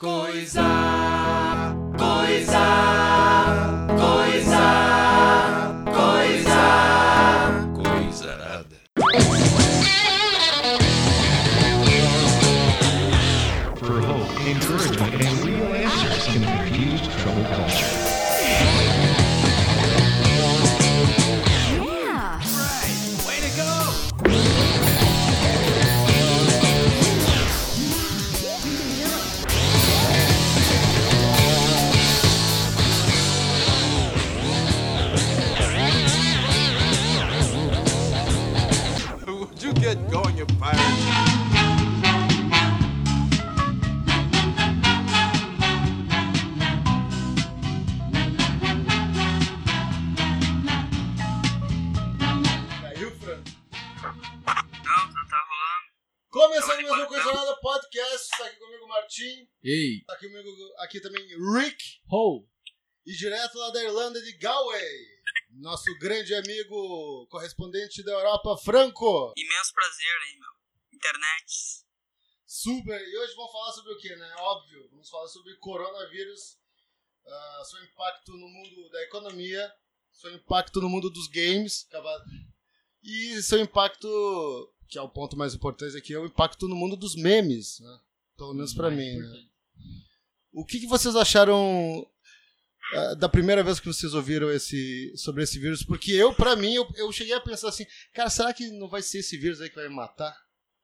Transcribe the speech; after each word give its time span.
Coisa, 0.00 0.62
Martim. 59.20 59.48
Ei, 59.62 60.04
Tá 60.06 60.14
aqui 60.14 60.28
comigo 60.28 60.74
aqui 60.78 61.00
também 61.00 61.22
Rick. 61.54 62.00
Ho! 62.10 62.46
E 63.06 63.12
direto 63.12 63.58
lá 63.58 63.70
da 63.70 63.82
Irlanda 63.82 64.20
de 64.22 64.32
Galway. 64.38 65.20
Nosso 65.52 65.96
grande 65.98 66.34
amigo 66.34 67.26
correspondente 67.28 68.02
da 68.02 68.12
Europa, 68.12 68.56
Franco. 68.58 69.32
Imenso 69.36 69.72
prazer 69.74 70.16
aí, 70.26 70.38
meu. 70.38 70.50
Internet. 70.92 71.84
Super. 72.46 73.00
E 73.00 73.18
hoje 73.18 73.34
vamos 73.34 73.52
falar 73.52 73.72
sobre 73.72 73.92
o 73.92 73.98
que, 73.98 74.14
né? 74.16 74.34
Óbvio. 74.38 74.88
Vamos 74.90 75.08
falar 75.10 75.28
sobre 75.28 75.56
coronavírus. 75.56 76.58
ah, 77.26 77.62
seu 77.64 77.82
impacto 77.84 78.32
no 78.32 78.48
mundo 78.48 78.88
da 78.90 79.02
economia. 79.02 79.72
Seu 80.12 80.32
impacto 80.34 80.80
no 80.80 80.88
mundo 80.88 81.10
dos 81.10 81.26
games. 81.28 81.88
E 83.02 83.42
seu 83.42 83.58
impacto, 83.60 84.74
que 84.88 84.98
é 84.98 85.02
o 85.02 85.08
ponto 85.08 85.36
mais 85.36 85.54
importante 85.54 85.96
aqui, 85.96 86.12
é 86.14 86.18
o 86.18 86.26
impacto 86.26 86.68
no 86.68 86.76
mundo 86.76 86.96
dos 86.96 87.16
memes, 87.16 87.80
né? 87.80 88.00
Pelo 88.40 88.54
menos 88.54 88.72
pra 88.72 88.90
mim, 88.90 89.18
né? 89.18 89.44
O 90.50 90.64
que, 90.64 90.80
que 90.80 90.86
vocês 90.86 91.14
acharam 91.14 92.10
ah, 92.94 93.14
da 93.14 93.28
primeira 93.28 93.62
vez 93.62 93.78
que 93.78 93.86
vocês 93.86 94.14
ouviram 94.14 94.50
esse, 94.50 95.14
sobre 95.14 95.42
esse 95.42 95.58
vírus? 95.58 95.84
Porque 95.84 96.10
eu, 96.12 96.34
pra 96.34 96.56
mim, 96.56 96.72
eu, 96.72 96.88
eu 96.96 97.12
cheguei 97.12 97.34
a 97.34 97.40
pensar 97.42 97.68
assim, 97.68 97.84
cara, 98.14 98.30
será 98.30 98.54
que 98.54 98.66
não 98.78 98.88
vai 98.88 99.02
ser 99.02 99.18
esse 99.18 99.36
vírus 99.36 99.60
aí 99.60 99.68
que 99.68 99.74
vai 99.76 99.90
me 99.90 99.94
matar? 99.94 100.34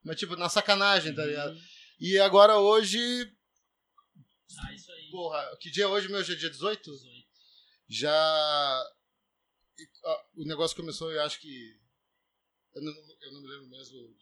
Mas, 0.04 0.18
tipo, 0.18 0.36
na 0.36 0.50
sacanagem, 0.50 1.14
tá 1.14 1.24
ligado? 1.24 1.56
E 1.98 2.18
agora 2.18 2.58
hoje, 2.58 2.98
Ah, 4.58 4.74
isso 4.74 4.92
aí. 4.92 5.08
porra, 5.10 5.56
que 5.58 5.70
dia 5.70 5.84
é 5.84 5.86
hoje, 5.86 6.08
meu? 6.08 6.18
Hoje 6.18 6.34
é 6.34 6.36
dia 6.36 6.50
18? 6.50 6.92
Já. 7.88 8.84
e, 9.78 9.88
ah, 10.04 10.24
o 10.36 10.44
negócio 10.44 10.76
começou, 10.76 11.10
eu 11.10 11.22
acho 11.22 11.40
que. 11.40 11.74
Eu 12.74 12.82
não, 12.82 12.92
eu 13.22 13.32
não 13.32 13.40
me 13.40 13.48
lembro 13.48 13.68
mesmo. 13.70 14.14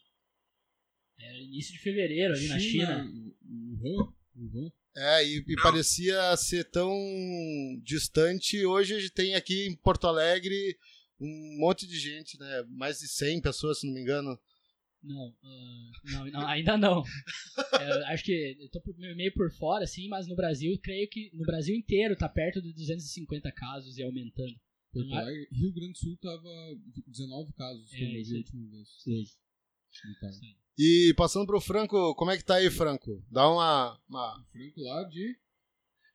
Era 1.19 1.37
início 1.39 1.73
de 1.73 1.79
fevereiro 1.79 2.33
ali 2.33 2.47
na 2.47 2.59
China. 2.59 3.05
Uhum, 3.45 4.13
uhum. 4.35 4.71
É, 4.97 5.25
e, 5.27 5.43
e 5.47 5.55
parecia 5.61 6.35
ser 6.37 6.63
tão 6.71 6.89
distante. 7.83 8.65
Hoje 8.65 8.93
a 8.95 8.99
gente 8.99 9.11
tem 9.13 9.35
aqui 9.35 9.67
em 9.67 9.75
Porto 9.75 10.07
Alegre 10.07 10.77
um 11.19 11.57
monte 11.59 11.87
de 11.87 11.97
gente, 11.99 12.37
né? 12.39 12.63
Mais 12.69 12.99
de 12.99 13.07
100 13.07 13.41
pessoas, 13.41 13.79
se 13.79 13.87
não 13.87 13.93
me 13.93 14.01
engano. 14.01 14.37
Não, 15.03 15.35
ah, 15.43 15.91
não, 16.05 16.25
não, 16.31 16.47
ainda 16.47 16.77
não. 16.77 17.03
É, 17.79 18.13
acho 18.13 18.23
que 18.23 18.57
eu 18.59 18.69
tô 18.69 18.81
por- 18.81 18.97
meio 18.97 19.33
por 19.33 19.51
fora, 19.53 19.83
assim, 19.83 20.07
mas 20.07 20.27
no 20.27 20.35
Brasil, 20.35 20.77
creio 20.81 21.07
que 21.09 21.29
no 21.33 21.45
Brasil 21.45 21.75
inteiro 21.75 22.15
tá 22.15 22.27
perto 22.27 22.61
de 22.61 22.73
250 22.73 23.51
casos 23.51 23.97
e 23.97 24.03
aumentando. 24.03 24.55
Porto 24.91 25.13
Ah. 25.13 25.19
Alegre, 25.19 25.47
Rio 25.51 25.73
Grande 25.73 25.91
do 25.93 25.97
Sul 25.99 26.17
tava 26.17 26.49
19 27.05 27.53
casos, 27.53 27.93
É, 27.93 27.97
última 28.37 28.69
vez. 28.71 28.87
Então, 29.05 30.31
E 30.77 31.13
passando 31.15 31.47
pro 31.47 31.61
Franco, 31.61 32.13
como 32.15 32.31
é 32.31 32.37
que 32.37 32.43
tá 32.43 32.55
aí, 32.55 32.69
Franco? 32.69 33.23
Dá 33.31 33.47
uma. 33.47 33.95
uma 34.09 34.35
Franco 34.51 34.81
lá 34.83 35.03
de... 35.07 35.39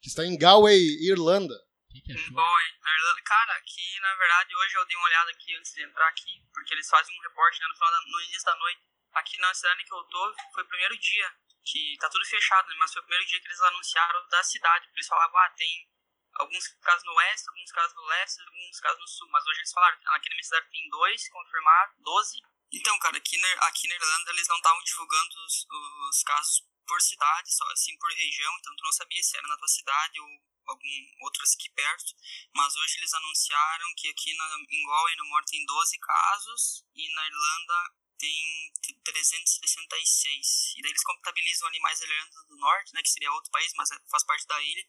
que 0.02 0.08
está 0.08 0.26
em 0.26 0.36
Galway, 0.36 0.76
Irlanda. 1.00 1.54
O 1.54 1.92
que, 1.92 2.00
que 2.02 2.12
achou? 2.12 2.34
boy. 2.34 2.64
Na 2.84 2.92
Irlanda. 2.92 3.22
Cara, 3.24 3.52
aqui, 3.56 4.00
na 4.00 4.14
verdade, 4.16 4.54
hoje 4.56 4.74
eu 4.76 4.86
dei 4.86 4.96
uma 4.96 5.06
olhada 5.06 5.30
aqui 5.30 5.56
antes 5.56 5.72
de 5.72 5.82
entrar 5.82 6.08
aqui, 6.08 6.44
porque 6.52 6.74
eles 6.74 6.88
fazem 6.88 7.16
um 7.16 7.22
reporte 7.22 7.58
né, 7.60 7.66
no, 7.68 7.74
final 7.74 7.90
da, 7.90 8.00
no 8.00 8.20
início 8.20 8.44
da 8.44 8.56
noite. 8.56 8.82
Aqui 9.12 9.38
na 9.38 9.54
cidade 9.54 9.84
que 9.84 9.94
eu 9.94 10.04
tô, 10.04 10.34
foi 10.52 10.62
o 10.62 10.68
primeiro 10.68 10.96
dia 10.98 11.32
que 11.64 11.96
tá 11.98 12.08
tudo 12.10 12.24
fechado, 12.26 12.68
né, 12.68 12.76
mas 12.78 12.92
foi 12.92 13.00
o 13.00 13.04
primeiro 13.04 13.26
dia 13.26 13.40
que 13.40 13.46
eles 13.46 13.60
anunciaram 13.60 14.28
da 14.28 14.42
cidade. 14.42 14.86
Porque 14.86 15.00
eles 15.00 15.08
falavam, 15.08 15.38
ah, 15.38 15.50
tem 15.56 15.88
alguns 16.34 16.68
casos 16.84 17.04
no 17.06 17.14
oeste, 17.14 17.48
alguns 17.48 17.72
casos 17.72 17.96
no 17.96 18.02
leste, 18.02 18.40
alguns 18.42 18.80
casos 18.80 19.00
no 19.00 19.08
sul. 19.08 19.28
Mas 19.30 19.46
hoje 19.46 19.60
eles 19.60 19.72
falaram, 19.72 19.98
aqui 20.14 20.28
na 20.28 20.34
minha 20.34 20.44
cidade 20.44 20.70
tem 20.70 20.90
dois 20.90 21.28
confirmados, 21.30 21.96
12. 22.00 22.42
Então, 22.72 22.98
cara, 23.00 23.16
aqui 23.16 23.36
na, 23.36 23.52
aqui 23.66 23.88
na 23.88 23.94
Irlanda 23.94 24.30
eles 24.30 24.48
não 24.48 24.56
estavam 24.56 24.82
divulgando 24.82 25.44
os, 25.44 25.66
os 26.08 26.22
casos 26.22 26.64
por 26.86 27.00
cidade, 27.00 27.54
só 27.54 27.64
assim 27.72 27.96
por 27.98 28.10
região, 28.12 28.56
então 28.58 28.74
tu 28.76 28.84
não 28.84 28.92
sabia 28.92 29.22
se 29.22 29.36
era 29.36 29.46
na 29.46 29.56
tua 29.56 29.68
cidade 29.68 30.20
ou 30.20 30.28
algum 30.66 31.24
outras 31.24 31.54
aqui 31.54 31.70
perto. 31.70 32.14
Mas 32.54 32.74
hoje 32.76 32.98
eles 32.98 33.12
anunciaram 33.14 33.86
que 33.96 34.08
aqui 34.08 34.36
na, 34.36 34.44
em 34.70 34.86
Galway, 34.86 35.16
no 35.16 35.26
Moro, 35.26 35.44
tem 35.46 35.64
12 35.64 35.98
casos 35.98 36.84
e 36.94 37.14
na 37.14 37.26
Irlanda 37.26 37.94
tem 38.20 38.72
t- 38.82 38.94
366. 39.02 40.74
E 40.76 40.82
daí 40.82 40.90
eles 40.92 41.02
contabilizam 41.02 41.66
ali 41.68 41.80
mais 41.80 42.00
a 42.00 42.04
Irlanda 42.04 42.44
do 42.48 42.56
Norte, 42.56 42.92
né, 42.94 43.02
que 43.02 43.08
seria 43.10 43.32
outro 43.32 43.50
país, 43.50 43.72
mas 43.76 43.90
é- 43.90 44.00
faz 44.10 44.24
parte 44.24 44.46
da 44.46 44.60
ilha, 44.62 44.84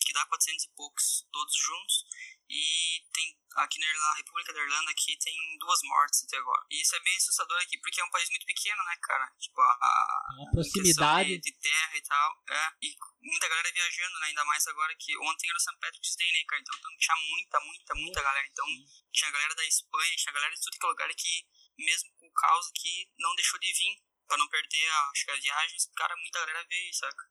que 0.00 0.12
dá 0.12 0.24
400 0.26 0.64
e 0.64 0.68
poucos, 0.74 1.28
todos 1.30 1.54
juntos. 1.54 2.04
E 2.48 3.04
tem 3.12 3.38
aqui 3.62 3.78
na 3.78 3.86
Irlanda, 3.86 4.16
República 4.16 4.52
da 4.52 4.60
Irlanda 4.60 4.90
aqui 4.90 5.16
tem 5.18 5.34
duas 5.60 5.78
mortes 5.84 6.24
até 6.24 6.36
agora. 6.36 6.66
E 6.68 6.80
isso 6.82 6.96
é 6.96 7.00
bem 7.00 7.16
assustador 7.16 7.60
aqui, 7.62 7.78
porque 7.78 8.00
é 8.00 8.04
um 8.04 8.10
país 8.10 8.28
muito 8.28 8.44
pequeno, 8.44 8.82
né, 8.86 8.96
cara? 9.02 9.30
Tipo, 9.38 9.60
a, 9.60 9.70
a, 9.70 10.28
em 10.42 10.50
proximidade. 10.50 11.28
de, 11.28 11.40
de 11.40 11.52
terra 11.60 11.96
e 11.96 12.02
tal. 12.02 12.42
É, 12.48 12.72
e 12.82 12.96
muita 13.22 13.48
galera 13.48 13.70
viajando, 13.72 14.18
né? 14.18 14.26
Ainda 14.26 14.44
mais 14.46 14.66
agora 14.66 14.92
que 14.98 15.16
ontem 15.18 15.48
era 15.48 15.56
o 15.56 15.60
St. 15.60 15.78
Patrick's 15.78 16.16
Day, 16.16 16.32
né, 16.32 16.42
cara? 16.48 16.60
Então, 16.60 16.74
então 16.76 16.90
tinha 16.98 17.16
muita, 17.28 17.60
muita, 17.60 17.94
muita 17.94 18.22
galera. 18.22 18.46
Então 18.48 18.66
tinha 19.12 19.30
galera 19.30 19.54
da 19.54 19.64
Espanha, 19.66 20.16
tinha 20.16 20.32
galera 20.32 20.52
de 20.54 20.60
tudo 20.60 20.76
que 20.78 20.86
é 20.86 20.88
lugar 20.88 21.14
que, 21.14 21.46
mesmo 21.78 22.10
o 22.30 22.32
caos 22.34 22.66
aqui, 22.68 23.10
não 23.18 23.34
deixou 23.34 23.58
de 23.60 23.72
vir. 23.72 24.02
Pra 24.26 24.38
não 24.38 24.48
perder 24.48 24.86
a, 24.86 25.10
acho 25.10 25.24
que 25.24 25.30
a 25.32 25.36
viagem, 25.40 25.76
cara, 25.96 26.14
muita 26.16 26.38
galera 26.38 26.64
veio, 26.68 26.94
saca? 26.94 27.30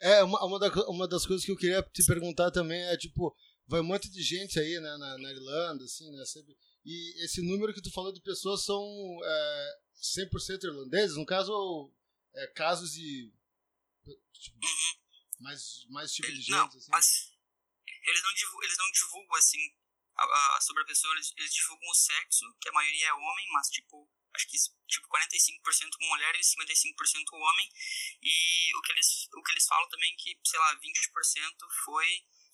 É, 0.00 0.22
uma, 0.24 0.42
uma, 0.46 0.58
da- 0.58 0.88
uma 0.88 1.06
das 1.06 1.26
coisas 1.26 1.44
que 1.44 1.52
eu 1.52 1.56
queria 1.58 1.82
te 1.82 2.02
perguntar 2.06 2.50
também 2.50 2.80
é, 2.84 2.96
tipo, 2.96 3.36
vai 3.66 3.80
um 3.80 3.84
monte 3.84 4.08
de 4.10 4.22
gente 4.22 4.58
aí, 4.58 4.80
né, 4.80 4.96
na, 4.96 5.18
na 5.18 5.30
Irlanda, 5.30 5.84
assim, 5.84 6.10
né, 6.10 6.24
sempre, 6.24 6.56
e 6.86 7.22
esse 7.24 7.42
número 7.42 7.74
que 7.74 7.82
tu 7.82 7.92
falou 7.92 8.10
de 8.14 8.22
pessoas 8.22 8.64
são 8.64 8.82
é, 9.22 9.78
100% 10.18 10.64
irlandeses, 10.64 11.16
no 11.18 11.26
caso, 11.26 11.92
é, 12.34 12.46
casos 12.48 12.92
de, 12.92 13.30
tipo, 14.32 14.58
mais, 15.38 15.84
mais 15.90 16.12
tipo 16.14 16.28
de 16.28 16.40
gente, 16.40 16.50
não, 16.50 16.66
assim. 16.66 16.90
mas 16.90 17.30
eles 17.86 18.22
não, 18.22 18.32
divulgam, 18.34 18.62
eles 18.64 18.78
não 18.78 18.90
divulgam, 18.92 19.36
assim, 19.36 19.76
a, 20.16 20.56
a- 20.56 20.60
sobre 20.60 20.82
a 20.82 20.86
pessoa, 20.86 21.12
eles, 21.14 21.32
eles 21.36 21.52
divulgam 21.54 21.88
o 21.88 21.94
sexo, 21.94 22.44
que 22.60 22.68
a 22.68 22.72
maioria 22.72 23.08
é 23.08 23.12
homem, 23.14 23.46
mas, 23.52 23.68
tipo, 23.68 24.08
acho 24.34 24.46
que, 24.48 24.56
tipo, 24.88 25.08
45% 25.08 26.08
mulher 26.08 26.34
e 26.36 26.40
55% 26.40 27.32
homem, 27.32 27.68
e 28.22 28.76
o 28.76 28.82
que, 28.82 28.92
eles, 28.92 29.28
o 29.34 29.42
que 29.42 29.52
eles 29.52 29.66
falam 29.66 29.88
também 29.88 30.12
é 30.12 30.16
que, 30.16 30.38
sei 30.44 30.58
lá, 30.60 30.74
20% 30.76 31.56
foi 31.84 32.06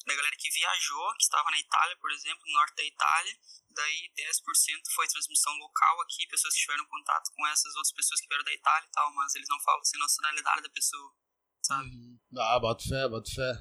da 0.06 0.14
galera 0.14 0.36
que 0.38 0.50
viajou, 0.50 1.14
que 1.16 1.24
estava 1.24 1.50
na 1.50 1.58
Itália, 1.58 1.96
por 1.98 2.10
exemplo, 2.10 2.42
no 2.46 2.52
norte 2.54 2.76
da 2.76 2.84
Itália, 2.84 3.38
daí 3.74 4.12
10% 4.16 4.80
foi 4.94 5.06
transmissão 5.08 5.52
local 5.58 6.00
aqui, 6.02 6.26
pessoas 6.28 6.54
que 6.54 6.60
tiveram 6.60 6.86
contato 6.86 7.30
com 7.34 7.46
essas 7.48 7.74
outras 7.76 7.92
pessoas 7.92 8.20
que 8.20 8.28
vieram 8.28 8.44
da 8.44 8.54
Itália 8.54 8.86
e 8.86 8.90
tal, 8.90 9.12
mas 9.14 9.34
eles 9.34 9.48
não 9.48 9.60
falam 9.60 9.80
assim, 9.80 9.96
a 9.96 10.00
nacionalidade 10.00 10.62
da 10.62 10.70
pessoa, 10.70 11.14
sabe? 11.62 11.90
Ah, 12.38 12.58
boto 12.58 12.88
fé, 12.88 13.08
boto 13.08 13.30
fé. 13.34 13.52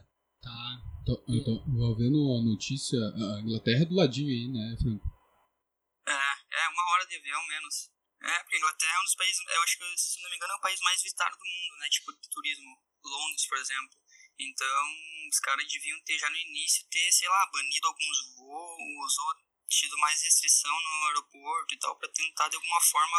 Tá. 0.41 0.86
Então, 1.27 1.63
eu 1.67 1.73
vou 1.73 1.95
vendo 1.95 2.19
a 2.35 2.41
notícia, 2.43 2.97
a 2.99 3.41
Inglaterra 3.41 3.83
é 3.83 3.85
do 3.85 3.95
ladinho 3.95 4.29
aí, 4.29 4.47
né, 4.51 4.75
Franco? 4.81 5.05
É, 6.07 6.11
é 6.11 6.69
uma 6.69 6.91
hora 6.91 7.05
de 7.07 7.15
avião 7.15 7.47
menos. 7.47 7.91
É, 8.21 8.43
porque 8.43 8.55
a 8.55 8.59
Inglaterra 8.59 8.93
é 8.95 8.99
um 8.99 9.03
dos 9.03 9.15
países, 9.15 9.39
eu 9.47 9.61
acho 9.63 9.77
que, 9.77 9.97
se 9.97 10.21
não 10.21 10.29
me 10.29 10.35
engano, 10.35 10.53
é 10.53 10.55
o 10.55 10.61
país 10.61 10.79
mais 10.81 11.01
visitado 11.01 11.37
do 11.37 11.45
mundo, 11.45 11.79
né? 11.79 11.87
Tipo, 11.89 12.11
de 12.11 12.29
turismo. 12.29 12.77
Londres, 13.07 13.47
por 13.47 13.57
exemplo. 13.57 13.95
Então, 14.39 14.85
os 15.31 15.39
caras 15.39 15.67
deviam 15.67 15.99
ter 16.03 16.19
já 16.19 16.29
no 16.29 16.37
início 16.37 16.85
ter, 16.89 17.11
sei 17.11 17.27
lá, 17.27 17.49
banido 17.51 17.87
alguns 17.87 18.35
voos 18.35 19.17
ou 19.17 19.35
tido 19.67 19.97
mais 19.97 20.21
restrição 20.21 20.71
no 20.71 21.07
aeroporto 21.07 21.73
e 21.73 21.79
tal, 21.79 21.97
pra 21.97 22.09
tentar 22.09 22.47
de 22.49 22.55
alguma 22.55 22.81
forma 22.81 23.17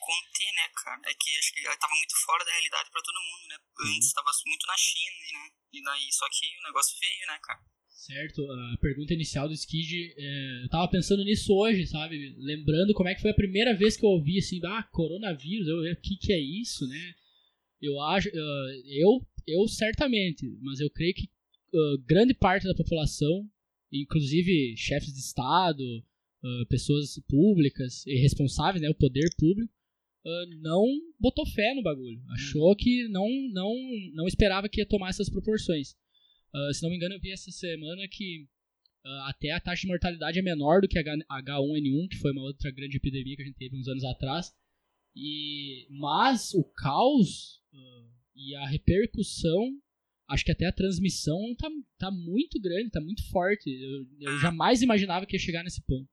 conter, 0.00 0.52
né, 0.52 0.68
cara? 0.82 1.00
É 1.06 1.14
que 1.14 1.38
acho 1.38 1.52
que 1.54 1.66
ela 1.66 1.76
tava 1.76 1.94
muito 1.94 2.16
fora 2.24 2.44
da 2.44 2.50
realidade 2.52 2.90
pra 2.90 3.02
todo 3.02 3.14
mundo, 3.14 3.48
né? 3.48 3.56
Antes 3.96 4.12
tava 4.12 4.30
muito 4.46 4.66
na 4.66 4.76
China, 4.76 5.16
né? 5.32 5.50
E 5.72 5.82
daí, 5.82 6.12
só 6.12 6.26
que 6.30 6.46
o 6.60 6.62
negócio 6.64 6.98
veio, 7.00 7.26
né, 7.26 7.38
cara? 7.42 7.60
Certo, 7.88 8.42
a 8.50 8.76
pergunta 8.80 9.14
inicial 9.14 9.48
do 9.48 9.54
Skid, 9.54 10.14
é, 10.16 10.64
eu 10.64 10.68
tava 10.68 10.90
pensando 10.90 11.24
nisso 11.24 11.54
hoje, 11.54 11.86
sabe? 11.86 12.34
Lembrando 12.38 12.92
como 12.92 13.08
é 13.08 13.14
que 13.14 13.22
foi 13.22 13.30
a 13.30 13.34
primeira 13.34 13.74
vez 13.74 13.96
que 13.96 14.04
eu 14.04 14.10
ouvi 14.10 14.38
assim, 14.38 14.60
ah, 14.64 14.82
coronavírus, 14.82 15.68
o 15.68 16.00
que 16.02 16.16
que 16.16 16.32
é 16.32 16.38
isso, 16.38 16.86
né? 16.86 17.14
Eu 17.80 18.00
acho, 18.02 18.28
eu, 18.28 19.26
eu 19.46 19.66
certamente, 19.68 20.46
mas 20.60 20.80
eu 20.80 20.90
creio 20.90 21.14
que 21.14 21.30
grande 22.06 22.34
parte 22.34 22.66
da 22.66 22.74
população, 22.74 23.48
inclusive 23.92 24.76
chefes 24.76 25.12
de 25.12 25.20
estado, 25.20 26.04
pessoas 26.68 27.18
públicas 27.28 28.06
e 28.06 28.16
responsáveis, 28.20 28.82
né, 28.82 28.90
o 28.90 28.94
poder 28.94 29.28
público, 29.38 29.72
ah, 30.26 30.44
não 30.60 30.84
botou 31.18 31.46
fé 31.46 31.74
no 31.74 31.82
bagulho. 31.82 32.22
Achou 32.30 32.74
que 32.76 33.08
não, 33.08 33.28
não, 33.52 33.74
não 34.14 34.26
esperava 34.26 34.68
que 34.68 34.80
ia 34.80 34.86
tomar 34.86 35.10
essas 35.10 35.28
proporções. 35.28 35.94
Ah, 36.54 36.70
se 36.72 36.82
não 36.82 36.90
me 36.90 36.96
engano, 36.96 37.14
eu 37.14 37.20
vi 37.20 37.32
essa 37.32 37.50
semana 37.50 38.06
que 38.08 38.48
ah, 39.04 39.28
até 39.30 39.50
a 39.50 39.60
taxa 39.60 39.82
de 39.82 39.88
mortalidade 39.88 40.38
é 40.38 40.42
menor 40.42 40.80
do 40.80 40.88
que 40.88 40.98
a 40.98 41.02
H- 41.02 41.26
H1N1, 41.42 42.08
que 42.08 42.16
foi 42.18 42.32
uma 42.32 42.42
outra 42.42 42.70
grande 42.70 42.96
epidemia 42.96 43.36
que 43.36 43.42
a 43.42 43.46
gente 43.46 43.58
teve 43.58 43.76
uns 43.76 43.88
anos 43.88 44.04
atrás. 44.04 44.52
E, 45.16 45.86
mas 45.90 46.52
o 46.54 46.64
caos 46.64 47.62
e 48.34 48.54
a 48.56 48.66
repercussão, 48.66 49.78
acho 50.28 50.44
que 50.44 50.50
até 50.50 50.66
a 50.66 50.72
transmissão 50.72 51.38
tá, 51.56 51.68
tá 51.98 52.10
muito 52.10 52.60
grande, 52.60 52.90
tá 52.90 53.00
muito 53.00 53.28
forte. 53.30 53.70
Eu, 53.70 54.32
eu 54.32 54.40
jamais 54.40 54.82
imaginava 54.82 55.24
que 55.24 55.36
ia 55.36 55.40
chegar 55.40 55.62
nesse 55.62 55.80
ponto. 55.82 56.08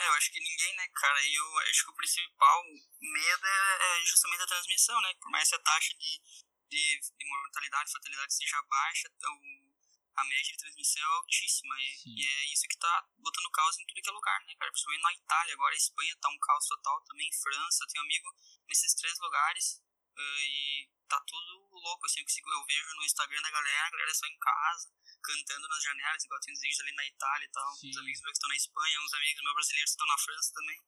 É, 0.00 0.08
eu 0.08 0.12
acho 0.14 0.32
que 0.32 0.40
ninguém, 0.40 0.76
né, 0.76 0.87
cara? 0.98 1.22
E 1.22 1.34
eu 1.34 1.58
acho 1.70 1.84
que 1.84 1.90
o 1.90 1.94
principal 1.94 2.64
medo 3.00 3.46
é, 3.46 4.00
é 4.00 4.04
justamente 4.04 4.42
a 4.42 4.46
transmissão, 4.46 5.00
né? 5.00 5.14
Por 5.20 5.30
mais 5.30 5.48
que 5.48 5.54
a 5.54 5.58
taxa 5.60 5.94
de, 5.94 6.20
de, 6.68 7.00
de 7.00 7.24
mortalidade 7.24 7.88
e 7.88 7.92
fatalidade 7.92 8.34
seja 8.34 8.62
baixa, 8.62 9.08
o, 9.08 9.74
a 10.16 10.24
média 10.24 10.52
de 10.52 10.58
transmissão 10.58 11.02
é 11.02 11.16
altíssima. 11.16 11.74
E, 11.78 12.20
e 12.20 12.26
é 12.26 12.52
isso 12.52 12.66
que 12.68 12.78
tá 12.78 13.06
botando 13.18 13.50
caos 13.50 13.78
em 13.78 13.86
tudo 13.86 14.02
que 14.02 14.10
é 14.10 14.12
lugar, 14.12 14.40
né, 14.44 14.54
cara? 14.58 14.72
Principalmente 14.72 15.02
na 15.02 15.14
Itália, 15.14 15.54
agora 15.54 15.74
a 15.74 15.78
Espanha 15.78 16.16
tá 16.20 16.28
um 16.28 16.38
caos 16.38 16.66
total 16.66 17.00
também, 17.04 17.30
França, 17.32 17.86
tenho 17.92 18.04
amigo 18.04 18.28
nesses 18.66 18.94
três 18.94 19.18
lugares 19.20 19.80
ah, 20.18 20.40
e 20.44 20.88
tá 21.08 21.20
tudo 21.26 21.68
louco, 21.72 22.04
assim, 22.06 22.20
eu, 22.20 22.24
consigo, 22.24 22.50
eu 22.50 22.64
vejo 22.66 22.96
no 22.96 23.04
Instagram 23.04 23.40
da 23.42 23.50
galera, 23.50 23.86
a 23.86 23.90
galera 23.90 24.14
só 24.14 24.26
em 24.26 24.38
casa, 24.38 24.88
cantando 25.22 25.68
nas 25.68 25.82
janelas, 25.82 26.24
igual 26.24 26.40
tem 26.40 26.52
uns 26.54 26.60
vídeos 26.60 26.80
ali 26.80 26.92
na 26.94 27.06
Itália 27.06 27.46
e 27.46 27.50
tal, 27.50 27.72
Sim. 27.76 27.88
uns 27.88 27.96
amigos 27.98 28.20
meus 28.22 28.32
que 28.32 28.36
estão 28.38 28.48
na 28.50 28.56
Espanha, 28.56 29.00
uns 29.00 29.14
amigos 29.14 29.42
meus 29.42 29.54
brasileiros 29.54 29.90
que 29.90 29.94
estão 29.94 30.06
na 30.06 30.18
França 30.18 30.52
também. 30.54 30.80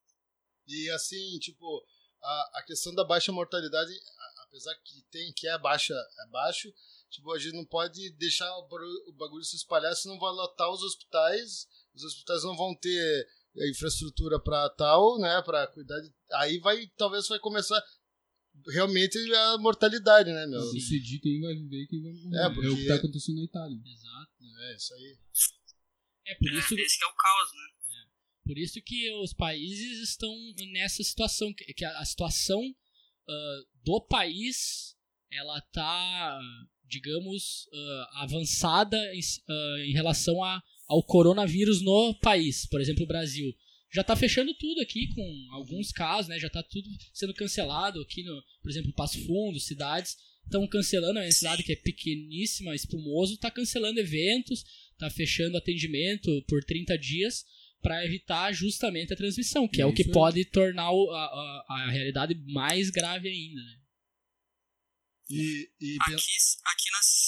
E 0.67 0.91
assim, 0.91 1.39
tipo, 1.39 1.87
a, 2.23 2.59
a 2.59 2.63
questão 2.65 2.95
da 2.95 3.05
baixa 3.05 3.33
mortalidade, 3.33 3.93
a- 3.93 4.43
apesar 4.45 4.75
que 4.85 5.03
tem 5.11 5.33
que 5.35 5.49
é 5.49 5.59
baixa, 5.59 5.95
é 5.95 6.27
baixo, 6.29 6.73
tipo, 7.11 7.33
a 7.33 7.39
gente 7.39 7.57
não 7.57 7.65
pode 7.65 8.11
deixar 8.19 8.51
o 8.59 8.69
o 9.09 9.13
bagulho 9.13 9.45
se 9.45 9.57
espalhar, 9.57 9.95
senão 9.97 10.19
vai 10.19 10.33
lotar 10.33 10.71
os 10.71 10.83
hospitais, 10.83 11.67
os 11.95 12.05
hospitais 12.05 12.45
não 12.45 12.57
vão 12.57 12.75
ter 12.77 13.29
a 13.59 13.69
infraestrutura 13.69 14.39
para 14.39 14.71
tal, 14.71 15.19
né, 15.19 15.43
para 15.43 15.67
cuidar 15.69 15.99
de, 16.01 16.15
aí 16.35 16.59
vai 16.61 16.87
talvez 16.97 17.27
vai 17.27 17.39
começar 17.41 17.83
realmente 18.69 19.17
a 19.35 19.59
mortalidade, 19.59 20.31
né, 20.33 20.47
meu? 20.47 20.73
Decidir 20.73 21.19
quem 21.21 21.41
vai 21.41 21.55
viver 21.55 21.83
e 21.83 21.87
quem 21.87 22.03
vai 22.03 22.13
morrer. 22.13 22.37
É, 22.37 22.43
É, 22.43 22.47
o 22.49 22.55
porque- 22.55 22.77
que 22.77 22.87
tá 22.89 22.95
acontecendo 22.97 23.37
na 23.39 23.45
Itália. 23.45 23.79
Exato. 23.87 24.31
É 24.63 24.77
isso 24.77 24.95
aí. 24.95 25.19
É 26.27 26.35
por 26.35 26.49
É, 26.49 26.59
isso, 26.59 26.75
esse 26.79 26.99
que 26.99 27.05
é 27.05 27.09
o 27.09 27.15
caos, 27.15 27.51
né? 27.55 27.71
por 28.45 28.59
isso 28.59 28.83
que 28.83 29.13
os 29.23 29.33
países 29.33 30.01
estão 30.11 30.35
nessa 30.73 31.03
situação, 31.05 31.53
que 31.55 31.85
a, 31.85 32.05
situação 32.05 32.61
ah, 33.29 33.61
do 33.85 34.01
país, 34.01 34.97
ela 35.33 35.61
tá, 35.73 36.41
digamos, 36.85 37.69
ah, 37.73 38.23
avançada 38.25 38.97
em, 39.15 39.21
ah, 39.49 39.77
em 39.87 39.93
relação 39.93 40.43
a, 40.43 40.61
ao 40.89 41.03
coronavírus 41.05 41.81
no 41.83 42.19
país. 42.21 42.67
Por 42.67 42.81
exemplo, 42.81 43.05
o 43.05 43.09
Brasil. 43.09 43.53
Já 43.93 44.05
tá 44.05 44.15
fechando 44.15 44.55
tudo 44.55 44.81
aqui, 44.81 45.09
com 45.15 45.49
alguns 45.53 45.91
casos, 45.91 46.29
né? 46.29 46.39
Já 46.39 46.49
tá 46.49 46.63
tudo 46.63 46.89
sendo 47.13 47.35
cancelado 47.35 48.01
aqui, 48.01 48.23
no, 48.23 48.43
por 48.63 48.71
exemplo, 48.71 48.93
Passo 48.93 49.19
Fundo, 49.27 49.59
cidades 49.59 50.17
estão 50.45 50.67
cancelando, 50.67 51.19
é 51.19 51.25
uma 51.25 51.33
cidade 51.33 51.63
que 51.63 51.73
é 51.73 51.77
pequeníssima, 51.77 52.75
espumoso, 52.75 53.39
tá 53.39 53.51
cancelando 53.51 54.01
eventos, 54.01 54.65
tá 54.99 55.09
fechando 55.09 55.57
atendimento 55.57 56.45
por 56.49 56.65
30 56.65 56.99
dias 56.99 57.45
para 57.81 58.05
evitar 58.05 58.53
justamente 58.53 59.13
a 59.13 59.17
transmissão, 59.17 59.67
que 59.67 59.81
é, 59.81 59.87
o 59.87 59.93
que 59.93 60.03
Isso 60.03 60.13
pode 60.13 60.45
tornar 60.45 60.89
a, 60.89 60.93
a, 60.93 61.65
a 61.69 61.91
realidade 61.91 62.35
mais 62.47 62.91
grave 62.91 63.29
ainda. 63.29 63.63
Né? 63.63 63.77
E, 65.31 65.71
e 65.81 65.97
Aqui, 66.01 66.13
aqui, 66.13 66.91
nas, 66.93 67.20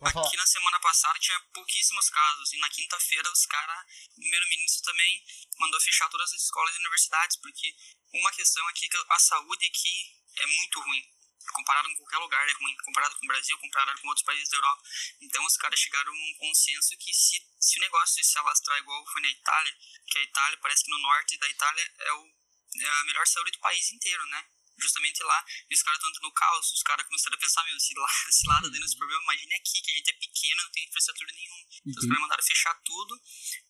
Pode 0.00 0.14
falar. 0.14 0.26
aqui 0.26 0.36
na 0.38 0.46
semana 0.46 0.80
passada 0.80 1.18
tinha 1.18 1.38
pouquíssimos 1.52 2.08
casos. 2.08 2.52
E 2.54 2.58
na 2.58 2.70
quinta-feira 2.70 3.30
os 3.30 3.44
caras, 3.44 3.84
o 4.16 4.20
primeiro-ministro 4.20 4.82
também 4.82 5.24
mandou 5.58 5.78
fechar 5.80 6.08
todas 6.08 6.32
as 6.32 6.42
escolas 6.42 6.74
e 6.74 6.78
universidades, 6.78 7.36
porque 7.36 7.76
uma 8.14 8.32
questão 8.32 8.66
aqui 8.68 8.86
é 8.86 8.88
que 8.88 8.96
a 8.96 9.18
saúde 9.18 9.66
aqui 9.66 10.16
é 10.38 10.46
muito 10.46 10.80
ruim. 10.80 11.04
Comparado 11.52 11.88
com 11.90 11.96
qualquer 11.96 12.18
lugar 12.18 12.48
é 12.48 12.52
ruim. 12.52 12.76
Comparado 12.82 13.14
com 13.16 13.24
o 13.26 13.28
Brasil, 13.28 13.58
comparado 13.58 14.00
com 14.00 14.08
outros 14.08 14.24
países 14.24 14.48
da 14.48 14.56
Europa. 14.56 14.82
Então 15.20 15.44
os 15.44 15.56
caras 15.58 15.78
chegaram 15.78 16.12
a 16.12 16.14
um 16.14 16.34
consenso 16.38 16.96
que 16.96 17.12
se, 17.12 17.46
se 17.60 17.76
o 17.78 17.80
negócio 17.82 18.24
se 18.24 18.38
alastrar 18.38 18.78
igual 18.78 19.06
foi 19.06 19.20
na 19.20 19.28
Itália, 19.28 19.76
que 20.06 20.18
a 20.18 20.22
Itália 20.22 20.58
parece 20.62 20.84
que 20.84 20.90
no 20.90 20.98
norte 20.98 21.36
da 21.36 21.48
Itália 21.48 21.92
é, 21.98 22.12
o, 22.14 22.34
é 22.80 22.88
a 22.88 23.04
melhor 23.04 23.26
saúde 23.26 23.50
do 23.50 23.58
país 23.58 23.92
inteiro, 23.92 24.24
né? 24.26 24.48
Justamente 24.78 25.22
lá. 25.24 25.44
E 25.68 25.74
os 25.74 25.82
caras 25.82 25.98
estão 25.98 26.12
tendo 26.12 26.32
caos. 26.32 26.72
Os 26.72 26.82
caras 26.82 27.06
começaram 27.06 27.36
a 27.36 27.40
pensar, 27.40 27.64
meu, 27.64 27.78
se 27.80 27.94
lá, 27.94 28.08
se 28.30 28.48
lá 28.48 28.54
tá 28.62 28.70
tendo 28.70 28.84
esse 28.84 28.96
problema, 28.96 29.22
imagine 29.24 29.54
aqui, 29.54 29.82
que 29.82 29.90
a 29.90 29.94
gente 29.94 30.10
é 30.10 30.14
pequeno, 30.14 30.62
não 30.62 30.70
tem 30.70 30.84
infraestrutura 30.88 31.32
nenhuma. 31.32 31.60
E 31.60 31.90
Então, 31.90 31.90
os 31.90 32.00
tem- 32.00 32.08
caras 32.08 32.22
mandaram 32.22 32.44
fechar 32.44 32.74
tudo, 32.84 33.14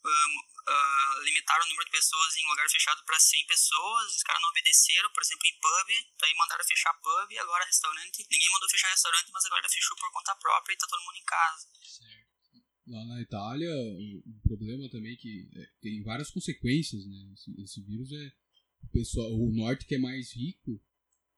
ahn, 0.04 0.32
ah, 0.68 1.20
limitaram 1.24 1.64
o 1.64 1.68
número 1.68 1.84
de 1.86 1.90
pessoas 1.90 2.36
em 2.36 2.46
lugar 2.48 2.68
fechado 2.70 3.04
para 3.04 3.18
100 3.18 3.46
pessoas, 3.46 4.16
os 4.16 4.22
caras 4.22 4.42
não 4.42 4.48
obedeceram, 4.50 5.10
por 5.12 5.22
exemplo, 5.22 5.46
em 5.46 5.58
pub, 5.58 5.88
daí 6.20 6.34
mandaram 6.36 6.64
fechar 6.64 6.94
pub, 6.94 7.38
agora 7.38 7.64
restaurante. 7.64 8.26
Ninguém 8.30 8.50
mandou 8.52 8.68
fechar 8.70 8.88
restaurante, 8.90 9.30
mas 9.32 9.44
agora 9.46 9.68
fechou 9.68 9.96
por 9.96 10.10
conta 10.12 10.34
própria 10.36 10.74
e 10.74 10.78
tá 10.78 10.86
todo 10.86 11.02
mundo 11.04 11.16
em 11.16 11.24
casa. 11.24 11.68
Lá 12.86 13.04
na 13.04 13.20
Itália, 13.20 13.70
o, 13.70 14.18
o 14.26 14.40
problema 14.42 14.88
também 14.90 15.12
é 15.14 15.16
que 15.16 15.48
é, 15.54 15.66
tem 15.80 16.02
várias 16.02 16.30
consequências, 16.30 17.04
né? 17.06 17.32
Esse, 17.34 17.62
esse 17.62 17.82
vírus 17.82 18.10
é. 18.12 18.32
O, 18.82 18.88
pessoal, 18.90 19.28
o 19.30 19.52
norte 19.54 19.84
que 19.84 19.94
é 19.94 19.98
mais 19.98 20.32
rico, 20.34 20.82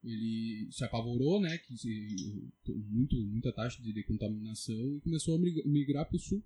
ele 0.05 0.69
se 0.73 0.85
apavorou, 0.85 1.41
né? 1.41 1.57
Que 1.59 1.77
se- 1.77 2.17
muito, 2.69 3.17
muita 3.27 3.53
taxa 3.53 3.81
de, 3.83 3.93
de 3.93 4.03
contaminação 4.05 4.97
e 4.97 5.01
começou 5.01 5.37
a 5.37 5.39
mig- 5.39 5.65
migrar 5.67 6.07
para 6.07 6.17
o 6.17 6.21
sul. 6.21 6.43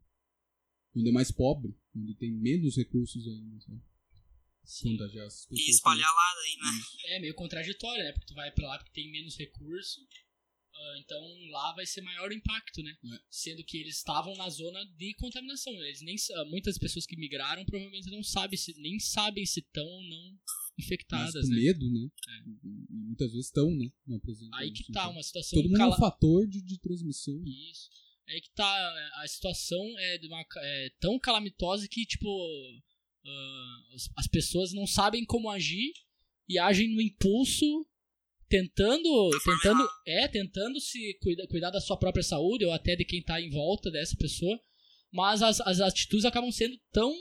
Onde 0.95 1.09
é 1.09 1.13
mais 1.13 1.31
pobre, 1.31 1.75
onde 1.95 2.15
tem 2.15 2.31
menos 2.33 2.77
recursos 2.77 3.27
ainda, 3.29 3.61
sabe? 3.61 3.81
Contagiar 4.83 5.27
essas 5.27 5.47
pessoas. 5.47 5.69
E 5.69 5.71
espalhar 5.71 6.09
lá 6.09 6.35
daí, 6.43 6.57
né? 6.57 7.15
É 7.17 7.21
meio 7.21 7.35
contraditório, 7.35 8.03
né? 8.03 8.13
Porque 8.13 8.27
tu 8.27 8.35
vai 8.35 8.51
pra 8.51 8.67
lá 8.67 8.79
porque 8.79 8.93
tem 8.93 9.11
menos 9.13 9.37
recurso, 9.37 10.01
então 10.99 11.21
lá 11.50 11.73
vai 11.75 11.87
ser 11.87 12.00
maior 12.02 12.30
o 12.30 12.35
impacto, 12.35 12.83
né? 12.83 12.97
É. 13.12 13.21
Sendo 13.30 13.64
que 13.64 13.78
eles 13.78 13.97
estavam 13.97 14.35
na 14.37 14.49
zona 14.49 14.85
de 14.97 15.14
contaminação. 15.14 15.73
Eles 15.85 16.00
nem, 16.02 16.16
muitas 16.49 16.78
pessoas 16.78 17.06
que 17.06 17.16
migraram 17.16 17.64
provavelmente 17.64 18.11
não 18.11 18.23
sabem 18.23 18.59
se, 18.59 18.75
nem 18.80 18.99
sabem 18.99 19.45
se 19.47 19.61
estão 19.61 19.87
ou 19.87 20.02
não 20.02 20.33
Mas 20.33 20.85
infectadas, 20.87 21.42
com 21.49 21.54
né? 21.54 21.56
medo, 21.56 21.90
né? 21.90 22.09
E 22.90 22.95
muitas 22.95 23.30
vezes 23.33 23.47
estão, 23.47 23.71
né? 23.71 23.90
Não 24.06 24.21
Aí 24.54 24.71
que 24.73 24.85
tá, 24.92 25.00
sintomas. 25.00 25.16
uma 25.16 25.23
situação 25.23 25.56
Todo 25.59 25.68
mundo 25.68 25.76
é 25.76 25.78
cala- 25.78 25.97
um 25.97 25.99
fator 25.99 26.47
de, 26.47 26.61
de 26.62 26.78
transmissão. 26.78 27.42
Isso. 27.45 27.88
Aí 28.28 28.40
que 28.40 28.50
tá, 28.50 29.11
a 29.23 29.28
situação 29.28 29.80
é, 29.99 30.18
de 30.18 30.26
uma, 30.26 30.45
é 30.56 30.90
tão 30.99 31.18
calamitosa 31.18 31.87
que, 31.88 32.04
tipo, 32.04 32.28
ah, 33.25 33.83
as, 33.95 34.09
as 34.16 34.26
pessoas 34.26 34.73
não 34.73 34.87
sabem 34.87 35.25
como 35.25 35.49
agir 35.49 35.92
e 36.49 36.59
agem 36.59 36.92
no 36.92 37.00
impulso, 37.00 37.87
tentando, 38.49 39.31
tentando, 39.45 39.88
é, 40.07 40.29
tentando 40.29 40.81
se 40.81 41.19
cuida, 41.21 41.47
cuidar 41.49 41.71
da 41.71 41.81
sua 41.81 41.97
própria 41.97 42.23
saúde 42.23 42.65
ou 42.65 42.73
até 42.73 42.97
de 42.97 43.05
quem 43.05 43.23
tá 43.23 43.41
em 43.41 43.50
volta 43.50 43.91
dessa 43.91 44.17
pessoa, 44.17 44.59
mas 45.12 45.43
as, 45.43 45.61
as 45.61 45.81
atitudes 45.81 46.25
acabam 46.25 46.50
sendo 46.50 46.76
tão, 46.93 47.12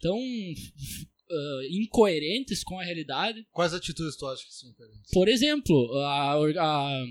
tão 0.00 0.18
ah, 1.32 1.60
incoerentes 1.70 2.62
com 2.62 2.78
a 2.78 2.84
realidade. 2.84 3.46
quais 3.52 3.72
atitudes 3.72 4.16
tu 4.16 4.26
acha 4.26 4.44
que 4.44 4.52
são 4.52 4.70
diferentes? 4.70 5.10
Por 5.10 5.28
exemplo, 5.28 5.96
a, 5.98 6.34
a, 6.34 7.04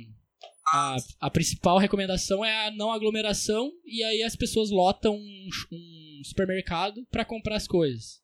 a, 0.73 0.97
a 1.21 1.29
principal 1.31 1.79
recomendação 1.79 2.45
é 2.45 2.67
a 2.67 2.71
não 2.71 2.91
aglomeração 2.91 3.71
e 3.83 4.03
aí 4.03 4.21
as 4.21 4.35
pessoas 4.35 4.69
lotam 4.69 5.15
um, 5.15 5.49
um 5.71 6.21
supermercado 6.23 7.03
para 7.09 7.25
comprar 7.25 7.55
as 7.55 7.67
coisas. 7.67 8.21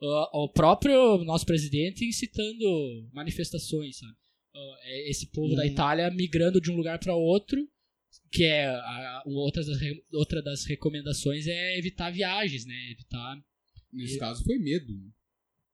O, 0.00 0.44
o 0.44 0.48
próprio 0.48 1.24
nosso 1.24 1.46
presidente 1.46 2.04
incitando 2.04 3.08
manifestações, 3.12 3.98
sabe? 3.98 4.25
É 4.82 5.10
Esse 5.10 5.26
povo 5.30 5.54
da 5.54 5.62
Hum. 5.62 5.66
Itália 5.66 6.10
migrando 6.10 6.60
de 6.60 6.70
um 6.70 6.76
lugar 6.76 6.98
para 6.98 7.14
outro, 7.14 7.68
que 8.32 8.44
é 8.44 8.66
a, 8.66 9.22
outra, 9.26 9.64
das, 9.64 9.78
outra 10.12 10.42
das 10.42 10.64
recomendações 10.64 11.46
é 11.46 11.78
evitar 11.78 12.10
viagens, 12.10 12.64
né? 12.64 12.90
Evitar 12.90 13.42
Nesse 13.92 14.18
caso 14.18 14.42
foi 14.44 14.58
medo. 14.58 14.92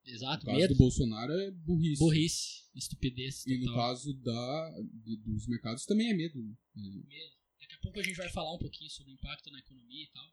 Exato, 0.05 0.45
No 0.45 0.51
caso 0.53 0.61
medo, 0.61 0.75
do 0.75 0.79
Bolsonaro 0.79 1.33
é 1.33 1.51
burrice. 1.53 1.99
burrice, 2.01 2.63
estupidez. 2.75 3.47
E 3.47 3.57
no 3.59 3.67
total. 3.67 3.77
caso 3.89 4.13
da, 4.15 4.75
de- 5.05 5.17
dos 5.19 5.47
mercados 5.47 5.85
também 5.87 6.11
é 6.11 6.15
medo. 6.15 6.43
né? 6.43 6.53
É. 7.11 7.31
Daqui 7.61 7.75
a 7.75 7.79
pouco 7.81 8.01
a 8.01 8.03
gente 8.03 8.17
vai 8.17 8.29
falar 8.31 8.53
um 8.55 8.59
pouquinho 8.59 8.91
sobre 8.91 9.13
o 9.13 9.15
impacto 9.15 9.51
na 9.51 9.59
economia 9.61 10.03
e 10.05 10.11
tal. 10.13 10.25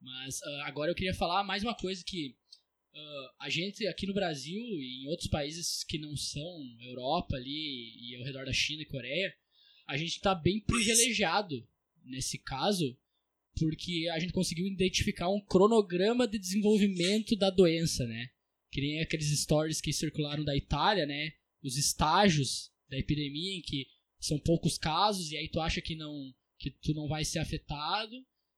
Mas 0.00 0.42
ah, 0.42 0.64
agora 0.66 0.90
eu 0.90 0.94
queria 0.94 1.14
falar 1.14 1.44
mais 1.44 1.62
uma 1.62 1.74
coisa 1.76 2.02
que 2.04 2.34
ah, 2.94 3.34
a 3.40 3.50
gente 3.50 3.86
aqui 3.86 4.06
no 4.06 4.14
Brasil 4.14 4.60
e 4.60 5.04
em 5.04 5.08
outros 5.08 5.28
países 5.28 5.84
que 5.84 5.98
não 5.98 6.16
são 6.16 6.76
Europa 6.80 7.36
ali 7.36 7.94
e 7.98 8.16
ao 8.16 8.24
redor 8.24 8.44
da 8.44 8.52
China 8.52 8.82
e 8.82 8.86
Coreia, 8.86 9.34
a 9.86 9.96
gente 9.96 10.16
está 10.16 10.34
bem 10.34 10.60
privilegiado 10.60 11.66
nesse 12.04 12.38
caso 12.38 12.96
porque 13.58 14.08
a 14.12 14.18
gente 14.18 14.32
conseguiu 14.32 14.66
identificar 14.66 15.28
um 15.28 15.40
cronograma 15.40 16.26
de 16.26 16.38
desenvolvimento 16.38 17.36
da 17.36 17.50
doença, 17.50 18.06
né? 18.06 18.30
Que 18.70 18.80
nem 18.80 19.00
aqueles 19.00 19.28
stories 19.40 19.80
que 19.80 19.92
circularam 19.92 20.44
da 20.44 20.56
Itália, 20.56 21.04
né? 21.04 21.32
Os 21.62 21.76
estágios 21.76 22.70
da 22.88 22.96
epidemia 22.96 23.56
em 23.56 23.60
que 23.60 23.86
são 24.18 24.38
poucos 24.38 24.78
casos 24.78 25.30
e 25.30 25.36
aí 25.36 25.48
tu 25.48 25.60
acha 25.60 25.80
que 25.80 25.94
não 25.94 26.34
que 26.58 26.70
tu 26.70 26.92
não 26.92 27.08
vai 27.08 27.24
ser 27.24 27.38
afetado 27.38 28.14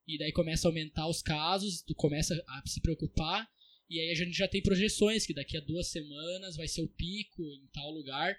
e 0.06 0.18
daí 0.18 0.32
começa 0.32 0.66
a 0.66 0.70
aumentar 0.70 1.08
os 1.08 1.22
casos, 1.22 1.82
tu 1.82 1.94
começa 1.94 2.34
a 2.48 2.62
se 2.66 2.80
preocupar 2.80 3.48
e 3.88 4.00
aí 4.00 4.10
a 4.10 4.14
gente 4.14 4.32
já 4.36 4.48
tem 4.48 4.62
projeções 4.62 5.26
que 5.26 5.34
daqui 5.34 5.56
a 5.56 5.60
duas 5.60 5.90
semanas 5.90 6.56
vai 6.56 6.66
ser 6.68 6.82
o 6.82 6.88
pico 6.88 7.42
em 7.42 7.66
tal 7.72 7.90
lugar. 7.90 8.36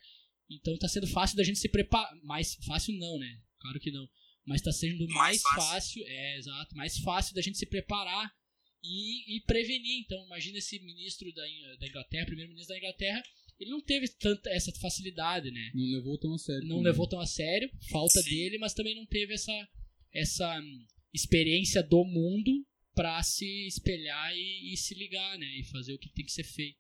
Então 0.49 0.77
tá 0.77 0.87
sendo 0.87 1.07
fácil 1.07 1.37
da 1.37 1.43
gente 1.43 1.59
se 1.59 1.69
preparar. 1.69 2.09
Mais 2.23 2.55
fácil 2.65 2.93
não, 2.97 3.17
né? 3.19 3.39
Claro 3.59 3.79
que 3.79 3.91
não. 3.91 4.09
Mas 4.45 4.61
tá 4.61 4.71
sendo 4.71 5.07
mais, 5.07 5.41
Mais 5.41 5.41
fácil. 5.41 5.67
fácil. 5.69 6.03
é 6.07 6.37
exato, 6.37 6.75
mais 6.75 6.97
fácil 6.97 7.35
da 7.35 7.41
gente 7.41 7.57
se 7.57 7.65
preparar 7.65 8.31
e, 8.83 9.37
e 9.37 9.41
prevenir. 9.41 10.01
Então 10.01 10.25
imagina 10.25 10.57
esse 10.57 10.79
ministro 10.79 11.31
da, 11.33 11.43
da 11.79 11.87
Inglaterra, 11.87 12.25
primeiro-ministro 12.25 12.73
da 12.73 12.77
Inglaterra, 12.79 13.23
ele 13.59 13.69
não 13.69 13.81
teve 13.81 14.07
tanta 14.09 14.49
essa 14.49 14.71
facilidade, 14.73 15.49
né? 15.51 15.71
Não 15.73 15.85
levou 15.91 16.17
tão 16.17 16.33
a 16.33 16.37
sério. 16.37 16.61
não 16.63 16.77
também. 16.77 16.83
levou 16.83 17.07
tão 17.07 17.19
a 17.19 17.25
sério, 17.25 17.69
falta 17.89 18.21
Sim. 18.21 18.29
dele, 18.29 18.57
mas 18.57 18.73
também 18.73 18.95
não 18.95 19.05
teve 19.05 19.33
essa, 19.33 19.69
essa 20.13 20.59
hum, 20.59 20.85
experiência 21.13 21.81
do 21.81 22.03
mundo 22.03 22.65
pra 22.93 23.21
se 23.23 23.67
espelhar 23.67 24.35
e, 24.35 24.73
e 24.73 24.77
se 24.77 24.93
ligar, 24.93 25.37
né? 25.37 25.47
E 25.57 25.63
fazer 25.63 25.93
o 25.93 25.99
que 25.99 26.09
tem 26.09 26.25
que 26.25 26.31
ser 26.31 26.43
feito. 26.43 26.77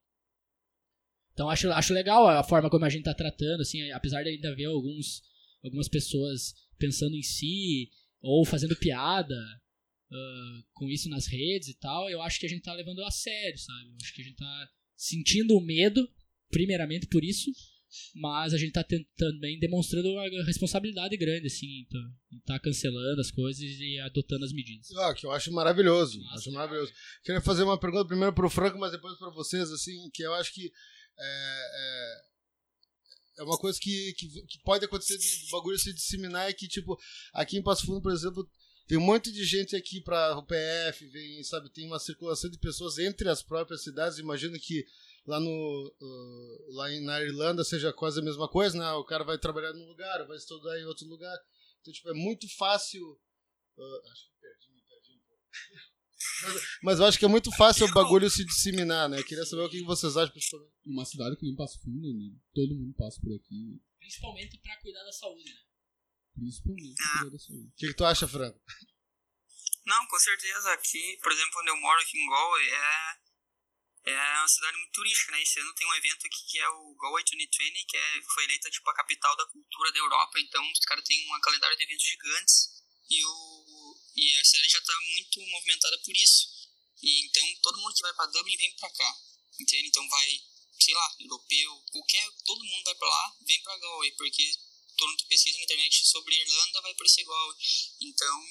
Então 1.33 1.49
acho, 1.49 1.71
acho 1.71 1.93
legal 1.93 2.27
a 2.27 2.43
forma 2.43 2.69
como 2.69 2.85
a 2.85 2.89
gente 2.89 3.03
tá 3.03 3.13
tratando, 3.13 3.61
assim, 3.61 3.91
apesar 3.91 4.23
de 4.23 4.29
ainda 4.29 4.51
haver 4.51 4.65
alguns, 4.65 5.23
algumas 5.63 5.87
pessoas 5.87 6.53
pensando 6.77 7.15
em 7.15 7.23
si 7.23 7.89
ou 8.21 8.45
fazendo 8.45 8.75
piada 8.75 9.35
ah, 10.11 10.63
com 10.73 10.89
isso 10.89 11.09
nas 11.09 11.25
redes 11.25 11.69
e 11.69 11.73
tal, 11.73 12.09
eu 12.09 12.21
acho 12.21 12.39
que 12.39 12.45
a 12.45 12.49
gente 12.49 12.61
tá 12.61 12.73
levando 12.73 13.03
a 13.03 13.09
sério, 13.09 13.57
sabe? 13.57 13.89
Eu 13.89 13.97
acho 14.01 14.13
que 14.13 14.21
a 14.21 14.25
gente 14.25 14.37
tá 14.37 14.69
sentindo 14.95 15.57
o 15.57 15.61
medo, 15.61 16.07
primeiramente 16.51 17.07
por 17.07 17.23
isso, 17.23 17.51
mas 18.15 18.53
a 18.53 18.57
gente 18.57 18.71
tá 18.71 18.85
também 19.17 19.59
demonstrando 19.59 20.09
uma 20.09 20.45
responsabilidade 20.45 21.15
grande, 21.17 21.47
assim, 21.47 21.65
em 21.67 22.39
tá 22.45 22.59
cancelando 22.59 23.21
as 23.21 23.31
coisas 23.31 23.61
e 23.61 23.99
adotando 23.99 24.45
as 24.45 24.53
medidas. 24.53 24.91
Ah, 24.97 25.13
que 25.13 25.25
eu 25.25 25.31
acho 25.31 25.51
maravilhoso. 25.51 26.19
Nossa, 26.19 26.35
acho 26.35 26.51
maravilhoso. 26.51 26.91
Queria 27.23 27.41
fazer 27.41 27.63
uma 27.63 27.79
pergunta 27.79 28.07
primeiro 28.07 28.33
pro 28.33 28.49
Franco, 28.49 28.77
mas 28.77 28.91
depois 28.91 29.17
para 29.17 29.29
vocês, 29.31 29.71
assim, 29.71 30.09
que 30.13 30.23
eu 30.23 30.33
acho 30.33 30.53
que 30.53 30.71
é, 31.17 31.23
é, 31.25 32.21
é 33.39 33.43
uma 33.43 33.57
coisa 33.57 33.79
que, 33.79 34.13
que, 34.17 34.27
que 34.27 34.59
pode 34.63 34.85
acontecer 34.85 35.17
de, 35.17 35.51
bagulho 35.51 35.77
se 35.77 35.93
disseminar 35.93 36.49
é 36.49 36.53
que, 36.53 36.67
tipo, 36.67 36.97
aqui 37.33 37.57
em 37.57 37.63
Passo 37.63 37.85
Fundo, 37.85 38.01
por 38.01 38.11
exemplo, 38.11 38.47
tem 38.87 38.97
um 38.97 39.01
monte 39.01 39.31
de 39.31 39.45
gente 39.45 39.75
aqui 39.75 40.01
para 40.01 40.37
o 40.37 40.45
PF, 40.45 41.07
vem, 41.07 41.43
sabe, 41.43 41.71
tem 41.71 41.87
uma 41.87 41.99
circulação 41.99 42.49
de 42.49 42.57
pessoas 42.57 42.97
entre 42.97 43.29
as 43.29 43.41
próprias 43.41 43.83
cidades. 43.83 44.19
Imagino 44.19 44.59
que 44.59 44.85
lá 45.25 45.39
no 45.39 45.95
uh, 46.01 46.73
lá 46.75 46.91
em- 46.91 47.03
na 47.03 47.21
Irlanda 47.21 47.63
seja 47.63 47.93
quase 47.93 48.19
a 48.19 48.23
mesma 48.23 48.47
coisa, 48.49 48.77
né? 48.77 48.91
O 48.93 49.03
cara 49.05 49.23
vai 49.23 49.37
trabalhar 49.37 49.73
num 49.73 49.87
lugar, 49.87 50.25
vai 50.27 50.37
estudar 50.37 50.79
em 50.79 50.85
outro 50.85 51.05
lugar. 51.07 51.37
Então, 51.81 51.93
tipo, 51.93 52.09
é 52.09 52.13
muito 52.13 52.47
fácil. 52.57 53.01
uh, 53.77 54.11
acho 54.11 54.25
que 54.29 54.39
perdi, 54.41 54.71
me 54.71 54.81
perdi 54.81 55.11
um 55.13 55.19
pouco. 55.27 55.43
Mas, 56.41 56.61
mas 56.83 56.99
eu 56.99 57.05
acho 57.05 57.19
que 57.19 57.25
é 57.25 57.27
muito 57.27 57.51
fácil 57.55 57.85
o 57.85 57.91
bagulho 57.93 58.29
se 58.29 58.45
disseminar, 58.45 59.07
né? 59.09 59.21
Queria 59.23 59.45
saber 59.45 59.63
o 59.63 59.69
que 59.69 59.83
vocês 59.83 60.15
acham, 60.17 60.31
principalmente. 60.31 60.73
Uma 60.85 61.05
cidade 61.05 61.35
que 61.37 61.45
nem 61.45 61.55
Passo 61.55 61.79
Fundo, 61.81 62.13
né? 62.13 62.31
todo 62.53 62.75
mundo 62.75 62.93
passa 62.97 63.19
por 63.21 63.33
aqui, 63.35 63.81
Principalmente 63.99 64.57
pra 64.59 64.75
cuidar 64.81 65.03
da 65.03 65.11
saúde, 65.11 65.45
né? 65.53 65.59
principalmente 66.35 66.95
Ah. 67.01 67.19
cuidar 67.19 67.31
da 67.31 67.39
saúde. 67.39 67.67
O 67.67 67.73
que, 67.75 67.87
que 67.87 67.93
tu 67.93 68.05
acha, 68.05 68.27
Franco? 68.27 68.59
Não, 69.85 70.07
com 70.07 70.19
certeza. 70.19 70.71
Aqui, 70.73 71.17
por 71.21 71.31
exemplo, 71.31 71.59
onde 71.61 71.69
eu 71.71 71.77
moro, 71.81 72.01
aqui 72.01 72.17
em 72.17 72.29
Galway, 72.29 72.67
é, 72.69 73.17
é 74.05 74.39
uma 74.39 74.47
cidade 74.47 74.77
muito 74.77 74.91
turística, 74.91 75.31
né? 75.31 75.41
Esse 75.41 75.59
ano 75.59 75.73
tem 75.73 75.87
um 75.87 75.93
evento 75.95 76.27
aqui 76.27 76.43
que 76.45 76.59
é 76.59 76.69
o 76.69 76.95
Galway 76.95 77.23
2020, 77.23 77.85
que 77.85 77.97
é, 77.97 78.21
foi 78.33 78.43
eleita 78.43 78.69
tipo 78.69 78.89
a 78.89 78.95
capital 78.95 79.35
da 79.37 79.45
cultura 79.47 79.91
da 79.91 79.99
Europa. 79.99 80.39
Então, 80.39 80.71
os 80.71 80.79
caras 80.79 81.05
têm 81.05 81.25
um 81.31 81.39
calendário 81.39 81.77
de 81.77 81.83
eventos 81.83 82.05
gigantes 82.05 82.69
e, 83.09 83.25
o, 83.25 83.97
e 84.15 84.37
a 84.37 84.45
cidade 84.45 84.69
já 84.69 84.81
tá 84.81 84.93
muito 85.11 85.39
movimentada 85.51 85.97
por 85.99 86.15
isso. 86.15 86.47
E 87.01 87.25
então, 87.25 87.55
todo 87.61 87.79
mundo 87.79 87.93
que 87.93 88.01
vai 88.01 88.13
pra 88.13 88.25
Dublin 88.27 88.57
vem 88.57 88.75
pra 88.75 88.89
cá, 88.91 89.15
entende? 89.59 89.87
Então, 89.87 90.07
vai, 90.09 90.41
sei 90.79 90.93
lá, 90.93 91.15
europeu, 91.21 91.83
qualquer, 91.91 92.29
todo 92.45 92.63
mundo 92.65 92.83
vai 92.83 92.95
pra 92.95 93.07
lá, 93.07 93.35
vem 93.47 93.61
pra 93.61 93.77
Galway, 93.77 94.11
porque 94.11 94.51
todo 94.97 95.09
mundo 95.09 95.25
pesquisa 95.27 95.57
na 95.57 95.63
internet 95.63 96.07
sobre 96.07 96.35
Irlanda, 96.35 96.81
vai 96.81 96.91
aparecer 96.91 97.23
Galway. 97.23 97.57
Então, 98.01 98.45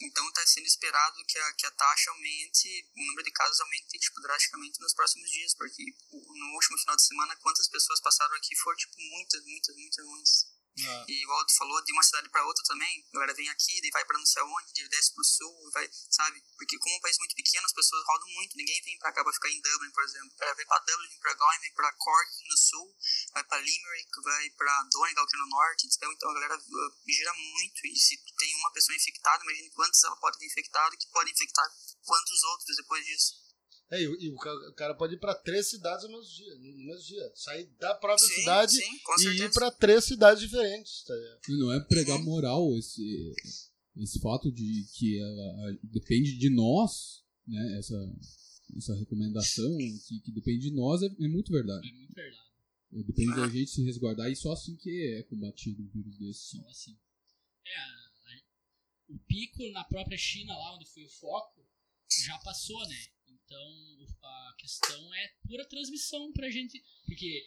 então 0.00 0.26
está 0.28 0.46
sendo 0.46 0.66
esperado 0.66 1.24
que 1.26 1.38
a, 1.38 1.52
que 1.54 1.66
a 1.66 1.70
taxa 1.72 2.10
aumente, 2.10 2.88
o 2.96 3.04
número 3.06 3.24
de 3.24 3.32
casos 3.32 3.60
aumente 3.60 3.98
tipo, 3.98 4.20
drasticamente 4.20 4.80
nos 4.80 4.94
próximos 4.94 5.30
dias, 5.30 5.54
porque 5.54 5.84
o- 6.10 6.34
no 6.38 6.54
último 6.54 6.78
final 6.78 6.96
de 6.96 7.02
semana, 7.06 7.36
quantas 7.36 7.68
pessoas 7.68 8.00
passaram 8.00 8.34
aqui 8.36 8.56
foram 8.56 8.76
tipo, 8.76 8.94
muitas, 8.98 9.42
muitas, 9.44 9.76
muitas, 9.76 10.06
muitas. 10.06 10.51
Ah, 10.72 11.04
E 11.06 11.22
igual 11.22 11.44
tu 11.44 11.54
falou, 11.56 11.84
de 11.84 11.92
uma 11.92 12.02
cidade 12.02 12.28
para 12.30 12.46
outra 12.46 12.64
também, 12.64 13.04
a 13.08 13.12
galera 13.12 13.34
vem 13.34 13.48
aqui, 13.50 13.80
daí 13.82 13.90
vai 13.90 14.04
para 14.06 14.18
não 14.18 14.24
sei 14.24 14.40
aonde, 14.42 14.88
desce 14.88 15.12
pro 15.12 15.24
sul, 15.24 15.70
vai, 15.72 15.88
sabe? 16.10 16.42
Porque 16.56 16.78
como 16.78 16.94
é 16.94 16.98
um 16.98 17.00
país 17.00 17.18
muito 17.18 17.34
pequeno, 17.36 17.66
as 17.66 17.72
pessoas 17.72 18.02
rodam 18.06 18.28
muito, 18.34 18.56
ninguém 18.56 18.80
vem 18.82 18.98
pra 18.98 19.12
cá 19.12 19.22
pra 19.22 19.32
ficar 19.32 19.50
em 19.50 19.60
Dublin, 19.60 19.90
por 19.90 20.02
exemplo. 20.04 20.32
O 20.32 20.36
cara 20.36 20.54
vem 20.54 20.66
pra 20.66 20.78
Dublin, 20.78 21.08
vem 21.08 21.20
pra 21.20 21.34
Galway, 21.34 21.58
vem 21.60 21.74
pra 21.74 21.92
Cork 21.92 22.30
no 22.48 22.56
sul, 22.56 22.96
vai 23.34 23.44
pra 23.44 23.58
Limerick, 23.58 24.22
vai 24.22 24.50
pra 24.50 24.82
Donegal, 24.90 25.26
que 25.26 25.36
é 25.36 25.38
no 25.40 25.46
norte, 25.48 25.86
então, 25.86 26.12
então 26.12 26.30
a 26.30 26.34
galera 26.34 26.56
uh, 26.56 26.92
gira 27.06 27.34
muito, 27.34 27.86
e 27.86 27.96
se 27.96 28.16
tem 28.38 28.54
uma 28.56 28.72
pessoa 28.72 28.96
infectada, 28.96 29.44
imagine 29.44 29.70
quantos 29.70 30.02
ela 30.04 30.16
pode 30.16 30.38
ter 30.38 30.46
infectado, 30.46 30.96
que 30.96 31.06
pode 31.08 31.30
infectar 31.30 31.66
quantos 32.04 32.42
outros 32.44 32.76
depois 32.76 33.04
disso. 33.04 33.41
É, 33.92 34.00
e, 34.02 34.08
o- 34.08 34.20
e 34.20 34.30
o 34.30 34.36
ca- 34.36 34.68
o 34.70 34.72
cara 34.74 34.94
pode 34.94 35.14
ir 35.14 35.18
pra 35.18 35.34
três 35.34 35.68
cidades 35.68 36.04
no 36.08 36.16
mesmo 36.16 36.32
dia. 36.34 36.54
No 36.56 36.84
mesmo 36.86 37.02
dia. 37.04 37.32
Sair 37.34 37.66
da 37.78 37.94
própria 37.94 38.26
Sim, 38.26 38.34
cidade 38.40 38.72
sim, 38.72 38.82
e 39.18 39.22
certeza. 39.22 39.44
ir 39.44 39.52
pra 39.52 39.70
três 39.70 40.04
cidades 40.04 40.42
diferentes. 40.42 41.04
Tá? 41.04 41.14
E 41.48 41.52
não 41.58 41.72
é 41.72 41.78
pregar 41.80 42.18
moral 42.22 42.74
esse, 42.78 43.34
esse 43.98 44.18
fato 44.20 44.50
de 44.50 44.86
que 44.94 45.18
ela 45.20 45.68
a- 45.68 45.78
depende 45.84 46.38
de 46.38 46.48
nós, 46.48 47.22
né? 47.46 47.78
Essa, 47.78 47.94
essa 48.78 48.94
recomendação 48.96 49.76
que, 49.76 50.20
que 50.24 50.32
depende 50.32 50.70
de 50.70 50.74
nós 50.74 51.02
é, 51.02 51.06
é 51.06 51.28
muito 51.28 51.52
verdade. 51.52 51.86
É 51.86 51.92
muito 51.92 52.14
verdade. 52.14 52.42
Depende 53.06 53.34
da 53.36 53.48
gente 53.48 53.70
se 53.70 53.82
resguardar 53.84 54.30
e 54.30 54.36
só 54.36 54.52
assim 54.52 54.74
que 54.76 55.14
é 55.18 55.22
combatido 55.24 55.82
um 55.82 55.88
vírus 55.88 56.16
desse. 56.18 56.56
Só 56.56 56.68
assim. 56.68 56.98
É, 57.66 57.76
a- 57.78 58.12
o 59.10 59.18
pico 59.26 59.68
na 59.72 59.84
própria 59.84 60.16
China, 60.16 60.56
lá 60.56 60.74
onde 60.76 60.86
foi 60.86 61.04
o 61.04 61.10
foco, 61.10 61.60
já 62.24 62.38
passou, 62.38 62.80
né? 62.88 62.96
Então 63.52 64.06
a 64.24 64.54
questão 64.58 65.14
é 65.14 65.28
pura 65.46 65.68
transmissão 65.68 66.32
pra 66.32 66.50
gente. 66.50 66.82
Porque 67.06 67.44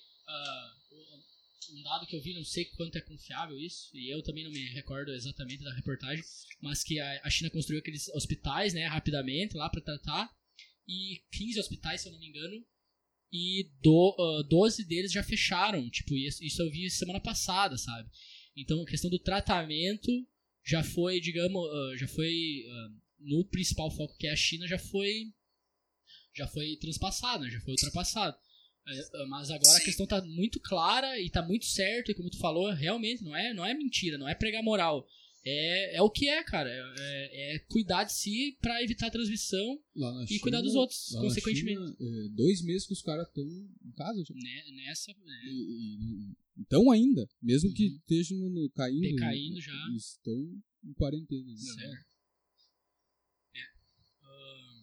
o- 0.91 1.35
um 1.77 1.81
dado 1.81 2.05
que 2.05 2.15
eu 2.15 2.21
vi, 2.21 2.33
não 2.35 2.43
sei 2.43 2.65
quanto 2.65 2.95
é 2.95 3.01
confiável 3.01 3.59
isso, 3.59 3.89
e 3.97 4.13
eu 4.13 4.21
também 4.21 4.43
não 4.43 4.51
me 4.51 4.63
recordo 4.69 5.11
exatamente 5.11 5.63
da 5.63 5.73
reportagem, 5.73 6.23
mas 6.61 6.83
que 6.83 6.99
a, 6.99 7.29
China 7.29 7.49
construiu 7.49 7.79
aqueles 7.79 8.07
hospitais, 8.09 8.73
né, 8.73 8.85
rapidamente 8.85 9.57
lá 9.57 9.67
pra 9.67 9.81
tratar, 9.81 10.29
e 10.87 11.23
15 11.31 11.59
hospitais, 11.59 12.01
se 12.01 12.07
eu 12.07 12.11
não 12.11 12.19
me 12.19 12.27
engano, 12.27 12.63
e 13.33 13.71
do, 13.81 14.15
ah, 14.19 14.47
12 14.47 14.85
deles 14.85 15.11
já 15.11 15.23
fecharam. 15.23 15.89
Tipo, 15.89 16.15
isso, 16.15 16.61
eu 16.61 16.69
vi 16.69 16.87
semana 16.91 17.19
passada, 17.19 17.75
sabe? 17.79 18.09
Então 18.55 18.81
a 18.83 18.85
questão 18.85 19.09
do 19.09 19.17
tratamento 19.19 20.11
já 20.63 20.83
foi, 20.83 21.19
digamos, 21.19 21.67
ah, 21.67 21.97
já 21.97 22.07
foi 22.07 22.63
no 23.19 23.43
principal 23.45 23.89
foco 23.89 24.15
que 24.17 24.27
é 24.27 24.31
a 24.31 24.35
China, 24.35 24.67
já 24.67 24.77
foi 24.77 25.33
já 26.35 26.47
foi 26.47 26.75
transpassado, 26.77 27.43
né? 27.43 27.49
já 27.49 27.59
foi 27.61 27.71
ultrapassado. 27.73 28.35
É, 28.87 28.99
ah, 29.15 29.25
Mas 29.27 29.49
agora 29.49 29.77
a 29.77 29.79
Sim. 29.79 29.85
questão 29.85 30.05
tá 30.05 30.21
muito 30.23 30.59
clara 30.59 31.19
e 31.19 31.29
tá 31.29 31.41
muito 31.41 31.65
certo, 31.65 32.11
e 32.11 32.13
como 32.13 32.29
tu 32.29 32.37
falou, 32.37 32.71
realmente 32.73 33.23
não 33.23 33.35
é, 33.35 33.53
não 33.53 33.65
é 33.65 33.73
mentira, 33.73 34.17
não 34.17 34.27
é 34.29 34.35
pregar 34.35 34.61
moral. 34.63 35.07
É, 35.47 35.97
é 35.97 36.01
o 36.01 36.09
que 36.09 36.27
é, 36.27 36.43
cara. 36.43 36.69
É, 36.69 36.75
é- 36.97 37.55
é 37.55 37.59
cuidar 37.67 38.03
de 38.03 38.13
si 38.13 38.57
pra 38.59 38.81
evitar 38.83 39.07
a 39.07 39.11
transmissão 39.11 39.79
Lá 39.95 40.11
na 40.11 40.25
e 40.27 40.39
cuidar 40.39 40.61
dos 40.61 40.73
outros, 40.73 41.11
lá 41.13 41.21
na 41.21 41.27
consequentemente. 41.27 41.77
China, 41.79 41.95
é, 41.99 42.29
dois 42.29 42.63
meses 42.63 42.87
que 42.87 42.93
os 42.93 43.01
caras 43.03 43.27
estão 43.27 43.43
em 43.45 43.91
casa 43.95 44.23
já. 44.27 44.33
né, 44.33 44.63
nessa. 44.75 45.13
né, 45.13 45.41
E, 45.45 45.51
e 45.51 46.35
então 46.57 46.89
ainda, 46.91 47.27
mesmo 47.41 47.71
que 47.73 47.87
Uhum. 47.89 47.95
estejam 47.97 48.37
no, 48.39 48.49
no- 48.49 48.69
caindo, 48.71 49.01
Decaindo 49.01 49.61
já. 49.61 49.73
estão 49.95 50.33
em 50.83 50.93
quarentena. 50.93 51.47
ainda. 51.47 51.73
certo. 51.81 52.05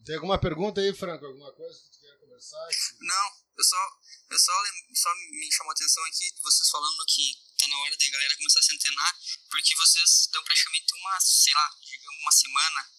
Tem 0.05 0.17
alguma 0.17 0.39
pergunta 0.39 0.81
aí, 0.81 0.93
Franco? 0.95 1.25
Alguma 1.27 1.53
coisa 1.53 1.81
que 1.81 1.91
tu 1.91 2.01
quer 2.01 2.19
conversar? 2.19 2.69
Não, 3.01 3.27
eu 3.57 3.65
só, 3.65 3.77
eu 4.31 4.39
só, 4.39 4.53
só 4.95 5.15
me 5.31 5.53
chamou 5.53 5.71
a 5.71 5.75
atenção 5.75 6.05
aqui 6.07 6.33
vocês 6.43 6.69
falando 6.71 7.05
que 7.07 7.39
tá 7.57 7.69
na 7.69 7.79
hora 7.79 7.97
da 7.97 8.11
galera 8.11 8.37
começar 8.37 8.59
a 8.59 8.63
se 8.63 8.75
antenar, 8.75 9.19
porque 9.49 9.77
vocês 9.77 10.11
estão 10.23 10.43
praticamente 10.43 10.95
uma, 10.95 11.21
sei 11.21 11.55
lá, 11.55 11.71
digamos, 11.83 12.21
uma 12.21 12.33
semana 12.33 12.91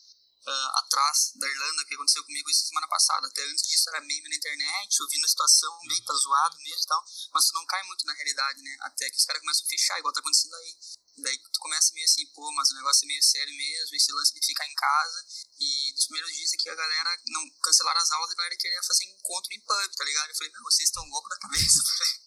ah, 0.46 0.80
atrás 0.80 1.32
da 1.36 1.48
Irlanda, 1.48 1.86
que 1.86 1.96
aconteceu 1.96 2.24
comigo 2.24 2.50
isso 2.50 2.68
semana 2.68 2.88
passada. 2.88 3.28
Até 3.28 3.44
antes 3.46 3.68
disso 3.68 3.90
era 3.90 4.02
meme 4.02 4.30
na 4.30 4.36
internet, 4.36 5.02
ouvindo 5.02 5.26
a 5.26 5.30
situação, 5.30 5.80
meio 5.84 6.04
tá 6.04 6.14
zoado 6.14 6.58
mesmo 6.58 6.84
e 6.84 6.88
tal, 6.88 7.06
mas 7.34 7.46
tu 7.46 7.54
não 7.54 7.66
cai 7.66 7.84
muito 7.84 8.06
na 8.06 8.14
realidade, 8.14 8.62
né? 8.62 8.78
Até 8.82 9.10
que 9.10 9.18
os 9.18 9.26
caras 9.26 9.42
começam 9.42 9.66
a 9.66 9.70
fechar, 9.70 10.00
igual 10.00 10.14
tá 10.14 10.20
acontecendo 10.20 10.56
aí. 10.56 10.78
Daí 11.18 11.38
tu 11.38 11.60
começa 11.60 11.94
meio 11.94 12.06
assim, 12.06 12.26
pô, 12.34 12.52
mas 12.54 12.72
o 12.72 12.76
negócio 12.76 13.06
é 13.06 13.08
meio 13.08 13.24
sério 13.24 13.56
mesmo, 13.56 13.96
esse 13.96 14.12
lance 14.12 14.34
de 14.34 14.46
ficar 14.46 14.68
em 14.68 14.74
casa. 14.76 15.26
E 15.60 15.94
nos 15.94 16.06
primeiros 16.08 16.34
dias 16.34 16.54
aqui 16.54 16.70
a 16.70 16.76
galera 16.76 17.22
não 17.28 17.50
cancelaram 17.62 18.02
as 18.02 18.12
aulas, 18.12 18.32
a 18.32 18.36
galera 18.36 18.58
queria 18.58 18.84
fazer 18.84 19.06
encontro 19.06 19.54
em 19.54 19.60
pub, 19.60 19.96
tá 19.96 20.04
ligado? 20.04 20.30
Eu 20.30 20.36
falei, 20.36 20.54
não, 20.54 20.64
vocês 20.64 20.90
estão 20.90 21.08
loucos 21.08 21.30
da 21.30 21.38
cabeça, 21.38 21.80
Sim, 21.94 22.23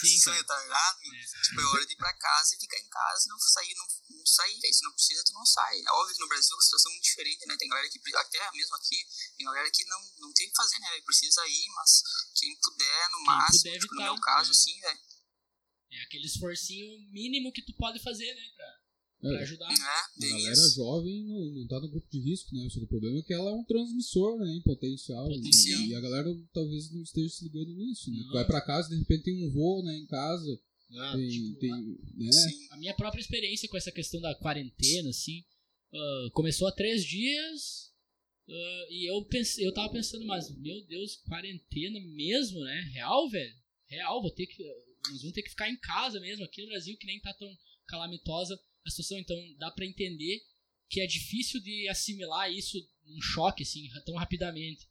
vocês 0.00 0.22
são 0.22 0.32
retardados, 0.32 1.00
mano. 1.06 1.20
Tipo, 1.44 1.60
é 1.60 1.64
hora 1.64 1.86
de 1.86 1.92
ir 1.92 1.96
pra 1.96 2.12
casa 2.14 2.54
e 2.54 2.58
ficar 2.58 2.78
em 2.78 2.88
casa 2.88 3.28
não 3.28 3.38
sair, 3.38 3.74
não, 3.76 3.86
não 4.16 4.26
sair. 4.26 4.58
Se 4.72 4.84
não 4.84 4.92
precisa, 4.92 5.24
tu 5.24 5.32
não 5.32 5.44
sai. 5.44 5.80
É 5.80 5.92
óbvio 5.92 6.14
que 6.14 6.22
no 6.22 6.28
Brasil 6.28 6.56
a 6.56 6.62
situação 6.62 6.90
é 6.90 6.94
muito 6.94 7.04
diferente, 7.04 7.46
né? 7.46 7.56
Tem 7.58 7.68
galera 7.68 7.88
que, 7.88 8.16
até 8.16 8.50
mesmo 8.52 8.76
aqui, 8.76 9.06
tem 9.36 9.46
galera 9.46 9.70
que 9.70 9.84
não, 9.86 10.00
não 10.18 10.32
tem 10.32 10.46
o 10.46 10.50
que 10.50 10.56
fazer, 10.56 10.78
né? 10.78 11.00
Precisa 11.04 11.46
ir, 11.46 11.68
mas 11.74 12.02
quem 12.34 12.56
puder, 12.56 13.10
no 13.10 13.18
Quem 13.18 13.26
máximo, 13.26 13.62
puder 13.62 13.80
tipo, 13.80 13.94
no 13.94 14.02
meu 14.02 14.20
caso, 14.20 14.50
né? 14.50 14.56
assim, 14.56 14.80
velho. 14.80 15.00
É 15.92 16.02
aquele 16.02 16.26
esforcinho 16.26 16.86
mínimo 17.10 17.52
que 17.52 17.64
tu 17.64 17.74
pode 17.74 18.00
fazer, 18.02 18.32
né? 18.32 18.50
Pra, 18.56 18.79
pra 19.20 19.38
É, 19.38 19.42
ajudar. 19.42 19.68
É, 19.70 20.26
A 20.26 20.30
galera 20.30 20.52
isso. 20.52 20.74
jovem 20.76 21.24
não, 21.24 21.44
não 21.60 21.66
tá 21.66 21.80
no 21.80 21.88
grupo 21.90 22.08
de 22.10 22.20
risco, 22.20 22.54
né? 22.54 22.68
Só 22.70 22.78
que 22.78 22.84
o 22.84 22.88
problema 22.88 23.18
é 23.18 23.22
que 23.22 23.32
ela 23.34 23.50
é 23.50 23.54
um 23.54 23.64
transmissor, 23.64 24.38
né? 24.38 24.52
Em 24.56 24.62
potencial. 24.62 25.28
Potencial. 25.28 25.80
E, 25.82 25.88
e 25.88 25.94
a 25.94 26.00
galera 26.00 26.28
talvez 26.52 26.90
não 26.92 27.02
esteja 27.02 27.28
se 27.28 27.44
ligando 27.44 27.74
nisso, 27.74 28.10
né? 28.10 28.18
Não. 28.24 28.32
Vai 28.32 28.46
pra 28.46 28.60
casa, 28.60 28.88
de 28.88 28.96
repente 28.96 29.24
tem 29.24 29.46
um 29.46 29.50
voo, 29.52 29.82
né? 29.84 29.96
Em 29.96 30.06
casa. 30.06 30.60
né, 30.90 31.12
Tem, 31.16 31.28
tipo, 31.28 31.58
tem, 31.58 31.70
né? 32.16 32.32
Sim. 32.32 32.66
A 32.70 32.76
minha 32.78 32.94
própria 32.94 33.20
experiência 33.20 33.68
com 33.68 33.76
essa 33.76 33.92
questão 33.92 34.20
da 34.20 34.34
quarentena, 34.34 35.10
assim, 35.10 35.44
ah, 35.92 36.28
começou 36.32 36.66
há 36.68 36.72
três 36.72 37.04
dias 37.04 37.90
ah, 38.48 38.86
e 38.90 39.08
eu 39.10 39.24
pensei, 39.26 39.64
eu 39.66 39.72
tava 39.74 39.92
pensando, 39.92 40.24
mas 40.26 40.50
meu 40.56 40.84
Deus, 40.86 41.16
quarentena 41.28 42.00
mesmo, 42.00 42.58
né? 42.60 42.90
Real, 42.92 43.28
velho? 43.28 43.54
Real, 43.88 44.20
vou 44.22 44.30
ter 44.30 44.46
que. 44.46 44.62
Nós 45.10 45.20
vamos 45.20 45.32
ter 45.32 45.42
que 45.42 45.50
ficar 45.50 45.68
em 45.70 45.76
casa 45.78 46.18
mesmo, 46.20 46.44
aqui 46.44 46.60
no 46.62 46.68
Brasil, 46.68 46.96
que 46.98 47.06
nem 47.06 47.20
tá 47.20 47.32
tão 47.34 47.48
calamitosa 47.86 48.58
a 48.86 48.90
situação, 48.90 49.18
então 49.18 49.36
dá 49.58 49.70
pra 49.70 49.84
entender 49.86 50.40
que 50.88 51.00
é 51.00 51.06
difícil 51.06 51.60
de 51.60 51.88
assimilar 51.88 52.50
isso 52.50 52.76
um 53.06 53.20
choque, 53.20 53.62
assim, 53.62 53.88
tão 54.04 54.16
rapidamente. 54.16 54.88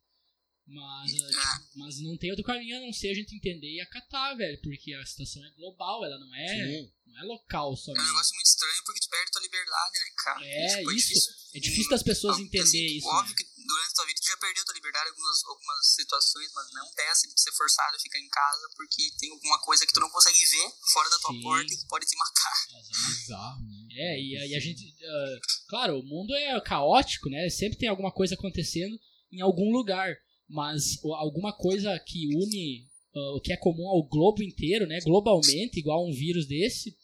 Mas, 0.70 1.12
ah, 1.18 1.60
tipo, 1.60 1.80
mas 1.80 2.00
não 2.00 2.16
tem 2.16 2.30
outro 2.30 2.46
caminho 2.46 2.78
a 2.78 2.82
não 2.86 2.94
ser 2.94 3.10
a 3.10 3.14
gente 3.16 3.34
entender 3.36 3.74
e 3.74 3.82
acatar, 3.82 4.38
velho, 4.38 4.62
porque 4.62 4.94
a 4.94 5.04
situação 5.04 5.44
é 5.44 5.50
global, 5.58 6.06
ela 6.06 6.20
não 6.20 6.30
é, 6.36 6.48
sim. 6.48 6.94
não 7.08 7.18
é 7.20 7.24
local 7.24 7.74
É 7.74 7.90
um 7.90 8.06
negócio 8.06 8.36
muito 8.36 8.46
estranho 8.46 8.84
porque 8.86 9.00
tu 9.02 9.10
perde 9.10 9.32
tua 9.32 9.42
liberdade, 9.42 9.98
né, 9.98 10.06
cara? 10.24 10.46
É, 10.46 10.78
Tipo, 10.78 10.92
isso. 10.92 11.08
difícil. 11.10 11.34
É 11.56 11.60
difícil 11.60 11.90
das 11.90 12.04
pessoas 12.04 12.36
Assim, 12.36 12.46
entenderem 12.46 12.98
isso. 12.98 13.08
Óbvio 13.08 13.34
né? 13.34 13.36
que 13.42 13.64
durante 13.66 13.90
a 13.90 13.94
tua 13.96 14.06
vida 14.06 14.20
tu 14.22 14.28
já 14.28 14.38
perdeu 14.38 14.66
tua 14.66 14.76
liberdade 14.76 15.08
em 15.08 15.10
algumas, 15.10 15.44
algumas 15.46 15.88
situações, 15.88 16.52
mas 16.54 16.72
não 16.72 16.92
dessa 16.94 17.28
de 17.28 17.42
ser 17.42 17.52
forçado 17.54 17.98
a 17.98 18.00
ficar 18.00 18.20
em 18.20 18.30
casa 18.30 18.70
porque 18.76 19.10
tem 19.18 19.32
alguma 19.32 19.58
coisa 19.62 19.88
que 19.88 19.94
tu 19.94 20.00
não 20.00 20.10
consegue 20.12 20.38
ver 20.38 20.72
fora 20.94 21.10
da 21.10 21.18
tua 21.18 21.34
Sim. 21.34 21.42
porta 21.42 21.74
e 21.74 21.78
que 21.78 21.88
pode 21.88 22.06
te 22.06 22.16
matar. 22.16 22.68
Exato. 22.78 23.10
Bizarro, 23.10 23.66
né? 23.66 23.79
É, 24.00 24.22
e 24.22 24.38
aí 24.38 24.56
a 24.56 24.60
gente. 24.60 24.96
ah, 25.04 25.40
claro, 25.68 26.00
o 26.00 26.06
mundo 26.06 26.34
é 26.34 26.60
caótico, 26.62 27.30
né? 27.30 27.50
Sempre 27.50 27.78
tem 27.78 27.90
alguma 27.90 28.14
coisa 28.14 28.34
acontecendo 28.34 28.98
em 29.30 29.42
algum 29.42 29.70
lugar. 29.72 30.16
Mas 30.48 30.98
alguma 31.04 31.52
coisa 31.52 32.00
que 32.00 32.28
une 32.34 32.88
ah, 33.14 33.36
o 33.36 33.42
que 33.42 33.52
é 33.52 33.58
comum 33.58 33.88
ao 33.90 34.08
globo 34.08 34.42
inteiro, 34.42 34.88
né? 34.88 35.00
Globalmente, 35.02 35.80
igual 35.80 36.08
um 36.08 36.14
vírus 36.14 36.48
desse. 36.48 36.96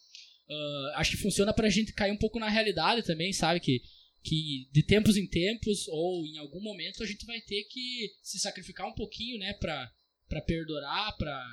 ah, 0.50 0.94
acho 0.96 1.12
que 1.12 1.18
funciona 1.24 1.54
pra 1.54 1.70
gente 1.70 1.94
cair 1.94 2.12
um 2.14 2.18
pouco 2.18 2.40
na 2.40 2.50
realidade 2.50 3.04
também, 3.04 3.34
sabe? 3.34 3.60
Que, 3.60 3.82
que 4.24 4.70
de 4.72 4.84
tempos 4.84 5.18
em 5.18 5.28
tempos, 5.28 5.88
ou 5.90 6.26
em 6.26 6.38
algum 6.38 6.62
momento, 6.62 7.04
a 7.04 7.06
gente 7.06 7.26
vai 7.26 7.42
ter 7.42 7.64
que 7.66 8.10
se 8.24 8.40
sacrificar 8.40 8.88
um 8.88 8.96
pouquinho, 8.96 9.38
né? 9.38 9.54
Pra, 9.56 9.92
pra 10.30 10.42
perdurar, 10.42 11.16
pra, 11.18 11.46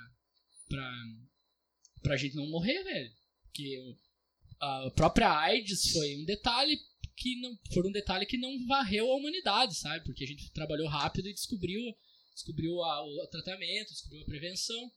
pra, 0.69 0.93
pra 2.01 2.17
gente 2.17 2.37
não 2.37 2.49
morrer, 2.49 2.83
velho. 2.85 3.11
Porque 3.45 3.77
a 4.63 4.91
própria 4.95 5.31
AIDS 5.41 5.91
foi 5.93 6.17
um 6.17 6.25
detalhe 6.25 6.79
que 7.17 7.41
não 7.41 7.59
foi 7.75 7.87
um 7.89 7.93
detalhe 7.93 8.25
que 8.27 8.39
não 8.39 8.51
varreu 8.67 9.11
a 9.11 9.17
humanidade, 9.17 9.75
sabe? 9.77 10.05
Porque 10.05 10.25
a 10.25 10.27
gente 10.27 10.51
trabalhou 10.53 10.89
rápido 10.89 11.29
e 11.29 11.35
descobriu 11.35 11.81
descobriu 12.35 12.83
a- 12.83 13.05
o 13.05 13.27
tratamento, 13.31 13.91
descobriu 13.93 14.23
a 14.23 14.27
prevenção. 14.27 14.91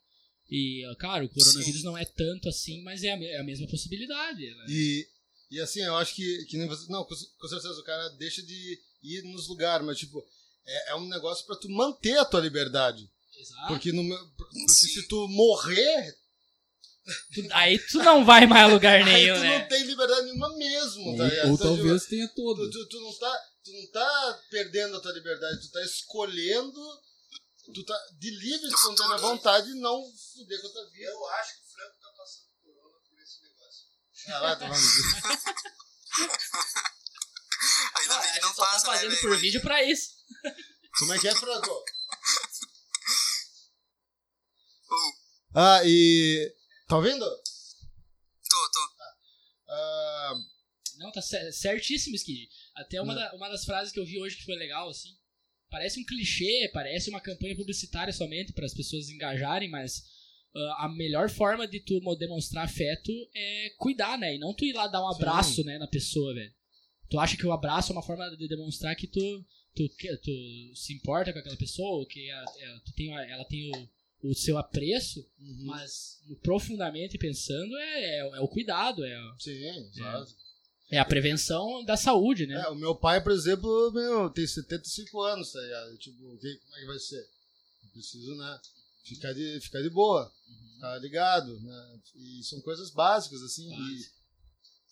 E, 0.50 0.84
claro, 1.00 1.26
o 1.26 1.30
coronavírus 1.30 1.84
não 1.84 1.98
é 1.98 2.06
tanto 2.06 2.48
assim, 2.48 2.82
mas 2.84 3.04
é 3.04 3.12
a, 3.12 3.18
é 3.24 3.38
a 3.40 3.44
mesma 3.44 3.68
possibilidade. 3.68 4.42
né? 4.46 4.66
E, 4.70 5.08
e 5.52 5.60
assim, 5.60 5.82
eu 5.82 5.96
acho 5.98 6.16
que, 6.16 6.46
que 6.46 6.58
nem 6.58 6.68
você. 6.68 6.90
Não, 6.92 7.04
com, 7.04 7.16
com 7.40 7.48
certeza 7.48 7.80
o 7.80 7.84
cara 7.84 8.08
deixa 8.18 8.42
de 8.44 8.80
ir 9.04 9.24
nos 9.24 9.48
lugares, 9.50 9.86
mas 9.86 9.98
tipo, 9.98 10.24
é, 10.66 10.92
é 10.92 10.96
um 10.96 11.08
negócio 11.10 11.46
pra 11.46 11.56
tu 11.58 11.68
manter 11.70 12.18
a 12.18 12.26
tua 12.26 12.40
liberdade. 12.42 13.10
Exato. 13.38 13.68
Porque, 13.68 13.92
no, 13.92 14.04
porque 14.38 14.60
Sim. 14.70 14.88
se 14.88 15.08
tu 15.08 15.28
morrer, 15.28 16.16
Tu- 17.34 17.48
aí 17.52 17.78
tu 17.78 18.00
não 18.00 18.26
vai 18.26 18.48
mais 18.48 18.64
a 18.70 18.74
lugar 18.74 18.96
aí 18.98 19.04
nenhum, 19.06 19.36
tu 19.36 19.42
né? 19.42 19.60
não 19.60 19.68
tem 19.68 19.84
liberdade 19.84 20.22
nenhuma 20.26 20.50
mesmo, 20.58 21.12
Ou, 21.12 21.18
tá 21.18 21.24
ligado? 21.26 21.48
ou 21.50 21.54
Então, 21.56 21.68
tipo, 21.72 21.84
talvez 21.84 22.06
tenha 22.08 22.28
Tu, 22.28 22.34
todas. 22.36 22.72
tu, 22.72 22.88
tu 22.90 23.00
não 23.02 23.14
tá, 23.20 23.40
tu 23.64 23.72
não 23.74 23.92
tá 23.92 24.42
perdendo 24.50 24.98
a 24.98 25.00
tua 25.02 25.12
liberdade, 25.14 25.62
tu 25.62 25.72
tá 25.72 25.84
escolhendo, 25.84 26.82
tu 27.74 27.84
tá 27.86 27.96
de 28.20 28.30
livre, 28.32 28.68
espontânea 28.68 29.18
vontade 29.18 29.68
de 29.72 29.80
não 29.80 30.04
fuder 30.34 30.60
com 30.62 30.68
a 30.68 30.72
tua 30.72 30.90
vida. 30.92 31.12
Eu 31.12 31.28
acho 31.30 31.54
que 31.54 31.60
o 31.62 31.66
Franco 31.74 31.96
tá 32.02 32.10
passando 32.18 32.46
corona 32.64 32.98
por 33.08 33.20
esse 33.22 33.42
negócio. 33.44 33.86
Ah, 34.30 34.56
no 34.56 34.74
cu. 34.74 34.76
Ainda 38.00 38.16
Ah, 38.16 38.20
bem 38.20 38.30
a 38.30 38.34
que 38.34 38.34
gente 38.34 38.42
não 38.42 38.54
só 38.54 38.66
tá 38.66 38.72
passa, 38.72 38.88
né, 38.88 38.94
fazendo 38.94 39.10
velho? 39.12 39.22
por 39.22 39.38
vídeo 39.38 39.62
pra 39.62 39.84
isso. 39.84 40.10
Como 40.98 41.14
é 41.14 41.20
que 41.20 41.28
é, 41.28 41.36
Franco? 41.36 41.70
Ah, 45.58 45.82
e. 45.86 46.54
Tá 46.88 46.98
ouvindo? 46.98 47.20
tô, 47.20 48.72
tô. 48.72 48.80
Ah, 49.68 50.34
Não, 50.98 51.12
tá 51.12 51.22
cer- 51.22 51.52
certíssimo, 51.52 52.16
Skid. 52.16 52.48
Até 52.76 53.02
uma, 53.02 53.14
da- 53.16 53.34
uma 53.36 53.50
das 53.50 53.66
frases 53.66 53.92
que 53.92 54.00
eu 54.00 54.06
vi 54.06 54.20
hoje 54.20 54.38
que 54.38 54.46
foi 54.46 54.56
legal, 54.56 54.90
assim. 54.90 55.10
Parece 55.70 56.00
um 56.00 56.06
clichê, 56.06 56.70
parece 56.74 57.10
uma 57.10 57.20
campanha 57.20 57.56
publicitária 57.56 58.14
somente 58.14 58.54
para 58.54 58.66
as 58.66 58.74
pessoas 58.74 59.10
engajarem, 59.10 59.70
mas 59.70 60.04
ah, 60.56 60.86
a 60.86 60.90
melhor 60.90 61.30
forma 61.30 61.68
de 61.68 61.80
tu 61.82 62.00
mo- 62.02 62.16
demonstrar 62.16 62.64
afeto 62.66 63.12
é 63.36 63.70
cuidar, 63.78 64.18
né? 64.18 64.36
E 64.36 64.40
não 64.40 64.54
tu 64.54 64.64
ir 64.64 64.74
lá 64.74 64.88
dar 64.88 65.04
um 65.06 65.10
Sim. 65.12 65.16
abraço, 65.18 65.64
né, 65.66 65.78
na 65.78 65.88
pessoa, 65.88 66.34
velho. 66.34 66.54
Tu 67.10 67.20
acha 67.20 67.36
que 67.36 67.46
o 67.46 67.52
abraço 67.52 67.92
é 67.92 67.96
uma 67.96 68.04
forma 68.06 68.30
de 68.38 68.48
demonstrar 68.48 68.96
que 68.96 69.08
tu, 69.08 69.46
tu, 69.76 69.88
tu 70.24 70.76
se 70.76 70.94
importa 70.94 71.34
com 71.34 71.40
aquela 71.40 71.58
pessoa, 71.58 72.08
que 72.08 72.30
ela, 72.30 72.46
ela- 72.60 72.80
tu 72.86 72.94
tem, 72.94 73.14
a- 73.14 73.30
ela 73.30 73.44
tem 73.46 73.70
o, 73.76 73.90
o 74.30 74.36
seu 74.36 74.58
apreço, 74.58 75.20
uhum. 75.40 75.66
mas 75.66 76.20
profundamente 76.42 77.18
pensando 77.18 77.76
é, 77.78 78.00
é, 78.02 78.20
é 78.38 78.40
o 78.42 78.48
cuidado, 78.48 79.04
é, 79.06 79.16
a- 79.16 79.36
Sim, 79.40 79.52
exato. 79.94 80.36
é 80.92 80.98
a 81.00 81.06
prevenção 81.06 81.84
da 81.86 81.96
saúde, 81.98 82.46
né? 82.48 82.56
É, 82.62 82.70
o 82.70 82.76
meu 82.76 82.96
pai, 82.96 83.22
por 83.22 83.32
exemplo, 83.32 83.92
meu, 83.92 84.30
tem 84.30 84.46
75 84.48 85.22
anos, 85.22 85.52
tá 85.52 85.60
ligado? 85.62 85.98
Tipo, 85.98 86.38
que- 86.38 86.58
como 86.58 86.76
é 86.76 86.80
que 86.80 86.86
vai 86.88 87.00
ser? 87.00 87.20
Eu 87.84 87.90
preciso, 87.92 88.36
né? 88.36 88.60
Ficar 89.04 89.34
de, 89.34 89.60
ficar 89.62 89.82
de 89.82 89.90
boa, 89.90 90.34
ficar 90.76 90.98
ligado, 91.00 91.60
né? 91.62 92.00
E 92.16 92.44
são 92.44 92.60
coisas 92.62 92.90
básicas, 92.92 93.42
assim. 93.44 93.64
e-. 93.72 94.10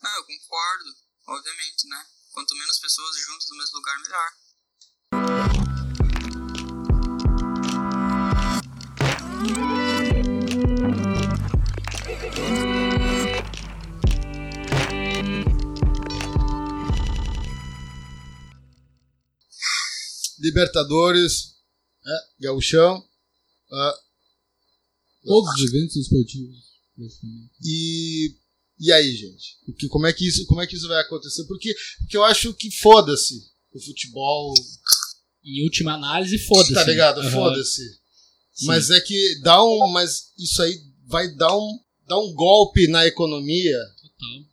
Não, 0.04 0.16
eu 0.18 0.24
concordo, 0.26 0.96
obviamente, 1.28 1.88
né? 1.88 2.06
Quanto 2.34 2.56
menos 2.56 2.78
pessoas 2.80 3.16
juntas 3.26 3.48
no 3.50 3.58
mesmo 3.58 3.78
lugar, 3.78 4.00
melhor. 4.02 4.30
Libertadores, 20.44 21.54
né? 22.04 22.20
Gauchão. 22.42 23.04
ah, 23.72 23.96
Todos 25.24 25.54
os 25.56 25.74
eventos 25.74 25.96
esportivos, 25.96 26.58
e, 27.66 28.36
e 28.80 28.92
aí, 28.92 29.16
gente? 29.16 29.58
O 29.68 29.74
que, 29.74 29.88
como, 29.88 30.06
é 30.06 30.12
que 30.14 30.28
isso, 30.28 30.46
como 30.46 30.62
é 30.62 30.68
que 30.68 30.76
isso 30.76 30.88
vai 30.88 31.02
acontecer? 31.02 31.46
Porque, 31.46 31.74
porque 32.00 32.18
eu 32.18 32.24
acho 32.26 32.54
que 32.54 32.70
foda-se 32.70 33.36
o 33.74 33.80
futebol, 33.80 34.54
Em 35.46 35.64
última 35.64 35.94
análise, 35.94 36.38
foda-se. 36.40 36.74
tá 36.74 36.84
ligado? 36.84 37.22
Aham. 37.22 37.32
Foda-se. 37.32 37.82
Mas 38.64 38.90
é 38.92 39.00
que 39.02 39.40
dá 39.42 39.64
um. 39.64 39.88
Mas 39.88 40.32
isso 40.38 40.62
aí 40.62 40.78
vai 41.08 41.34
dar 41.36 41.56
um, 41.58 41.80
dar 42.08 42.20
um 42.20 42.34
golpe 42.34 42.88
na 42.88 43.08
economia. 43.08 43.78
Total. 44.02 44.46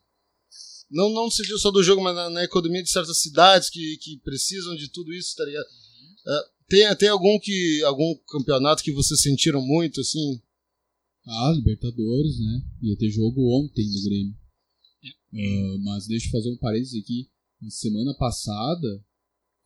Não, 0.90 1.10
não 1.10 1.30
se 1.30 1.42
viu 1.42 1.58
só 1.58 1.70
do 1.70 1.82
jogo, 1.82 2.00
mas 2.02 2.14
na, 2.14 2.30
na 2.30 2.44
economia 2.44 2.82
de 2.82 2.90
certas 2.90 3.18
cidades 3.18 3.68
que, 3.68 3.96
que 3.98 4.18
precisam 4.24 4.74
de 4.76 4.88
tudo 4.88 5.12
isso, 5.12 5.34
tá 5.36 5.44
ligado? 5.44 5.66
Ah, 6.26 6.44
Tem, 6.68 6.96
tem 6.96 7.08
algum 7.08 7.38
que 7.40 7.82
algum 7.84 8.14
campeonato 8.28 8.82
que 8.82 8.92
vocês 8.92 9.20
sentiram 9.22 9.60
muito, 9.64 10.00
assim? 10.00 10.40
Ah, 11.26 11.52
Libertadores, 11.56 12.38
né? 12.40 12.62
Ia 12.82 12.96
ter 12.96 13.10
jogo 13.10 13.40
ontem 13.60 13.86
no 13.86 14.02
Grêmio. 14.08 14.34
Ah, 15.32 15.78
mas 15.84 16.06
deixa 16.06 16.26
eu 16.26 16.30
fazer 16.32 16.50
um 16.50 16.56
parênteses 16.58 17.00
aqui. 17.02 17.28
Na 17.60 17.70
semana 17.70 18.14
passada 18.18 19.04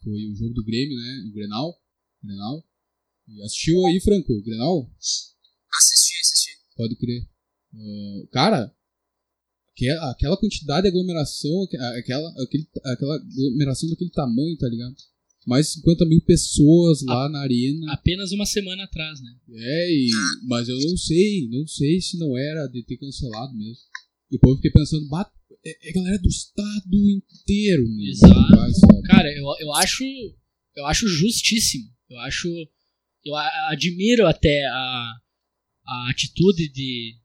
foi 0.02 0.26
o 0.30 0.34
jogo 0.36 0.54
do 0.54 0.64
Grêmio, 0.64 0.96
né? 0.96 1.24
O 1.30 1.32
Grenal. 1.32 1.80
Grenal. 2.22 2.64
E 3.28 3.42
assistiu 3.42 3.84
aí, 3.86 4.00
Franco? 4.00 4.32
O 4.32 4.42
Grenal? 4.42 4.90
Assisti, 4.98 6.14
assisti. 6.20 6.50
Pode 6.76 6.96
crer. 6.96 7.26
Ah, 7.74 8.26
cara, 8.32 8.76
aquela, 9.70 10.10
aquela 10.10 10.36
quantidade 10.36 10.82
de 10.82 10.88
aglomeração, 10.88 11.62
aque- 11.64 11.76
aquela, 11.76 12.42
aquele, 12.42 12.68
aquela 12.84 13.16
aglomeração 13.16 13.88
daquele 13.90 14.10
tamanho, 14.10 14.56
tá 14.58 14.68
ligado? 14.68 14.96
Mais 15.46 15.66
de 15.66 15.72
50 15.74 16.06
mil 16.06 16.20
pessoas 16.22 17.02
lá 17.02 17.28
na 17.28 17.40
arena. 17.40 17.92
Apenas 17.92 18.32
uma 18.32 18.46
semana 18.46 18.84
atrás, 18.84 19.20
né? 19.20 19.30
É, 19.52 19.92
e, 19.92 20.08
mas 20.46 20.68
eu 20.68 20.78
não 20.78 20.96
sei, 20.96 21.48
não 21.48 21.66
sei 21.66 22.00
se 22.00 22.18
não 22.18 22.36
era 22.38 22.66
de 22.68 22.82
ter 22.84 22.96
cancelado 22.96 23.54
mesmo. 23.54 23.76
Depois 24.30 24.52
eu 24.52 24.56
fiquei 24.56 24.70
pensando, 24.70 25.08
"Bah, 25.08 25.30
é, 25.66 25.90
é 25.90 25.92
galera 25.92 26.18
do 26.18 26.28
estado 26.28 27.10
inteiro, 27.10 27.84
né? 27.88 28.04
Exato. 28.10 28.56
Vai? 28.56 28.70
Cara, 29.06 29.28
eu, 29.36 29.44
eu 29.60 29.74
acho 29.74 30.04
eu 30.76 30.86
acho 30.86 31.06
justíssimo. 31.06 31.88
Eu 32.10 32.18
acho 32.20 32.48
eu 33.24 33.34
a- 33.34 33.68
admiro 33.70 34.26
até 34.26 34.64
a, 34.66 35.12
a 35.86 36.10
atitude 36.10 36.68
de, 36.72 37.16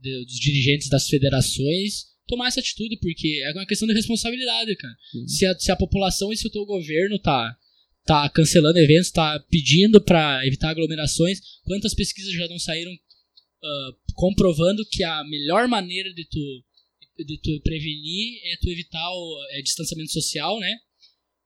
de- 0.00 0.24
dos 0.24 0.38
dirigentes 0.40 0.88
das 0.88 1.06
federações 1.08 2.06
tomar 2.28 2.48
essa 2.48 2.60
atitude, 2.60 2.98
porque 3.00 3.42
é 3.44 3.52
uma 3.52 3.66
questão 3.66 3.88
de 3.88 3.94
responsabilidade, 3.94 4.76
cara. 4.76 4.94
Sim. 5.10 5.26
Se 5.28 5.46
a, 5.46 5.58
se 5.58 5.72
a 5.72 5.76
população 5.76 6.32
e 6.32 6.36
se 6.36 6.46
o 6.46 6.50
teu 6.50 6.64
governo 6.64 7.18
tá 7.18 7.56
tá 8.04 8.26
cancelando 8.30 8.78
eventos, 8.78 9.10
tá 9.10 9.38
pedindo 9.50 10.00
pra 10.00 10.46
evitar 10.46 10.70
aglomerações, 10.70 11.40
quantas 11.64 11.92
pesquisas 11.94 12.32
já 12.32 12.48
não 12.48 12.58
saíram 12.58 12.90
ah, 13.62 13.90
comprovando 14.14 14.82
que 14.90 15.02
a 15.04 15.22
melhor 15.24 15.68
maneira 15.68 16.12
de 16.14 16.24
tu 16.24 16.64
de 17.18 17.36
tu 17.42 17.60
prevenir 17.62 18.38
é 18.44 18.56
tu 18.62 18.70
evitar 18.70 19.10
o 19.10 19.46
é, 19.50 19.60
distanciamento 19.62 20.12
social, 20.12 20.58
né? 20.60 20.72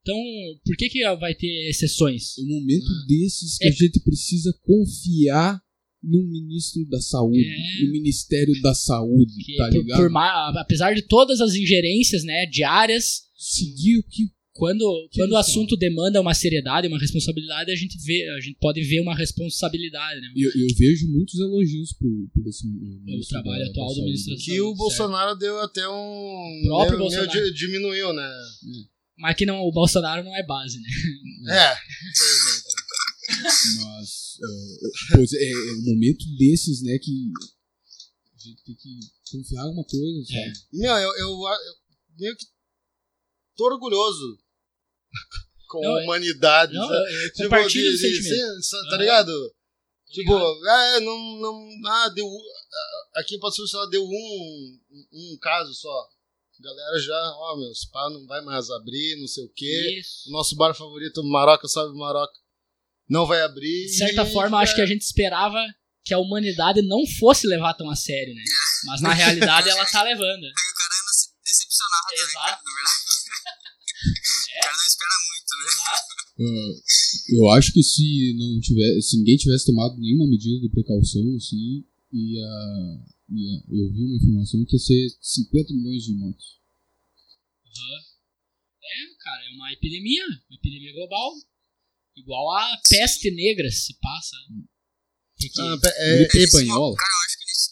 Então, 0.03 0.17
por 0.65 0.77
que 0.77 0.89
que 0.91 1.15
vai 1.17 1.35
ter 1.35 1.69
exceções? 1.71 2.37
É 2.39 2.43
um 2.43 2.47
momento 2.61 2.85
Ah. 2.87 3.07
desses 3.09 3.57
que 3.59 3.65
É. 3.67 3.69
a 3.69 3.73
gente 3.73 4.01
precisa 4.01 4.53
confiar 4.63 5.61
no 6.03 6.23
ministro 6.29 6.85
da 6.89 7.01
saúde, 7.01 7.45
É. 7.47 7.85
no 7.85 7.93
Ministério 7.93 8.53
da 8.61 8.75
Saúde, 8.75 9.33
Que 9.45 9.57
tá 9.57 9.69
por- 9.69 9.79
ligado? 9.79 9.99
por 10.01 10.11
ma- 10.11 10.53
apesar 10.61 10.95
de 10.95 11.03
todas 11.03 11.41
as 11.41 11.55
ingerências, 11.55 12.25
né, 12.25 12.47
diárias, 12.47 13.23
Seguir 13.45 13.99
o 13.99 14.03
que 14.05 14.31
quando, 14.53 15.09
Que 15.11 15.19
quando 15.19 15.33
o 15.33 15.37
assunto 15.37 15.77
demanda 15.77 16.21
uma 16.21 16.33
seriedade, 16.35 16.87
uma 16.87 16.99
responsabilidade, 16.99 17.73
a 17.73 17.75
gente 17.75 17.97
vê, 18.05 18.29
a 18.37 18.41
gente 18.41 18.57
pode 18.61 18.81
ver 18.83 19.01
uma 19.01 19.17
responsabilidade, 19.17 20.21
né? 20.21 20.29
eu, 20.37 20.51
eu 20.51 20.67
vejo 20.77 21.09
muitos 21.11 21.41
elogios 21.41 21.93
pro, 21.95 22.29
pro 22.33 22.49
esse, 22.49 22.67
O 22.67 22.71
ministro 23.05 23.29
trabalho 23.41 23.65
da- 23.65 23.71
atual 23.71 23.87
da 23.87 23.93
do 23.93 23.95
Saúde. 23.97 24.11
ministro 24.11 24.37
da 24.37 24.43
Que 24.45 24.61
o 24.61 24.67
Certo. 24.67 24.77
Bolsonaro 24.79 25.35
deu 25.39 25.61
até 25.61 25.89
um. 25.89 26.63
Próprio 26.67 26.99
meio- 26.99 27.11
meio 27.11 27.21
Bolsonaro. 27.27 27.53
di- 27.53 27.59
diminuiu, 27.59 28.13
né? 28.13 28.29
Mas 29.19 29.37
que 29.37 29.47
não, 29.47 29.61
o 29.63 29.73
Bolsonaro 29.73 30.23
não 30.25 30.37
é 30.37 30.45
base, 30.47 30.79
né? 30.81 30.89
É, 31.49 31.73
infelizmente. 32.11 32.72
Mas 33.41 34.39
ah, 34.43 35.15
pois 35.17 35.33
é, 35.33 35.51
é 35.51 35.73
um 35.75 35.85
momento 35.85 36.25
desses, 36.39 36.83
né, 36.83 36.99
que 36.99 37.11
a 38.35 38.39
gente 38.39 38.63
tem 38.65 38.75
que 38.75 39.01
confiar 39.31 39.61
em 39.63 39.67
alguma 39.67 39.85
coisa, 39.85 40.25
sabe? 40.27 40.41
É. 40.41 40.53
Meu, 40.73 40.97
eu, 40.97 41.17
eu, 41.17 41.29
eu 41.29 41.75
meio 42.19 42.37
que 42.37 42.45
tô 43.57 43.67
orgulhoso 43.67 44.39
com 45.69 45.81
Não, 45.81 45.95
a 45.97 46.01
é- 46.01 46.05
humanidade. 46.05 46.75
Não, 46.75 46.87
sabe? 46.89 46.97
eu, 46.97 47.21
eu 47.23 47.29
Tipo, 47.33 47.43
compartilho 47.45 47.97
de- 47.97 48.21
de- 48.21 48.63
sa- 48.63 48.83
tá 48.91 48.97
ligado? 48.97 49.33
Tipo, 50.11 50.33
é, 50.69 51.01
não, 51.01 51.19
não. 51.41 51.69
Ah, 51.89 52.09
deu. 52.11 52.27
ah, 52.27 53.21
Aqui 53.21 53.39
passou, 53.39 53.67
sei 53.67 53.79
lá, 53.79 53.87
deu 53.87 54.05
um, 54.05 54.79
um 55.13 55.39
caso 55.41 55.73
só. 55.75 56.09
A 56.61 56.63
galera 56.63 56.99
já, 57.01 57.33
ó, 57.37 57.57
meu, 57.57 57.73
pá 57.91 58.11
não 58.11 58.27
vai 58.27 58.41
mais 58.43 58.71
abrir, 58.71 59.19
não 59.19 59.27
sei 59.27 59.43
o 59.45 59.49
quê. 59.55 59.99
Isso. 59.99 60.29
O 60.29 60.33
nosso 60.33 60.55
bar 60.55 60.75
favorito, 60.75 61.25
Maroca, 61.25 61.67
salve 61.67 61.97
Maroca, 61.99 62.33
não 63.13 63.27
vai 63.27 63.43
abrir. 63.43 63.87
De 63.87 63.97
certa 63.97 64.25
forma, 64.27 64.59
acho 64.59 64.75
que 64.75 64.81
a 64.81 64.87
gente 64.87 65.03
esperava 65.03 65.59
que 66.05 66.15
a 66.15 66.19
humanidade 66.19 66.83
não 66.83 67.07
fosse 67.19 67.47
levar 67.47 67.75
tão 67.75 67.89
a 67.91 67.95
sério, 67.95 68.35
né? 68.35 68.43
Mas 68.87 69.01
na 69.01 69.13
realidade 69.13 69.69
ela 69.69 69.85
tá 69.87 70.03
levando. 70.03 70.45
Aí 70.45 70.51
o 70.51 70.75
cara 70.75 70.95
anda 71.03 71.13
se- 71.13 71.29
decepcionado, 71.45 72.07
né, 72.09 72.15
Exato. 72.23 72.35
cara, 72.35 72.63
na 72.65 72.73
verdade. 72.75 73.03
O 74.03 74.61
cara 74.63 74.77
não 74.77 74.87
espera 74.87 75.15
muito, 75.31 75.51
né? 75.59 75.65
Ah, 76.43 76.73
eu 77.37 77.51
acho 77.51 77.73
que 77.73 77.83
se 77.83 78.35
não 78.37 78.61
tivesse, 78.61 79.03
se 79.11 79.17
ninguém 79.19 79.37
tivesse 79.37 79.67
tomado 79.67 79.97
nenhuma 79.99 80.27
medida 80.29 80.59
de 80.61 80.69
precaução, 80.71 81.23
assim, 81.37 81.85
ia, 82.13 82.41
ia- 83.31 83.63
eu 83.71 83.93
vi 83.93 84.03
uma 84.07 84.17
informação 84.17 84.65
que 84.67 84.75
ia 84.75 84.81
ser 84.81 85.07
50 85.21 85.73
milhões 85.75 86.03
de 86.05 86.15
mortos. 86.17 86.47
É, 88.83 88.97
cara, 89.23 89.43
é 89.47 89.51
uma 89.55 89.73
epidemia, 89.73 90.25
uma 90.51 90.57
epidemia 90.59 90.93
global. 90.93 91.33
Igual 92.17 92.57
a 92.57 92.77
peste 92.89 93.31
negra 93.35 93.71
se 93.71 93.97
passa. 94.01 94.37
Porque 95.33 95.61
Ah, 95.61 95.75
é, 95.75 96.19
Gripe 96.29 96.39
é- 96.39 96.45
espanhola. 96.45 96.95
Cara, 96.97 97.13
eu 97.15 97.21
acho 97.27 97.39
que 97.39 97.45
nesse, 97.47 97.71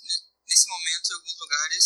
nesse 0.48 0.66
momento, 0.68 1.06
em 1.10 1.14
alguns 1.14 1.38
lugares, 1.38 1.84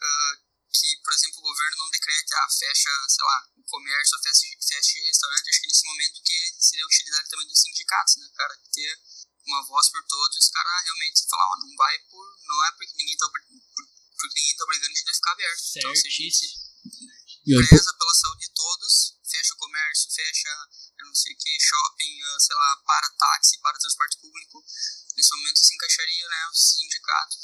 ah, 0.00 0.34
que, 0.68 0.88
por 1.02 1.12
exemplo, 1.12 1.38
o 1.40 1.48
governo 1.48 1.76
não 1.78 1.90
decrete, 1.90 2.34
ah, 2.34 2.48
fecha, 2.50 2.90
sei 3.08 3.24
lá, 3.24 3.38
o 3.56 3.62
comércio, 3.64 4.16
ou 4.16 4.22
fecha, 4.22 4.46
fecha 4.62 5.00
restaurante, 5.08 5.48
acho 5.48 5.60
que 5.60 5.66
nesse 5.66 5.86
momento 5.86 6.22
que 6.22 6.38
seria 6.60 6.84
a 6.84 6.86
utilidade 6.86 7.28
também 7.30 7.46
dos 7.48 7.60
sindicatos, 7.60 8.16
né, 8.16 8.28
cara? 8.36 8.54
Ter 8.72 8.92
uma 9.48 9.66
voz 9.66 9.90
por 9.90 10.04
todos, 10.06 10.36
os 10.38 10.50
caras 10.50 10.84
realmente 10.84 11.26
falar, 11.28 11.46
ó, 11.50 11.56
não 11.58 11.74
vai 11.74 11.98
por. 12.10 12.24
Não 12.46 12.66
é 12.66 12.70
porque 12.72 12.94
ninguém 12.96 13.16
tá, 13.16 13.26
porque 13.32 14.40
ninguém 14.40 14.56
tá 14.56 14.64
obrigando 14.64 14.92
a 14.92 14.98
gente 14.98 15.10
a 15.10 15.14
ficar 15.14 15.32
aberto. 15.32 15.62
Então, 15.74 15.96
se 15.96 16.06
a 16.06 16.10
gente 16.10 16.46
preza 17.48 17.94
pela 17.98 18.14
saúde 18.14 18.46
de 18.46 18.52
todos, 18.52 19.18
fecha 19.24 19.54
o 19.54 19.56
comércio, 19.56 20.12
fecha 20.12 20.48
eu 20.98 21.06
não 21.06 21.07
sei 21.18 21.32
o 21.34 21.36
que, 21.36 21.50
shopping, 21.60 22.14
ah, 22.22 22.38
sei 22.40 22.56
lá, 22.56 22.70
para 22.86 23.08
táxi, 23.18 23.60
para 23.60 23.78
transporte 23.78 24.16
público. 24.22 24.62
Nesse 25.16 25.34
momento 25.36 25.58
se 25.58 25.74
encaixaria, 25.74 26.26
né, 26.28 26.40
os 26.52 26.60
sindicatos. 26.78 27.42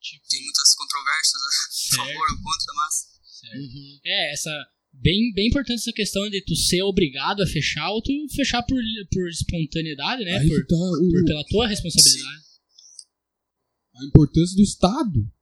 tipo, 0.00 0.26
Tem 0.28 0.42
muitas 0.44 0.74
controvérsias 0.74 1.42
a 1.42 1.96
favor 1.96 2.26
ou 2.30 2.36
contra, 2.42 2.72
mas 2.76 2.94
certo. 3.40 3.56
Uhum. 3.64 4.00
É, 4.04 4.32
essa. 4.34 4.50
Bem, 4.96 5.32
bem 5.34 5.48
importante 5.48 5.80
essa 5.80 5.92
questão 5.92 6.28
de 6.30 6.40
tu 6.44 6.54
ser 6.54 6.82
obrigado 6.82 7.42
a 7.42 7.46
fechar 7.48 7.90
ou 7.90 8.00
tu 8.00 8.12
fechar 8.36 8.62
por, 8.62 8.78
por 9.10 9.28
espontaneidade, 9.28 10.22
né? 10.24 10.38
aí 10.38 10.46
Por, 10.48 10.66
tá 10.68 10.76
o- 10.76 11.10
por- 11.10 11.24
pela 11.24 11.44
tua 11.46 11.66
responsabilidade. 11.66 12.44
a 13.96 14.04
importância 14.04 14.54
do 14.54 14.62
Estado. 14.62 15.33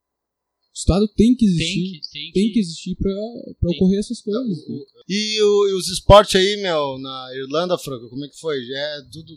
O 0.73 0.79
Estado 0.79 1.05
tem 1.13 1.37
que 1.37 1.45
Tem 1.45 1.53
existir. 1.53 2.01
que, 2.01 2.09
tem 2.09 2.27
que. 2.27 2.33
Tem 2.33 2.53
que 2.53 2.59
existir 2.65 2.95
pra, 2.97 3.13
pra 3.61 3.69
Tem. 3.69 3.77
ocorrer 3.77 4.01
essas 4.01 4.21
coisas. 4.25 4.41
né? 4.41 4.57
E, 5.07 5.43
o- 5.43 5.69
e 5.69 5.73
os 5.77 5.89
esportes 5.93 6.35
aí, 6.41 6.57
meu, 6.65 6.97
na 6.99 7.29
Irlanda, 7.37 7.77
Franco, 7.77 8.09
como 8.09 8.25
é 8.25 8.29
que 8.29 8.41
foi? 8.41 8.57
Já 8.65 8.79
é 8.81 9.03
tudo, 9.13 9.37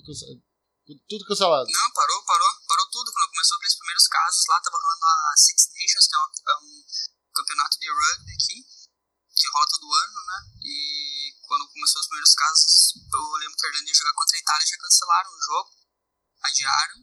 tudo 1.11 1.25
cancelado. 1.27 1.67
Não, 1.67 1.89
parou, 1.91 2.23
parou, 2.23 2.51
parou 2.67 2.87
tudo. 2.87 3.11
Quando 3.11 3.31
começou 3.35 3.57
aqueles 3.57 3.75
primeiros 3.75 4.07
casos 4.07 4.41
lá, 4.47 4.61
tava 4.63 4.77
rolando 4.79 5.05
a 5.05 5.35
Six 5.35 5.59
Nations, 5.75 6.07
que 6.07 6.15
é, 6.15 6.19
uma- 6.23 6.31
é 6.31 6.55
um 6.63 6.71
campeonato 7.35 7.75
de 7.83 7.87
rugby 7.91 8.31
aqui, 8.31 8.57
que 9.35 9.47
rola 9.51 9.67
todo 9.75 9.91
ano, 9.91 10.19
né? 10.31 10.37
E 10.63 11.35
quando 11.43 11.67
começou 11.67 11.99
os 11.99 12.07
primeiros 12.07 12.31
casos, 12.33 12.95
eu 12.95 13.23
lembro 13.43 13.57
que 13.59 13.65
a 13.65 13.69
Irlanda 13.75 13.89
ia 13.91 13.99
jogar 13.99 14.13
contra 14.15 14.37
a 14.37 14.39
Itália, 14.39 14.67
já 14.71 14.77
cancelaram 14.79 15.31
o 15.35 15.41
jogo, 15.51 15.69
adiaram, 16.47 16.97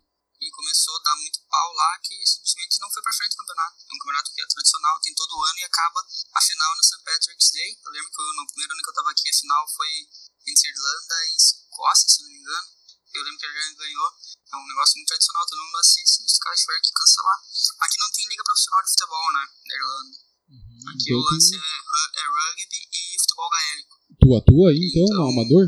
começou 0.52 0.94
a 0.96 1.02
dar 1.02 1.16
muito 1.16 1.40
pau 1.48 1.72
lá, 1.72 1.98
que 2.04 2.14
simplesmente 2.26 2.78
não 2.80 2.90
foi 2.92 3.02
pra 3.02 3.12
frente 3.12 3.32
o 3.34 3.36
campeonato. 3.38 3.76
É 3.82 3.94
um 3.94 3.98
campeonato 3.98 4.30
que 4.32 4.40
é 4.42 4.46
tradicional, 4.46 5.00
tem 5.00 5.14
todo 5.14 5.44
ano 5.44 5.58
e 5.58 5.64
acaba 5.64 6.00
a 6.34 6.40
final 6.40 6.76
no 6.76 6.84
St. 6.84 7.02
Patrick's 7.04 7.50
Day. 7.50 7.70
Eu 7.84 7.90
lembro 7.92 8.10
que 8.10 8.20
eu, 8.22 8.32
no 8.36 8.46
primeiro 8.48 8.72
ano 8.74 8.82
que 8.82 8.90
eu 8.90 8.94
tava 8.94 9.10
aqui, 9.10 9.28
a 9.30 9.34
final 9.34 9.68
foi 9.74 9.88
entre 10.46 10.68
Irlanda 10.70 11.16
e 11.26 11.36
Escócia, 11.36 12.08
se 12.08 12.22
não 12.22 12.30
me 12.30 12.38
engano. 12.38 12.68
Eu 13.14 13.22
lembro 13.24 13.38
que 13.38 13.46
a 13.46 13.48
Irlanda 13.48 13.76
ganhou. 13.76 14.08
É 14.52 14.56
um 14.56 14.66
negócio 14.68 14.96
muito 14.96 15.08
tradicional, 15.08 15.46
todo 15.46 15.64
mundo 15.64 15.76
assiste 15.78 16.20
e 16.22 16.26
os 16.26 16.38
caras 16.38 16.60
tiveram 16.60 16.80
que 16.82 16.92
cancelar. 16.92 17.38
Aqui 17.80 17.96
não 17.98 18.10
tem 18.12 18.28
liga 18.28 18.44
profissional 18.44 18.82
de 18.84 18.90
futebol, 18.90 19.26
né? 19.32 19.44
Na 19.66 19.74
Irlanda. 19.76 20.16
Aqui 20.92 21.08
Então 21.08 21.18
o 21.18 21.24
lance 21.32 21.50
tem- 21.50 21.60
é, 21.60 22.20
é 22.20 22.24
rugby 22.28 22.80
e 22.92 23.20
futebol 23.20 23.48
gaélico. 23.50 23.94
Tu 24.20 24.28
atua 24.36 24.70
aí, 24.70 24.80
então, 24.92 25.04
Então- 25.04 25.16
no 25.24 25.30
amador? 25.32 25.64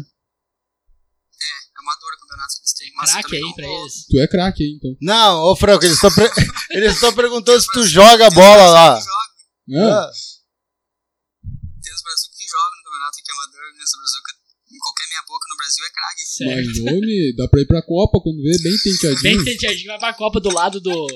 É 2.85 2.91
que 2.91 2.93
têm. 2.93 2.97
Mas 2.97 3.11
Craque 3.13 3.37
aí 3.37 3.55
pra 3.55 3.67
eles. 3.67 4.07
Tu 4.09 4.19
é 4.19 4.27
craque 4.29 4.63
aí, 4.63 4.71
então. 4.77 4.97
Não, 5.01 5.43
ô 5.51 5.57
Franco, 5.57 5.85
eles 5.85 5.97
estão 5.97 6.11
eles 6.71 6.95
estão 6.95 7.13
perguntando 7.15 7.61
se 7.61 7.67
tu 7.73 7.87
joga 7.87 8.31
bola 8.31 8.69
lá. 8.71 8.99
Que 8.99 9.05
joga. 9.05 9.95
Ah, 9.95 10.11
Tem 11.83 11.93
os 11.95 12.03
Brasil 12.03 12.29
que 12.37 12.45
jogam 12.45 12.71
no 12.77 12.83
campeonato 12.85 13.17
aqui 13.21 13.33
amador, 13.33 13.65
né? 13.73 13.85
Os 13.85 13.95
Brasil 13.97 14.21
que 14.25 14.45
em 14.75 14.79
qualquer 14.79 15.07
meia 15.09 15.23
boca 15.29 15.47
no 15.49 15.57
Brasil 15.57 15.85
é 15.85 15.91
craque. 15.95 16.23
mas 16.45 16.95
homem, 16.95 17.37
dá 17.37 17.49
pra 17.49 17.61
ir 17.63 17.67
pra 17.67 17.83
Copa 17.83 18.21
quando 18.21 18.43
vê 18.43 18.59
bem 18.63 18.77
tenteadinho. 18.83 19.23
Bem 19.23 19.45
tenteadinho, 19.45 19.87
vai 19.87 19.99
pra 19.99 20.15
Copa 20.15 20.41
do 20.41 20.53
lado 20.53 20.81
do. 20.81 21.07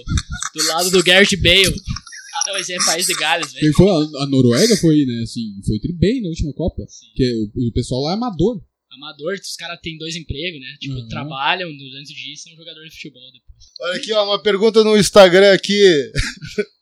Do 0.54 0.64
lado 0.66 0.90
do 0.90 1.02
Garrett 1.02 1.36
Bale. 1.36 1.66
Ah, 1.68 2.52
não, 2.52 2.56
esse 2.56 2.72
é 2.72 2.78
país 2.84 3.06
de 3.06 3.14
Gales, 3.14 3.52
velho. 3.52 3.72
Foi? 3.74 3.88
A, 3.90 4.22
a 4.22 4.26
Noruega 4.26 4.76
foi, 4.76 5.04
né? 5.04 5.22
Assim, 5.24 5.60
foi 5.66 5.78
bem 5.98 6.22
na 6.22 6.28
última 6.28 6.52
Copa. 6.54 6.84
Que 7.14 7.34
o, 7.34 7.68
o 7.68 7.72
pessoal 7.72 8.02
lá 8.02 8.12
é 8.12 8.14
amador. 8.14 8.62
Amador, 8.90 9.34
os 9.34 9.56
caras 9.56 9.78
têm 9.82 9.96
dois 9.98 10.16
empregos, 10.16 10.60
né? 10.60 10.76
Tipo, 10.80 10.94
Uhum. 10.94 11.08
trabalham 11.08 11.68
durante 11.76 12.12
o 12.12 12.16
dia 12.16 12.32
e 12.34 12.36
são 12.36 12.54
jogadores 12.56 12.90
de 12.90 12.96
futebol 12.96 13.30
depois. 13.32 13.64
Olha 13.80 13.96
aqui, 13.96 14.12
ó, 14.12 14.24
uma 14.24 14.42
pergunta 14.42 14.82
no 14.82 14.96
Instagram 14.96 15.52
aqui. 15.52 16.10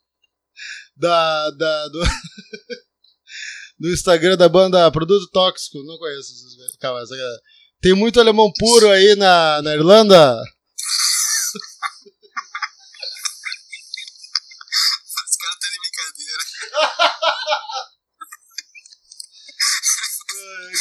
da, 0.95 1.49
da, 1.51 1.87
do, 1.89 1.99
do 3.79 3.93
Instagram 3.93 4.35
da 4.37 4.49
banda 4.49 4.89
Produto 4.91 5.29
Tóxico. 5.31 5.83
Não 5.83 5.97
conheço 5.97 6.31
esses 6.31 6.57
é- 7.11 7.37
Tem 7.81 7.93
muito 7.93 8.19
alemão 8.19 8.51
puro 8.57 8.89
aí 8.89 9.15
na, 9.15 9.61
na 9.61 9.75
Irlanda? 9.75 10.41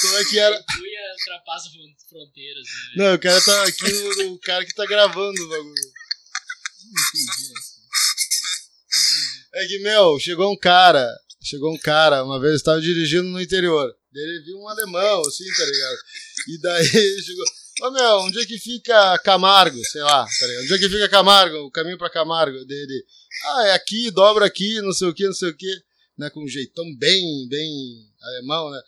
Como 0.02 0.16
é 0.18 0.24
que 0.24 0.38
era? 0.38 0.56
Ultrapassa 0.56 1.70
fron- 1.70 2.08
fronteiras, 2.08 2.62
né? 2.96 3.04
Não, 3.04 3.14
o 3.14 3.18
cara 3.18 3.40
tá 3.40 3.62
aqui 3.64 3.92
no, 3.92 4.30
no 4.30 4.38
cara 4.40 4.64
que 4.64 4.74
tá 4.74 4.84
gravando 4.86 5.42
o 5.44 5.48
bagulho. 5.48 5.92
É 9.54 9.66
que, 9.66 9.78
meu, 9.78 10.18
chegou 10.20 10.52
um 10.52 10.56
cara, 10.58 11.08
chegou 11.42 11.72
um 11.72 11.78
cara, 11.78 12.22
uma 12.24 12.38
vez 12.38 12.52
eu 12.52 12.56
estava 12.56 12.80
dirigindo 12.80 13.24
no 13.24 13.40
interior. 13.40 13.94
Ele 14.14 14.42
viu 14.44 14.58
um 14.58 14.68
alemão, 14.68 15.20
assim, 15.22 15.44
tá 15.56 15.64
ligado? 15.64 15.98
E 16.48 16.60
daí 16.60 16.86
ele 16.94 17.22
chegou. 17.22 17.44
Ô 17.82 17.90
meu, 17.90 18.16
onde 18.20 18.40
é 18.40 18.46
que 18.46 18.58
fica 18.58 19.18
Camargo? 19.18 19.78
Sei 19.84 20.00
lá, 20.02 20.24
tá 20.24 20.46
ligado? 20.46 20.64
Onde 20.64 20.74
é 20.74 20.78
que 20.78 20.88
fica 20.88 21.08
Camargo? 21.10 21.56
O 21.58 21.70
caminho 21.70 21.98
pra 21.98 22.08
Camargo. 22.10 22.64
Dele. 22.64 23.04
Ah, 23.44 23.66
é 23.68 23.72
aqui, 23.72 24.10
dobra 24.10 24.46
aqui, 24.46 24.80
não 24.80 24.92
sei 24.94 25.08
o 25.08 25.14
que, 25.14 25.26
não 25.26 25.34
sei 25.34 25.50
o 25.50 25.56
que. 25.56 25.70
Né, 26.16 26.30
com 26.30 26.42
um 26.42 26.48
jeitão 26.48 26.84
bem, 26.96 27.46
bem 27.50 27.70
alemão, 28.22 28.70
né? 28.70 28.80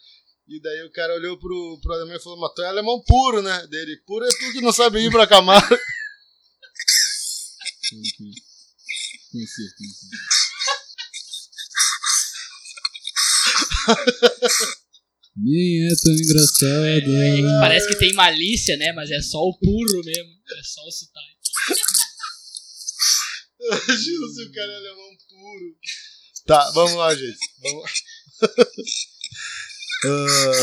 E 0.48 0.60
daí 0.62 0.82
o 0.82 0.90
cara 0.90 1.14
olhou 1.14 1.38
pro, 1.38 1.78
pro 1.82 1.92
alemão 1.92 2.16
e 2.16 2.22
falou, 2.22 2.40
mas 2.40 2.52
tu 2.54 2.62
é 2.62 2.68
alemão 2.68 3.02
puro, 3.06 3.42
né? 3.42 3.66
Dele, 3.66 3.98
puro 4.06 4.24
é 4.24 4.30
tu 4.30 4.52
que 4.52 4.62
não 4.62 4.72
sabe 4.72 4.98
ir 5.00 5.10
pra 5.10 5.26
Camargo. 5.26 5.68
Conheci, 9.30 9.62
conheci. 9.76 10.06
Nem 15.36 15.86
é 15.86 15.94
tão 16.02 16.12
engraçado. 16.12 16.86
É 16.86 17.00
que 17.00 17.42
parece 17.60 17.88
que 17.88 17.96
tem 17.96 18.14
malícia, 18.14 18.76
né? 18.78 18.92
Mas 18.92 19.10
é 19.10 19.20
só 19.20 19.38
o 19.38 19.58
puro 19.58 20.02
mesmo. 20.02 20.32
É 20.32 20.62
só 20.62 20.80
o 20.82 20.90
sotaque. 20.90 21.36
Imagina 23.60 24.28
se 24.28 24.42
o 24.44 24.52
cara 24.52 24.72
é 24.72 24.76
alemão 24.76 25.16
puro. 25.28 25.76
Tá, 26.46 26.70
vamos 26.70 26.94
lá, 26.94 27.14
gente. 27.14 27.38
Vamos 27.62 27.82
lá. 27.82 27.90
Ah, 30.04 30.08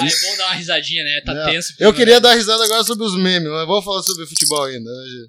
Ah, 0.02 0.08
é 0.08 0.21
bom 0.21 0.38
dar 0.38 0.45
uma 0.48 0.56
risadinha, 0.56 1.04
né? 1.04 1.21
Tá 1.21 1.45
tenso. 1.50 1.74
eu 1.80 1.93
queria 1.93 2.19
dar 2.21 2.36
risada 2.36 2.63
agora 2.63 2.84
sobre 2.84 3.06
os 3.06 3.15
memes, 3.17 3.50
mas 3.50 3.67
vamos 3.67 3.84
falar 3.84 4.02
sobre 4.04 4.26
futebol 4.26 4.63
ainda. 4.63 4.89
né? 4.89 5.28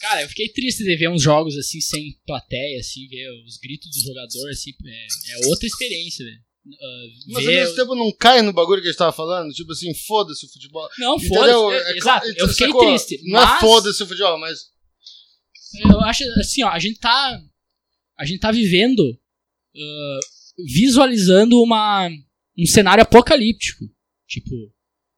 Cara, 0.00 0.22
eu 0.22 0.28
fiquei 0.28 0.48
triste 0.50 0.84
de 0.84 0.96
ver 0.96 1.08
uns 1.08 1.22
jogos 1.22 1.56
assim, 1.56 1.80
sem 1.80 2.16
plateia, 2.26 2.78
assim, 2.78 3.08
ver 3.08 3.28
os 3.46 3.56
gritos 3.56 3.90
do 3.90 4.00
jogador, 4.08 4.50
assim, 4.50 4.70
é, 4.86 5.06
é 5.42 5.46
outra 5.48 5.66
experiência, 5.66 6.24
velho. 6.24 6.38
Ah, 6.80 7.04
Mas 7.28 7.46
ao 7.46 7.52
mesmo 7.52 7.76
tempo 7.76 7.94
não 7.94 8.12
cai 8.12 8.42
no 8.42 8.52
bagulho 8.52 8.82
que 8.82 8.88
a 8.88 8.90
gente 8.90 8.98
tava 8.98 9.12
falando? 9.12 9.50
Tipo 9.54 9.72
assim, 9.72 9.92
foda-se 10.06 10.44
o 10.44 10.48
futebol. 10.50 10.86
Não, 10.98 11.18
foda-se. 11.18 11.74
É- 11.74 11.92
é- 11.92 11.96
Exato, 11.96 12.26
é- 12.26 12.30
eu 12.36 12.48
fiquei 12.48 12.66
sacou? 12.66 12.86
triste. 12.86 13.20
Não 13.24 13.40
mas 13.40 13.56
é 13.56 13.60
foda-se 13.60 14.02
o 14.02 14.06
futebol, 14.06 14.38
mas. 14.38 14.58
Eu 15.90 16.00
acho 16.02 16.24
assim, 16.40 16.62
ó, 16.62 16.68
a 16.68 16.78
gente 16.78 16.98
tá. 17.00 17.40
A 18.18 18.24
gente 18.26 18.40
tá 18.40 18.52
vivendo. 18.52 19.02
ah, 19.76 20.18
visualizando 20.66 21.60
uma, 21.62 22.10
um 22.58 22.66
cenário 22.66 23.02
apocalíptico. 23.02 23.84
Tipo, 24.26 24.50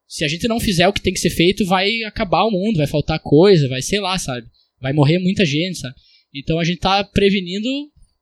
se 0.06 0.24
a 0.24 0.28
gente 0.28 0.46
não 0.48 0.60
fizer 0.60 0.86
o 0.88 0.92
que 0.92 1.00
tem 1.02 1.12
que 1.12 1.20
ser 1.20 1.30
feito, 1.30 1.64
vai 1.66 2.02
acabar 2.04 2.44
o 2.44 2.50
mundo, 2.50 2.76
vai 2.76 2.86
faltar 2.86 3.20
coisa, 3.20 3.68
vai 3.68 3.80
sei 3.82 4.00
lá, 4.00 4.18
sabe? 4.18 4.48
Vai 4.80 4.92
morrer 4.92 5.18
muita 5.18 5.44
gente, 5.44 5.78
sabe? 5.78 5.94
Então 6.34 6.58
a 6.58 6.64
gente 6.64 6.78
tá 6.78 7.02
prevenindo 7.04 7.68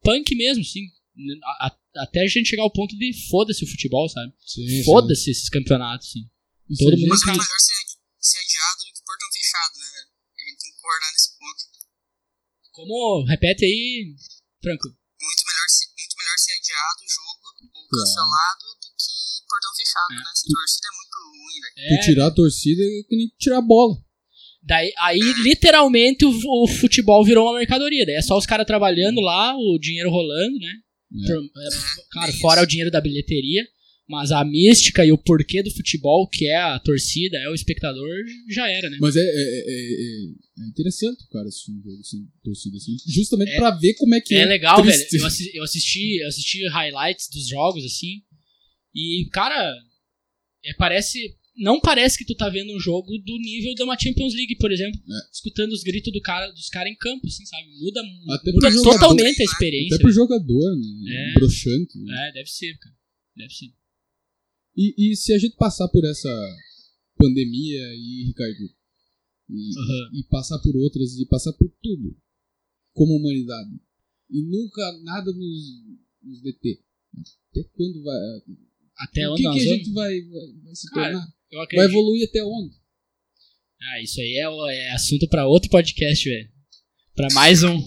punk 0.02 0.34
mesmo, 0.34 0.64
sim. 0.64 0.80
A- 1.60 1.76
até 1.96 2.20
a 2.22 2.26
gente 2.26 2.48
chegar 2.48 2.62
ao 2.62 2.72
ponto 2.72 2.96
de 2.96 3.12
foda-se 3.28 3.64
o 3.64 3.68
futebol, 3.68 4.08
sabe? 4.08 4.32
Foda-se 4.84 5.30
esses 5.30 5.48
campeonatos, 5.48 6.10
sim. 6.12 6.24
Todo 6.78 6.96
mundo 6.96 7.08
Mas 7.08 7.22
é 7.22 7.26
melhor 7.32 7.60
ser, 7.60 7.74
ser 8.20 8.38
adiado 8.38 8.78
do 8.84 8.92
que 8.92 9.02
portão 9.04 9.28
fechado, 9.32 9.72
né, 9.78 9.86
velho? 9.96 10.08
A 10.12 10.42
gente 10.48 10.58
tem 10.62 10.70
que 10.70 10.76
concordar 10.76 11.10
nesse 11.12 11.30
ponto. 11.38 11.62
Como, 12.72 13.24
repete 13.26 13.64
aí, 13.64 14.14
Franco. 14.62 14.88
Muito 14.88 15.42
melhor, 15.48 15.66
muito 15.98 16.14
melhor 16.20 16.38
ser 16.38 16.52
adiado 16.52 17.00
o 17.02 17.08
jogo 17.10 17.40
ou 17.74 17.88
cancelado 17.88 18.64
portão 19.58 19.72
fechado, 19.76 20.12
É. 20.12 20.14
né? 20.14 20.22
Essa 20.32 20.46
torcida 20.46 20.86
é 20.88 20.94
muito 20.94 21.16
ruim, 21.34 21.58
velho. 21.62 21.74
É, 21.78 21.98
Tu 21.98 22.04
tirar 22.06 22.26
a 22.26 22.30
torcida 22.30 22.82
é 22.82 23.02
que 23.08 23.16
nem 23.16 23.28
tirar 23.38 23.58
a 23.58 23.62
bola. 23.62 23.96
Daí, 24.62 24.92
aí, 24.98 25.20
literalmente, 25.42 26.24
o, 26.24 26.30
o 26.30 26.66
futebol 26.68 27.24
virou 27.24 27.46
uma 27.48 27.58
mercadoria. 27.58 28.04
Daí 28.04 28.16
é 28.16 28.22
só 28.22 28.36
os 28.36 28.44
caras 28.46 28.66
trabalhando 28.66 29.20
lá, 29.20 29.54
o 29.56 29.78
dinheiro 29.80 30.10
rolando, 30.10 30.58
né? 30.58 30.72
É. 31.24 31.26
Por- 31.26 31.44
é, 31.44 31.68
claro, 32.12 32.32
fora 32.34 32.62
o 32.62 32.66
dinheiro 32.66 32.90
da 32.90 33.00
bilheteria. 33.00 33.66
Mas 34.10 34.32
a 34.32 34.42
mística 34.42 35.04
e 35.04 35.12
o 35.12 35.18
porquê 35.18 35.62
do 35.62 35.70
futebol, 35.70 36.26
que 36.32 36.46
é 36.48 36.56
a 36.56 36.78
torcida, 36.78 37.36
é 37.44 37.50
o 37.50 37.54
espectador, 37.54 38.08
já 38.48 38.66
era, 38.66 38.88
né? 38.88 38.96
Mas 39.02 39.14
é, 39.16 39.20
é, 39.20 39.22
é, 39.22 39.94
é- 40.62 40.68
interessante, 40.70 41.28
cara, 41.30 41.46
assistir 41.46 41.72
um 41.72 41.82
jogo 41.82 42.00
assim, 42.00 42.26
torcida 42.42 42.76
assim, 42.78 42.96
justamente 43.06 43.50
É- 43.52 43.56
pra 43.58 43.70
ver 43.72 43.92
como 43.94 44.14
é 44.14 44.20
que 44.22 44.34
é. 44.34 44.40
É 44.40 44.44
legal, 44.46 44.80
triste. 44.82 45.10
velho. 45.10 45.22
Eu 45.22 45.26
assi- 45.26 45.50
eu 45.54 45.62
assisti, 45.62 46.16
eu 46.22 46.28
assisti 46.28 46.66
highlights 46.68 47.28
dos 47.30 47.48
jogos, 47.48 47.84
assim. 47.84 48.22
E, 48.98 49.28
cara, 49.30 49.74
é, 50.64 50.74
parece. 50.74 51.36
Não 51.60 51.80
parece 51.80 52.16
que 52.18 52.24
tu 52.24 52.36
tá 52.36 52.48
vendo 52.48 52.72
um 52.72 52.78
jogo 52.78 53.18
do 53.18 53.36
nível 53.38 53.74
de 53.74 53.82
uma 53.82 53.98
Champions 53.98 54.32
League, 54.32 54.56
por 54.58 54.70
exemplo. 54.70 55.00
É. 55.00 55.30
Escutando 55.32 55.72
os 55.72 55.82
gritos 55.82 56.12
do 56.12 56.20
cara, 56.20 56.48
dos 56.52 56.68
caras 56.68 56.92
em 56.92 56.96
campo, 56.96 57.26
assim, 57.26 57.44
sabe? 57.46 57.68
Muda, 57.80 58.00
Até 58.34 58.52
muda 58.52 58.70
jogador, 58.70 58.92
totalmente 58.92 59.42
a 59.42 59.44
experiência. 59.44 59.96
Até 59.96 60.02
pro 60.04 60.12
jogador, 60.12 60.76
né? 60.76 61.32
É. 61.32 61.34
Broxante. 61.34 61.98
né? 61.98 62.28
É, 62.28 62.32
deve 62.34 62.48
ser, 62.48 62.78
cara. 62.78 62.96
Deve 63.36 63.52
ser. 63.52 63.72
E, 64.76 64.94
e 64.96 65.16
se 65.16 65.32
a 65.32 65.38
gente 65.38 65.56
passar 65.56 65.88
por 65.88 66.04
essa 66.04 66.30
pandemia 67.16 67.82
e, 67.96 68.26
Ricardo, 68.28 68.70
e, 69.50 69.70
Aham. 69.76 70.10
e 70.14 70.22
passar 70.30 70.60
por 70.60 70.76
outras, 70.76 71.18
e 71.18 71.26
passar 71.26 71.52
por 71.54 71.68
tudo, 71.82 72.16
como 72.92 73.16
humanidade, 73.16 73.80
e 74.30 74.42
nunca 74.42 74.92
nada 75.02 75.32
nos, 75.32 75.82
nos 76.22 76.40
deter, 76.40 76.78
até 77.50 77.64
quando 77.74 78.02
vai. 78.04 78.16
Até 78.98 79.28
o 79.28 79.32
onde 79.32 79.42
que, 79.42 79.48
nós 79.48 79.62
que 79.62 79.68
a 79.70 79.76
gente 79.76 79.92
vai, 79.92 80.20
vai, 80.20 80.46
vai 80.64 80.74
se 80.74 80.90
Cara, 80.90 81.12
tornar? 81.12 81.26
Vai 81.76 81.84
evoluir 81.86 82.28
até 82.28 82.42
onde? 82.44 82.74
Ah, 83.80 84.02
isso 84.02 84.20
aí 84.20 84.34
é, 84.38 84.48
o- 84.48 84.66
é 84.68 84.90
assunto 84.90 85.28
pra 85.28 85.46
outro 85.46 85.70
podcast, 85.70 86.28
velho. 86.28 86.48
Pra 87.14 87.28
mais 87.32 87.62
um. 87.62 87.80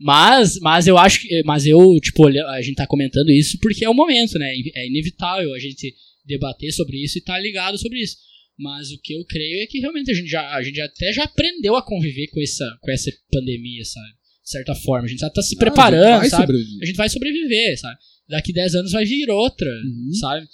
Mas, 0.00 0.58
mas 0.60 0.86
eu 0.86 0.98
acho 0.98 1.20
que. 1.22 1.42
Mas 1.44 1.66
eu, 1.66 1.98
tipo, 2.00 2.26
a 2.26 2.60
gente 2.62 2.74
tá 2.76 2.86
comentando 2.86 3.30
isso 3.30 3.58
porque 3.60 3.84
é 3.84 3.88
o 3.88 3.94
momento, 3.94 4.38
né? 4.38 4.52
É 4.74 4.86
inevitável 4.86 5.54
a 5.54 5.58
gente 5.58 5.94
debater 6.26 6.72
sobre 6.72 7.02
isso 7.02 7.18
e 7.18 7.22
tá 7.22 7.38
ligado 7.38 7.78
sobre 7.78 8.00
isso. 8.00 8.16
Mas 8.58 8.90
o 8.90 9.00
que 9.00 9.14
eu 9.14 9.24
creio 9.24 9.62
é 9.62 9.66
que 9.66 9.80
realmente 9.80 10.10
a 10.10 10.14
gente 10.14 10.28
já, 10.28 10.54
a 10.54 10.62
gente 10.62 10.80
até 10.80 11.12
já 11.12 11.24
aprendeu 11.24 11.76
a 11.76 11.82
conviver 11.84 12.28
com 12.28 12.40
essa, 12.40 12.78
com 12.80 12.90
essa 12.90 13.10
pandemia, 13.32 13.84
sabe? 13.84 14.08
De 14.42 14.50
certa 14.50 14.74
forma. 14.74 15.06
A 15.06 15.08
gente 15.08 15.20
já 15.20 15.30
tá 15.30 15.42
se 15.42 15.54
Ah, 15.54 15.58
preparando, 15.58 16.22
a 16.24 16.28
sabe? 16.30 16.42
sobreviver. 16.46 16.82
A 16.82 16.86
gente 16.86 16.96
vai 16.96 17.08
sobreviver, 17.08 17.78
sabe? 17.80 17.98
Daqui 18.28 18.52
10 18.52 18.74
anos 18.74 18.92
vai 18.92 19.04
vir 19.04 19.30
outra, 19.30 19.68
Uhum. 19.84 20.14
sabe? 20.14 20.46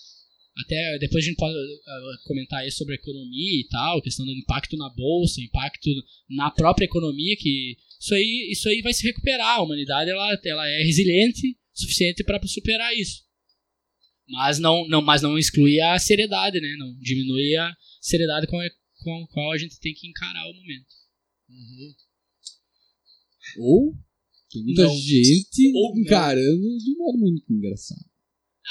Até 0.56 0.98
depois 0.98 1.24
a 1.24 1.28
gente 1.28 1.36
pode 1.36 1.54
ah, 1.54 2.16
comentar 2.24 2.60
aí 2.60 2.70
sobre 2.70 2.94
a 2.94 2.96
economia 2.96 3.60
e 3.60 3.68
tal, 3.68 4.02
questão 4.02 4.26
do 4.26 4.32
impacto 4.32 4.76
na 4.76 4.90
bolsa, 4.90 5.40
impacto 5.40 5.88
na 6.28 6.50
própria 6.50 6.84
economia, 6.84 7.36
que 7.36 7.76
isso 8.00 8.14
aí, 8.14 8.48
isso 8.50 8.68
aí 8.68 8.82
vai 8.82 8.92
se 8.92 9.04
recuperar. 9.06 9.56
A 9.58 9.62
humanidade 9.62 10.10
ela, 10.10 10.38
ela 10.44 10.68
é 10.68 10.82
resiliente 10.82 11.56
o 11.74 11.80
suficiente 11.80 12.24
para 12.24 12.44
superar 12.46 12.94
isso. 12.96 13.22
Mas 14.28 14.58
não, 14.58 14.86
não, 14.88 15.00
mas 15.02 15.22
não 15.22 15.38
exclui 15.38 15.80
a 15.80 15.98
seriedade, 15.98 16.60
né? 16.60 16.76
Não 16.78 16.94
diminui 17.00 17.56
a 17.56 17.74
seriedade 18.00 18.46
com 18.46 18.58
a, 18.58 18.68
com 19.02 19.22
a 19.24 19.28
qual 19.28 19.52
a 19.52 19.58
gente 19.58 19.78
tem 19.80 19.94
que 19.94 20.08
encarar 20.08 20.46
o 20.48 20.54
momento. 20.54 20.86
Uhum. 21.48 21.94
Ou 23.58 23.94
tem 24.50 24.62
muita 24.62 24.82
Não. 24.84 24.94
gente 24.96 25.72
Ou 25.74 25.94
não. 25.94 26.02
encarando 26.02 26.78
de 26.78 26.90
um 26.92 26.96
modo 26.98 27.18
muito 27.18 27.44
engraçado. 27.52 28.04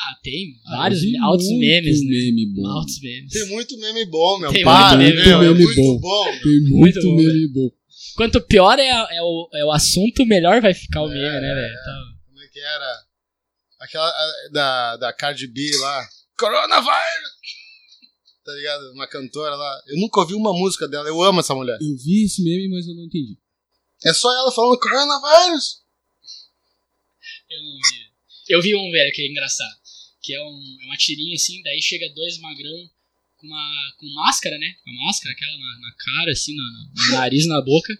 Ah, 0.01 0.15
tem 0.23 0.53
vários 0.69 1.01
Tem 1.01 1.17
altos 1.19 1.47
memes, 1.57 2.01
né? 2.05 2.09
meme 2.09 2.53
bom. 2.53 2.67
Altos 2.67 3.01
memes. 3.01 3.33
Tem 3.33 3.45
muito 3.49 3.77
meme 3.79 4.05
bom, 4.05 4.39
meu. 4.39 4.51
Tem 4.51 4.63
Para, 4.63 4.97
muito 4.97 5.15
meu. 5.15 5.25
meme 5.25 5.45
é 5.45 5.49
meme 5.49 5.63
muito 5.65 5.75
bom. 5.81 5.99
bom. 5.99 6.25
Tem 6.25 6.59
Muito 6.61 6.69
muito, 6.77 7.01
bom, 7.03 7.15
meme 7.15 7.47
bom. 7.53 7.69
Quanto 8.15 8.41
pior 8.41 8.79
é, 8.79 8.87
é, 8.87 9.21
o, 9.21 9.49
é 9.53 9.65
o 9.65 9.71
assunto, 9.71 10.25
melhor 10.25 10.61
vai 10.61 10.73
ficar 10.73 11.01
o 11.03 11.09
É, 11.09 11.13
meme, 11.13 11.41
né, 11.41 11.51
é, 11.51 11.55
velho? 11.55 11.65
é. 11.65 11.71
Então, 11.81 12.03
Como 12.27 12.41
é 12.41 12.47
que 12.47 12.59
era? 12.59 13.03
Aquela 13.81 14.07
a- 14.09 14.49
da, 14.53 14.97
da 14.97 15.13
Cardi 15.13 15.47
B 15.47 15.69
lá. 15.81 16.07
Coronavirus! 16.37 17.39
Tá 18.45 18.53
ligado? 18.53 18.91
Uma 18.93 19.07
cantora 19.07 19.55
lá. 19.55 19.81
Eu 19.87 19.97
nunca 19.99 20.21
ouvi 20.21 20.33
uma 20.33 20.53
música 20.53 20.87
dela. 20.87 21.07
Eu 21.09 21.21
amo 21.21 21.39
essa 21.41 21.53
mulher. 21.53 21.77
Eu 21.81 21.95
vi 22.03 22.23
esse 22.25 22.41
meme, 22.43 22.69
mas 22.69 22.87
eu 22.87 22.95
não 22.95 23.03
entendi. 23.05 23.37
É 24.03 24.13
só 24.13 24.31
ela 24.31 24.51
falando 24.51 24.79
coronavírus. 24.79 25.81
eu 27.49 27.63
não 27.63 27.75
vi. 27.75 28.09
Eu 28.49 28.61
vi 28.61 28.75
um, 28.75 28.91
velho, 28.91 29.13
que 29.13 29.21
é 29.21 29.27
engraçado. 29.27 29.77
Que 30.21 30.33
é 30.33 30.41
um, 30.41 30.77
é 30.81 30.85
uma 30.85 30.97
tirinha 30.97 31.35
assim, 31.35 31.61
daí 31.63 31.81
chega 31.81 32.09
dois 32.13 32.39
magrão 32.39 32.89
com, 33.37 33.47
uma, 33.47 33.93
com 33.97 34.13
máscara, 34.13 34.57
né? 34.57 34.75
Com 34.83 34.89
a 34.89 35.05
máscara, 35.05 35.33
aquela 35.33 35.57
na, 35.57 35.79
na 35.79 35.95
cara, 35.97 36.31
assim, 36.31 36.55
no 36.55 37.11
nariz, 37.11 37.47
na 37.47 37.61
boca. 37.61 37.97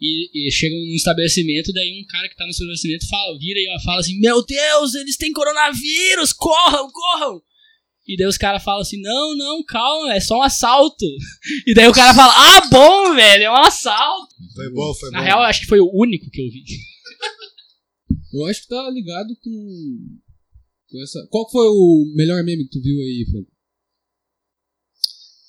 E, 0.00 0.48
e 0.48 0.50
chegam 0.52 0.78
num 0.78 0.94
estabelecimento, 0.94 1.72
daí 1.72 2.02
um 2.02 2.06
cara 2.06 2.28
que 2.28 2.36
tá 2.36 2.44
no 2.44 2.50
estabelecimento 2.50 3.08
fala, 3.08 3.38
vira 3.38 3.58
e 3.58 3.82
fala 3.84 4.00
assim: 4.00 4.18
Meu 4.18 4.44
Deus, 4.44 4.94
eles 4.94 5.16
têm 5.16 5.32
coronavírus, 5.32 6.32
corram, 6.32 6.90
corram! 6.90 7.42
E 8.06 8.16
daí 8.16 8.26
os 8.26 8.36
caras 8.36 8.62
falam 8.62 8.82
assim: 8.82 9.00
Não, 9.00 9.36
não, 9.36 9.64
calma, 9.64 10.14
é 10.14 10.20
só 10.20 10.38
um 10.38 10.42
assalto. 10.42 11.06
E 11.66 11.74
daí 11.74 11.88
o 11.88 11.92
cara 11.92 12.12
fala: 12.12 12.34
Ah, 12.36 12.68
bom, 12.68 13.14
velho, 13.14 13.44
é 13.44 13.50
um 13.50 13.56
assalto. 13.56 14.33
Foi 14.54 14.70
bom, 14.70 14.94
foi 14.94 15.10
Na 15.10 15.18
bom. 15.18 15.24
real, 15.24 15.40
eu 15.40 15.46
acho 15.50 15.60
que 15.60 15.66
foi 15.66 15.80
o 15.80 15.90
único 15.92 16.30
que 16.30 16.40
eu 16.40 16.48
vi. 16.50 16.64
Eu 18.32 18.46
acho 18.46 18.62
que 18.62 18.68
tá 18.68 18.88
ligado 18.90 19.36
com. 19.42 20.18
com 20.90 21.02
essa... 21.02 21.26
Qual 21.30 21.48
foi 21.50 21.66
o 21.66 22.04
melhor 22.14 22.42
meme 22.42 22.64
que 22.66 22.70
tu 22.70 22.80
viu 22.82 22.98
aí, 22.98 23.26
Franco? 23.30 23.54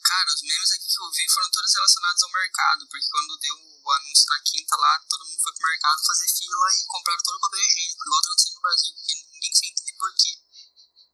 Cara, 0.06 0.30
os 0.30 0.42
memes 0.46 0.70
aqui 0.70 0.86
que 0.86 1.02
eu 1.02 1.10
vi 1.10 1.26
foram 1.34 1.50
todos 1.50 1.74
relacionados 1.74 2.22
ao 2.22 2.30
mercado, 2.30 2.86
porque 2.86 3.10
quando 3.10 3.42
deu 3.42 3.58
o 3.58 3.90
anúncio 3.90 4.30
na 4.30 4.38
quinta 4.46 4.78
lá, 4.78 5.02
todo 5.10 5.26
mundo 5.26 5.42
foi 5.42 5.50
pro 5.54 5.66
mercado 5.66 6.06
fazer 6.06 6.30
fila 6.30 6.68
e 6.78 6.86
compraram 6.86 7.24
todo 7.26 7.38
o 7.38 7.42
papel 7.42 7.58
higiênico, 7.62 8.06
igual 8.06 8.22
tá 8.22 8.30
acontecendo 8.30 8.56
no 8.56 8.62
Brasil, 8.66 8.94
que 9.02 9.14
ninguém 9.34 9.54
sem 9.54 9.66
entender 9.70 9.98
por 9.98 10.14
quê. 10.14 10.30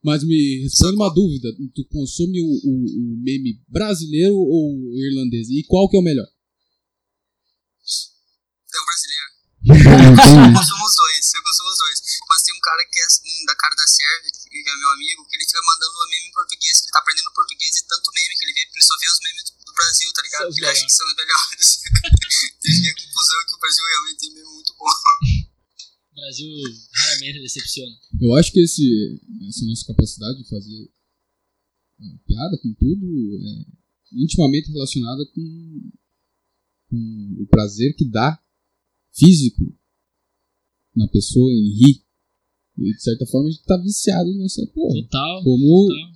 Mas 0.03 0.23
me 0.27 0.63
responde 0.63 0.95
uma 0.95 1.13
dúvida. 1.13 1.47
Tu 1.75 1.85
consome 1.87 2.41
o, 2.41 2.51
o, 2.67 2.73
o 2.83 3.15
meme 3.23 3.63
brasileiro 3.67 4.35
ou 4.35 4.75
irlandês? 4.97 5.47
E 5.47 5.63
qual 5.67 5.87
que 5.87 5.95
é 5.95 5.99
o 5.99 6.03
melhor? 6.03 6.27
É 6.27 6.31
o 8.81 8.85
brasileiro. 8.85 9.31
Eu 9.61 9.77
consumo 10.57 10.83
os 10.89 10.95
dois, 10.97 11.21
eu 11.37 11.43
consumo 11.45 11.69
os 11.69 11.77
dois. 11.77 11.97
Mas 12.25 12.41
tem 12.41 12.53
um 12.57 12.63
cara 12.65 12.81
que 12.89 12.97
é 12.97 13.05
um 13.05 13.45
da 13.45 13.55
cara 13.55 13.75
da 13.77 13.85
Sérvia, 13.85 14.31
que 14.33 14.57
é 14.57 14.77
meu 14.77 14.89
amigo, 14.89 15.21
que 15.29 15.37
ele 15.37 15.45
fica 15.45 15.61
mandando 15.61 16.09
meme 16.09 16.27
em 16.29 16.33
português, 16.33 16.81
que 16.81 16.89
ele 16.89 16.93
tá 16.97 16.99
aprendendo 16.99 17.29
português 17.37 17.77
e 17.77 17.85
tanto 17.85 18.09
meme 18.09 18.33
que 18.33 18.43
ele 18.45 18.53
vê, 18.57 18.65
porque 18.65 18.79
ele 18.81 18.89
só 18.89 18.97
vê 18.97 19.05
os 19.05 19.21
memes 19.21 19.43
do, 19.45 19.53
do 19.61 19.73
Brasil, 19.77 20.09
tá 20.17 20.21
ligado? 20.25 20.45
Porque 20.49 20.61
ele 20.65 20.71
acha 20.73 20.85
que 20.85 20.97
são 20.97 21.05
os 21.05 21.15
melhores. 21.15 21.67
Chega 22.65 22.89
à 22.89 22.95
conclusão 23.05 23.39
que 23.45 23.55
o 23.55 23.61
Brasil 23.61 23.85
realmente 23.85 24.17
tem 24.17 24.33
meme 24.33 24.49
muito 24.49 24.73
bom. 24.73 24.89
O 24.89 26.15
Brasil 26.17 26.49
raramente 26.97 27.41
decepciona. 27.45 27.93
Eu 28.17 28.33
acho 28.41 28.51
que 28.51 28.61
esse, 28.65 29.21
essa 29.45 29.65
nossa 29.65 29.85
capacidade 29.85 30.41
de 30.41 30.49
fazer 30.49 30.89
eh, 32.01 32.17
piada 32.25 32.57
com 32.57 32.73
tudo 32.81 33.05
é 33.45 34.25
intimamente 34.25 34.73
relacionada 34.73 35.21
com, 35.33 35.91
com 36.89 37.37
o 37.39 37.47
prazer 37.47 37.95
que 37.95 38.09
dá 38.09 38.41
físico 39.13 39.63
na 40.95 41.07
pessoa 41.07 41.51
em 41.51 41.69
rir. 41.77 42.03
E 42.77 42.93
de 42.93 43.01
certa 43.01 43.25
forma 43.27 43.47
a 43.49 43.51
gente 43.51 43.63
tá 43.63 43.77
viciado 43.77 44.33
nessa 44.37 44.65
porra. 44.67 44.93
Total. 45.03 45.43
Como. 45.43 45.87
total. 45.87 46.11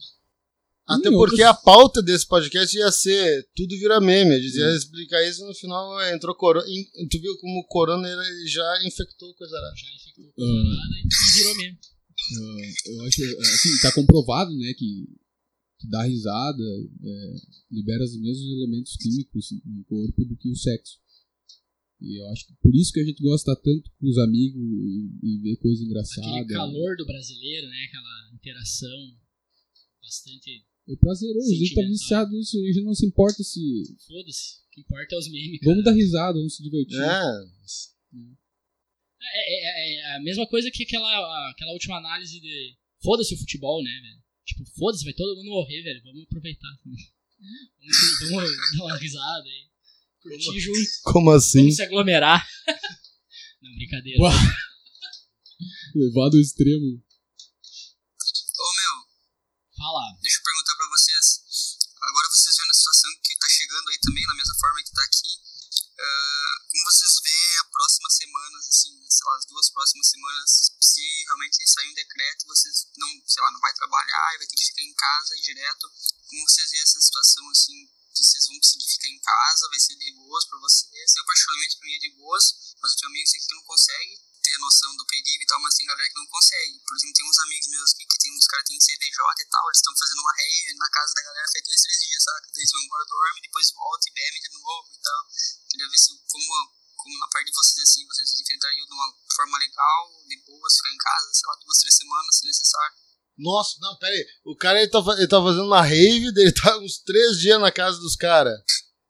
Até 0.88 1.10
Em 1.10 1.14
porque 1.14 1.42
a 1.42 1.54
pauta 1.54 2.02
desse 2.04 2.28
podcast 2.28 2.78
ia 2.78 2.92
ser 2.92 3.50
tudo 3.56 3.76
vira 3.78 4.00
meme. 4.00 4.36
A 4.36 4.40
gente 4.40 4.56
ia 4.56 4.76
explicar 4.76 5.28
isso 5.28 5.44
no 5.46 5.54
final 5.56 6.00
entrou 6.14 6.36
corona. 6.36 6.66
in- 6.70 7.08
Tu 7.10 7.20
viu 7.20 7.36
como 7.40 7.60
o 7.60 7.68
corona 7.68 8.08
ele 8.08 8.48
já 8.48 8.80
infectou 8.86 9.34
coisa 9.34 9.58
arada. 9.58 9.76
Já 9.76 9.88
infectou 9.96 10.32
com 10.34 10.44
nada 10.44 10.96
e 11.04 11.38
virou 11.38 11.56
mesmo. 11.58 11.78
Ah, 12.38 12.90
eu 12.92 13.02
acho 13.06 13.22
assim, 13.40 13.82
tá 13.82 13.92
comprovado, 13.94 14.56
né, 14.58 14.74
que, 14.74 15.06
que 15.80 15.88
dar 15.90 16.04
risada 16.04 16.64
é, 17.04 17.34
libera 17.72 18.04
os 18.04 18.16
mesmos 18.20 18.46
elementos 18.52 18.96
químicos 18.98 19.48
no 19.66 19.84
corpo 19.86 20.24
do 20.24 20.38
que 20.38 20.50
o 20.50 20.56
sexo. 20.56 20.98
E 22.06 22.22
eu 22.22 22.28
acho 22.30 22.46
que 22.48 22.54
por 22.62 22.74
isso 22.76 22.91
que 22.94 23.00
a 23.00 23.04
gente 23.06 23.22
gosta 23.22 23.56
tanto 23.56 23.89
com 24.00 24.08
os 24.08 24.18
amigos 24.20 24.62
e, 24.62 25.10
e 25.24 25.38
ver 25.41 25.56
coisa 25.58 25.84
engraçada. 25.84 26.28
Aquele 26.28 26.46
calor 26.54 26.96
do 26.98 27.06
brasileiro, 27.06 27.68
né? 27.68 27.86
Aquela 27.88 28.30
interação 28.36 29.18
bastante. 30.02 30.63
É 30.88 30.96
prazeroso, 30.98 31.52
a 31.52 31.56
gente 31.56 31.74
tá 31.74 31.82
viciado 31.82 32.32
nisso, 32.32 32.58
a 32.60 32.65
gente 32.68 32.82
não 32.84 32.94
se 32.94 33.06
importa 33.08 33.41
se. 33.44 33.60
Foda-se. 34.08 34.60
O 34.68 34.70
que 34.76 34.82
importa 34.82 35.15
é 35.15 35.18
os 35.18 35.28
memes. 35.32 35.60
cara. 35.60 35.72
Vamos 35.72 35.84
dar 35.84 35.94
risada, 35.94 36.34
vamos 36.38 36.56
se 36.56 36.62
divertir. 36.62 36.96
É. 37.02 37.46
É, 39.22 39.41
é- 39.82 39.96
é 40.13 40.15
a 40.18 40.22
mesma 40.22 40.46
coisa 40.48 40.70
que 40.70 40.84
aquela, 40.84 41.50
aquela 41.50 41.74
última 41.74 41.98
análise 41.98 42.39
de. 42.39 42.76
Foda-se 43.02 43.34
o 43.34 43.38
futebol, 43.38 43.84
né, 43.84 43.89
velho? 44.02 44.24
Tipo, 44.46 44.65
foda-se, 44.78 45.04
vai 45.04 45.13
todo 45.13 45.36
mundo 45.38 45.50
morrer, 45.50 45.82
velho. 45.82 46.02
Vamos 46.04 46.24
aproveitar 46.24 46.78
também. 46.84 47.00
Vamos, 47.80 48.30
vamos 48.32 48.78
dar 48.78 48.86
uma 48.86 48.98
risada 48.98 49.44
aí. 49.48 49.68
Curtir 50.26 50.60
junto. 50.60 50.90
Como 51.04 51.30
assim? 51.32 51.62
Vamos 51.70 51.76
se 51.76 51.84
aglomerar. 51.84 52.42
Não, 53.62 53.76
brincadeira. 53.76 54.22
Uau. 54.22 54.34
Levado 55.96 56.36
ao 56.36 56.42
extremo. 56.42 56.98
Ô 56.98 58.68
meu, 58.74 58.96
Fala. 59.78 60.18
deixa 60.22 60.38
eu 60.38 60.44
perguntar 60.44 60.76
pra 60.76 60.90
vocês. 60.90 61.26
Agora 62.02 62.28
vocês 62.30 62.56
vendo 62.58 62.72
a 62.72 62.74
situação 62.74 63.12
que 63.24 63.38
tá 63.38 63.48
chegando 63.50 63.90
aí 63.90 64.00
também, 64.02 64.26
na 64.26 64.36
mesma 64.36 64.56
forma 64.60 64.84
que 64.84 64.92
tá 64.94 65.04
aqui. 65.04 65.32
ah, 65.96 66.56
como 66.70 66.84
vocês 66.92 67.14
veem 67.24 67.58
a 67.62 67.66
próximas 67.72 68.14
semanas, 68.18 68.68
assim, 68.68 68.94
sei 69.10 69.26
lá, 69.26 69.36
as 69.38 69.46
duas 69.46 69.70
próximas 69.72 70.08
semanas, 70.10 70.50
se 70.82 71.02
realmente 71.26 71.70
sair 71.70 71.90
um 71.90 71.94
decreto 71.94 72.44
e 72.44 72.48
vocês 72.48 72.76
não, 72.98 73.10
sei 73.26 73.42
lá, 73.42 73.52
não 73.52 73.60
vai 73.62 73.74
trabalhar 73.74 74.28
e 74.36 74.38
vai 74.40 74.48
ter 74.48 74.56
que 74.58 74.66
ficar 74.66 74.82
em 74.84 74.94
casa 74.94 75.34
aí 75.34 75.42
direto, 75.42 75.86
como 76.28 76.50
vocês 76.50 76.72
veem 76.72 76.84
essa 76.84 77.00
situação, 77.00 77.50
assim, 77.50 77.90
que 78.15 78.23
vocês 78.23 78.47
vão 78.47 78.56
conseguir 78.56 78.88
ficar 78.88 79.10
em 79.12 79.19
casa, 79.19 79.67
vai 79.69 79.80
ser 79.80 79.95
de 79.99 80.12
boas 80.15 80.45
pra 80.47 80.58
vocês? 80.60 81.15
Eu, 81.15 81.25
particularmente, 81.25 81.78
pra 81.78 81.86
mim 81.86 81.95
é 81.95 81.99
de 81.99 82.12
boas, 82.15 82.45
mas 82.82 82.91
eu 82.91 82.97
tenho 82.97 83.12
amigos 83.12 83.34
aqui 83.36 83.45
que 83.45 83.56
não 83.56 83.63
conseguem 83.63 84.15
ter 84.45 84.58
noção 84.60 84.95
do 84.95 85.06
perigo 85.06 85.41
e 85.43 85.47
tal, 85.47 85.60
mas 85.60 85.73
tem 85.75 85.88
galera 85.88 86.08
que 86.08 86.19
não 86.21 86.28
consegue. 86.28 86.80
Por 86.80 86.95
exemplo, 86.95 87.15
tem 87.17 87.25
uns 87.28 87.39
amigos 87.39 87.67
meus 87.67 87.91
aqui 87.91 88.06
que 88.06 88.17
tem 88.19 88.32
uns 88.32 88.47
caras 88.47 88.63
que 88.63 88.71
têm 88.71 88.80
CDJ 88.80 89.19
e 89.41 89.49
tal, 89.49 89.65
eles 89.67 89.78
estão 89.82 89.97
fazendo 89.97 90.21
uma 90.21 90.34
rave 90.38 90.73
na 90.78 90.89
casa 90.89 91.13
da 91.13 91.23
galera 91.23 91.51
faz 91.51 91.63
dois, 91.65 91.82
três 91.82 91.97
dias, 92.06 92.23
saca? 92.23 92.47
Eles 92.56 92.71
vão 92.71 92.82
embora, 92.82 93.06
dormem, 93.06 93.41
depois 93.41 93.71
voltam 93.73 94.08
e 94.08 94.13
bebem 94.13 94.41
de 94.41 94.49
novo 94.54 94.88
e 94.93 95.01
tal. 95.01 95.21
Queria 95.69 95.89
ver 95.89 95.97
se, 95.97 96.12
como, 96.30 96.47
como 96.95 97.19
na 97.19 97.28
parte 97.28 97.47
de 97.49 97.56
vocês, 97.58 97.89
assim, 97.89 98.06
vocês 98.08 98.39
enfrentariam 98.39 98.86
de 98.86 98.93
uma 98.93 99.10
forma 99.36 99.58
legal, 99.58 100.23
de 100.30 100.38
boas, 100.45 100.78
ficar 100.78 100.93
em 100.93 100.97
casa, 100.97 101.34
sei 101.34 101.47
lá, 101.49 101.56
duas, 101.65 101.78
três 101.80 101.95
semanas, 101.97 102.38
se 102.38 102.45
necessário. 102.45 103.05
Nossa, 103.38 103.76
não, 103.82 103.98
pera 103.98 104.13
aí. 104.13 104.26
O 104.45 104.56
cara 104.56 104.80
ele 104.82 104.89
tá, 104.89 105.00
ele 105.17 105.28
tá 105.28 105.41
fazendo 105.41 105.65
uma 105.65 105.82
rave, 105.82 106.32
dele 106.32 106.54
tá 106.54 106.78
uns 106.80 107.00
três 107.00 107.38
dias 107.39 107.60
na 107.60 107.71
casa 107.71 107.98
dos 108.00 108.15
caras. 108.15 108.54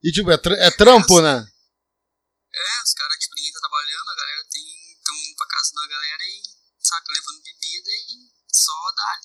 E 0.02 0.10
tipo, 0.10 0.30
é, 0.30 0.36
tra- 0.36 0.56
é 0.56 0.70
trampo, 0.70 1.20
né? 1.20 1.36
É, 1.38 2.82
os 2.84 2.92
caras, 2.94 3.16
tipo, 3.18 3.34
ninguém 3.36 3.52
tá 3.52 3.60
trabalhando, 3.60 4.08
a 4.10 4.16
galera 4.16 4.46
tem, 4.50 4.64
tão 5.04 5.14
indo 5.14 5.36
pra 5.36 5.46
casa 5.46 5.72
da 5.74 5.86
galera 5.86 6.22
e, 6.22 6.42
saca, 6.78 7.12
levando 7.12 7.42
bebida 7.44 7.90
e 7.90 8.30
só 8.52 8.72
dá. 8.96 9.20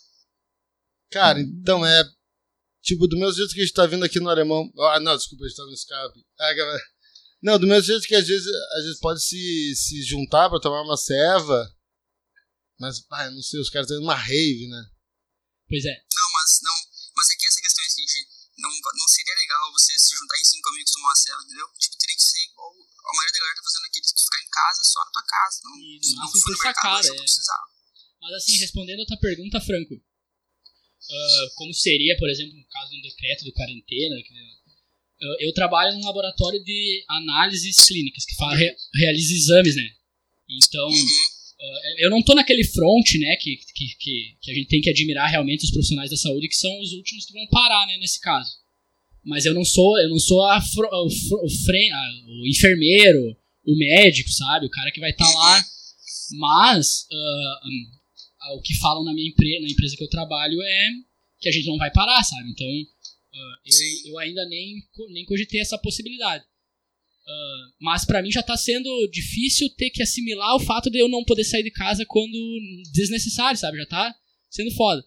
Cara, 1.12 1.40
então 1.42 1.86
é. 1.86 2.04
Tipo, 2.84 3.08
do 3.08 3.18
mesmo 3.18 3.34
jeito 3.34 3.54
que 3.54 3.62
a 3.62 3.64
gente 3.64 3.74
tá 3.76 3.86
vindo 3.86 4.04
aqui 4.04 4.20
no 4.20 4.30
alemão. 4.30 4.72
Ah, 4.92 5.00
não, 5.00 5.16
desculpa, 5.16 5.46
a 5.46 5.48
gente 5.48 5.58
tá 5.58 5.64
no 5.64 5.74
escape. 5.74 6.26
Ah, 6.40 6.54
galera. 6.54 6.84
Não, 7.42 7.60
do 7.60 7.68
mesmo 7.68 7.84
jeito 7.84 8.08
que 8.08 8.16
às 8.16 8.28
vezes, 8.28 8.46
às 8.78 8.84
vezes 8.84 9.00
pode 9.00 9.22
se, 9.24 9.76
se 9.76 10.04
juntar 10.04 10.50
pra 10.50 10.60
tomar 10.60 10.82
uma 10.84 10.98
ceva. 10.98 11.68
Mas, 12.80 13.06
ah, 13.12 13.26
eu 13.26 13.32
não 13.32 13.42
sei, 13.42 13.60
os 13.60 13.70
caras 13.70 13.86
estão 13.86 13.98
indo 13.98 14.06
numa 14.08 14.16
rave, 14.16 14.68
né? 14.68 14.84
Pois 15.72 15.86
é. 15.88 15.96
Não, 16.12 16.28
mas 16.36 16.60
não. 16.62 16.78
Mas 17.16 17.30
é 17.32 17.36
que 17.40 17.48
essa 17.48 17.62
questão 17.62 17.86
assim, 17.86 18.04
de 18.06 18.20
não, 18.60 18.70
não 18.70 19.08
seria 19.08 19.36
legal 19.36 19.72
você 19.72 19.98
se 19.98 20.12
juntar 20.16 20.38
em 20.40 20.44
cinco 20.46 20.68
amigos 20.70 20.92
tomar 20.92 21.08
uma 21.08 21.16
cela, 21.16 21.42
entendeu? 21.44 21.68
Tipo, 21.80 21.96
teria 21.98 22.16
que 22.16 22.22
ser 22.28 22.44
igual 22.44 22.72
a 22.76 23.12
maioria 23.16 23.32
da 23.34 23.40
galera 23.40 23.56
tá 23.56 23.64
fazendo 23.64 23.86
aqui, 23.88 24.02
de 24.02 24.14
tu 24.14 24.22
ficar 24.22 24.42
em 24.44 24.50
casa 24.52 24.84
só 24.84 25.00
na 25.06 25.12
tua 25.12 25.24
casa. 25.24 25.56
Não, 25.64 25.76
E 25.80 26.00
não 26.16 26.28
for 26.32 26.52
no 26.52 26.64
mercado, 26.64 27.06
eu 27.08 27.14
é. 27.14 27.18
não 27.18 27.24
precisava. 27.24 27.66
Mas 28.22 28.34
assim, 28.36 28.58
respondendo 28.58 29.02
a 29.02 29.06
tua 29.08 29.18
pergunta, 29.20 29.62
Franco, 29.62 29.96
ah, 31.10 31.46
como 31.56 31.74
seria, 31.74 32.16
por 32.20 32.30
exemplo, 32.30 32.54
no 32.56 32.68
caso 32.68 32.92
de 32.92 32.98
um 33.00 33.02
decreto 33.02 33.44
de 33.44 33.52
quarentena, 33.54 34.16
que, 34.22 34.34
ah, 35.24 35.36
eu 35.40 35.54
trabalho 35.54 35.96
num 35.98 36.06
laboratório 36.06 36.64
de 36.64 37.04
análises 37.10 37.78
clínicas, 37.88 38.26
que 38.26 38.36
faz, 38.36 38.60
re- 38.60 38.76
realiza 38.96 39.34
exames, 39.34 39.76
né? 39.76 39.90
Então, 40.50 40.88
ah, 40.88 41.31
eu 42.00 42.10
não 42.10 42.24
tô 42.24 42.34
naquele 42.34 42.64
front, 42.64 43.14
né, 43.20 43.36
que, 43.36 43.58
que, 43.76 44.36
que, 44.42 44.52
a 44.52 44.54
gente 44.54 44.68
tem 44.68 44.82
que 44.82 44.90
admirar 44.90 45.30
realmente 45.30 45.64
os 45.64 45.72
profissionais 45.72 46.10
da 46.10 46.18
saúde, 46.18 46.48
que 46.48 46.56
são 46.56 46.80
os 46.80 46.92
últimos 46.94 47.26
que 47.26 47.34
vão 47.34 47.46
parar, 47.48 47.86
né, 47.88 47.98
nesse 47.98 48.20
caso. 48.20 48.52
Mas 49.24 49.46
eu 49.46 49.54
não 49.54 49.64
sou, 49.64 50.00
eu 50.00 50.10
não 50.10 50.20
sou 50.20 50.42
a 50.44 50.58
o, 50.58 51.08
o, 51.08 52.42
o 52.42 52.48
enfermeiro, 52.48 53.38
o 53.66 53.78
médico, 53.78 54.30
sabe? 54.32 54.66
O 54.66 54.70
cara 54.70 54.92
que 54.92 55.00
vai 55.00 55.12
estar 55.12 55.30
lá. 55.30 55.64
Mas 56.40 57.06
hum, 57.12 57.92
ah, 58.42 58.56
o 58.56 58.62
que 58.62 58.74
falam 58.80 59.04
na 59.04 59.14
minha 59.14 59.30
empresa, 59.30 59.62
na 59.62 59.70
empresa 59.70 59.96
que 59.96 60.04
eu 60.04 60.10
trabalho 60.10 60.60
é 60.62 60.90
que 61.40 61.50
a 61.50 61.52
gente 61.52 61.68
não 61.68 61.78
vai 61.78 61.92
parar, 61.92 62.24
sabe? 62.24 62.50
Então 62.50 62.68
ah, 63.34 63.56
eu, 63.66 64.12
eu 64.12 64.18
ainda 64.18 64.44
nem, 64.48 64.82
nem 65.10 65.26
cogitei 65.26 65.62
essa 65.62 65.78
possibilidade. 65.78 66.44
Ah, 67.28 67.68
mas 67.80 68.06
pra 68.06 68.22
mim 68.22 68.32
já 68.32 68.42
tá 68.42 68.58
sendo 68.58 68.90
difícil 69.12 69.70
ter 69.76 69.90
que 69.90 70.02
assimilar 70.02 70.56
o 70.56 70.60
fato 70.60 70.90
de 70.90 71.00
eu 71.00 71.08
não 71.08 71.24
poder 71.24 71.44
sair 71.44 71.64
de 71.64 71.72
casa 71.72 72.06
quando 72.08 72.60
desnecessário, 72.92 73.60
sabe? 73.60 73.78
Já 73.78 73.86
tá 73.86 74.16
sendo 74.50 74.72
foda. 74.72 75.04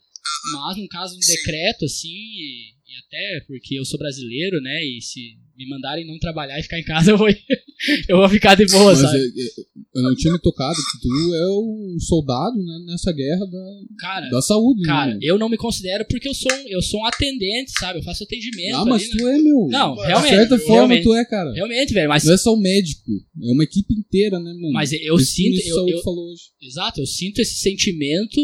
Mas 0.52 0.76
no 0.76 0.88
caso 0.88 1.12
de 1.12 1.18
um 1.18 1.22
Sim. 1.22 1.34
decreto, 1.34 1.84
assim, 1.84 2.73
e, 2.94 2.98
até 3.06 3.44
porque 3.46 3.78
eu 3.78 3.84
sou 3.84 3.98
brasileiro, 3.98 4.60
né? 4.60 4.84
E 4.84 5.00
se 5.02 5.20
me 5.56 5.68
mandarem 5.68 6.06
não 6.06 6.18
trabalhar 6.18 6.58
e 6.58 6.62
ficar 6.62 6.78
em 6.78 6.84
casa, 6.84 7.10
eu 7.12 7.18
vou, 7.18 7.28
eu 7.28 8.16
vou 8.16 8.28
ficar 8.28 8.54
de 8.54 8.66
boa, 8.66 8.92
Mas 8.92 9.00
sabe? 9.00 9.18
é- 9.18 9.22
é- 9.26 9.64
eu 9.96 10.02
não 10.02 10.14
tinha 10.16 10.32
me 10.32 10.40
tocado 10.40 10.74
que 10.74 11.00
tu 11.00 11.34
é 11.34 11.46
um 11.52 11.96
soldado 12.00 12.56
né, 12.56 12.78
nessa 12.86 13.12
guerra 13.12 13.46
da, 13.46 13.64
Cara, 14.00 14.28
da 14.28 14.42
saúde. 14.42 14.82
cara, 14.82 15.12
né? 15.14 15.20
eu 15.22 15.38
não 15.38 15.48
me 15.48 15.56
considero 15.56 16.04
porque 16.08 16.28
eu 16.28 16.34
sou, 16.34 16.52
um- 16.52 16.68
eu 16.68 16.82
sou 16.82 17.00
um 17.00 17.06
atendente, 17.06 17.70
sabe? 17.78 18.00
Eu 18.00 18.02
faço 18.02 18.24
atendimento. 18.24 18.74
Ah, 18.74 18.84
mas 18.84 19.02
ali, 19.04 19.10
né? 19.12 19.16
tu 19.18 19.28
é, 19.28 19.38
meu. 19.38 19.66
Não, 19.68 19.94
De 19.94 20.06
realmente, 20.06 20.34
certa 20.34 20.58
forma, 20.58 20.74
realmente. 20.74 21.02
tu 21.04 21.14
é, 21.14 21.24
cara. 21.24 21.52
Realmente, 21.52 21.94
velho, 21.94 22.08
mas 22.08 22.24
Não 22.24 22.34
é 22.34 22.36
só 22.36 22.52
o 22.52 22.60
médico, 22.60 23.10
é 23.42 23.52
uma 23.52 23.62
equipe 23.64 23.94
inteira, 23.94 24.38
né, 24.40 24.52
mano? 24.54 24.72
Mas 24.72 24.92
eu 24.92 25.14
Esse 25.16 25.26
sinto- 25.34 25.60
eu- 25.68 25.88
eu- 25.88 26.02
falou 26.02 26.32
hoje. 26.32 26.42
Exato, 26.60 27.00
eu 27.00 27.06
sinto 27.06 27.38
esse 27.40 27.54
sentimento 27.60 28.40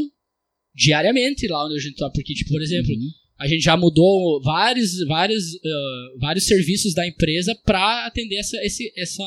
diariamente 0.74 1.46
lá 1.48 1.66
onde 1.66 1.74
a 1.76 1.78
gente 1.80 1.96
tá. 1.96 2.08
Porque, 2.10 2.32
tipo, 2.34 2.50
por 2.50 2.62
exemplo, 2.62 2.90
Uhum. 2.92 3.10
A 3.40 3.48
gente 3.48 3.62
já 3.62 3.74
mudou 3.74 4.40
vários, 4.42 5.02
vários, 5.06 5.44
ah, 5.64 6.14
vários 6.20 6.44
serviços 6.44 6.92
da 6.92 7.08
empresa 7.08 7.54
para 7.64 8.06
atender 8.06 8.36
essa, 8.36 8.56
esse, 8.62 8.92
essa 8.96 9.24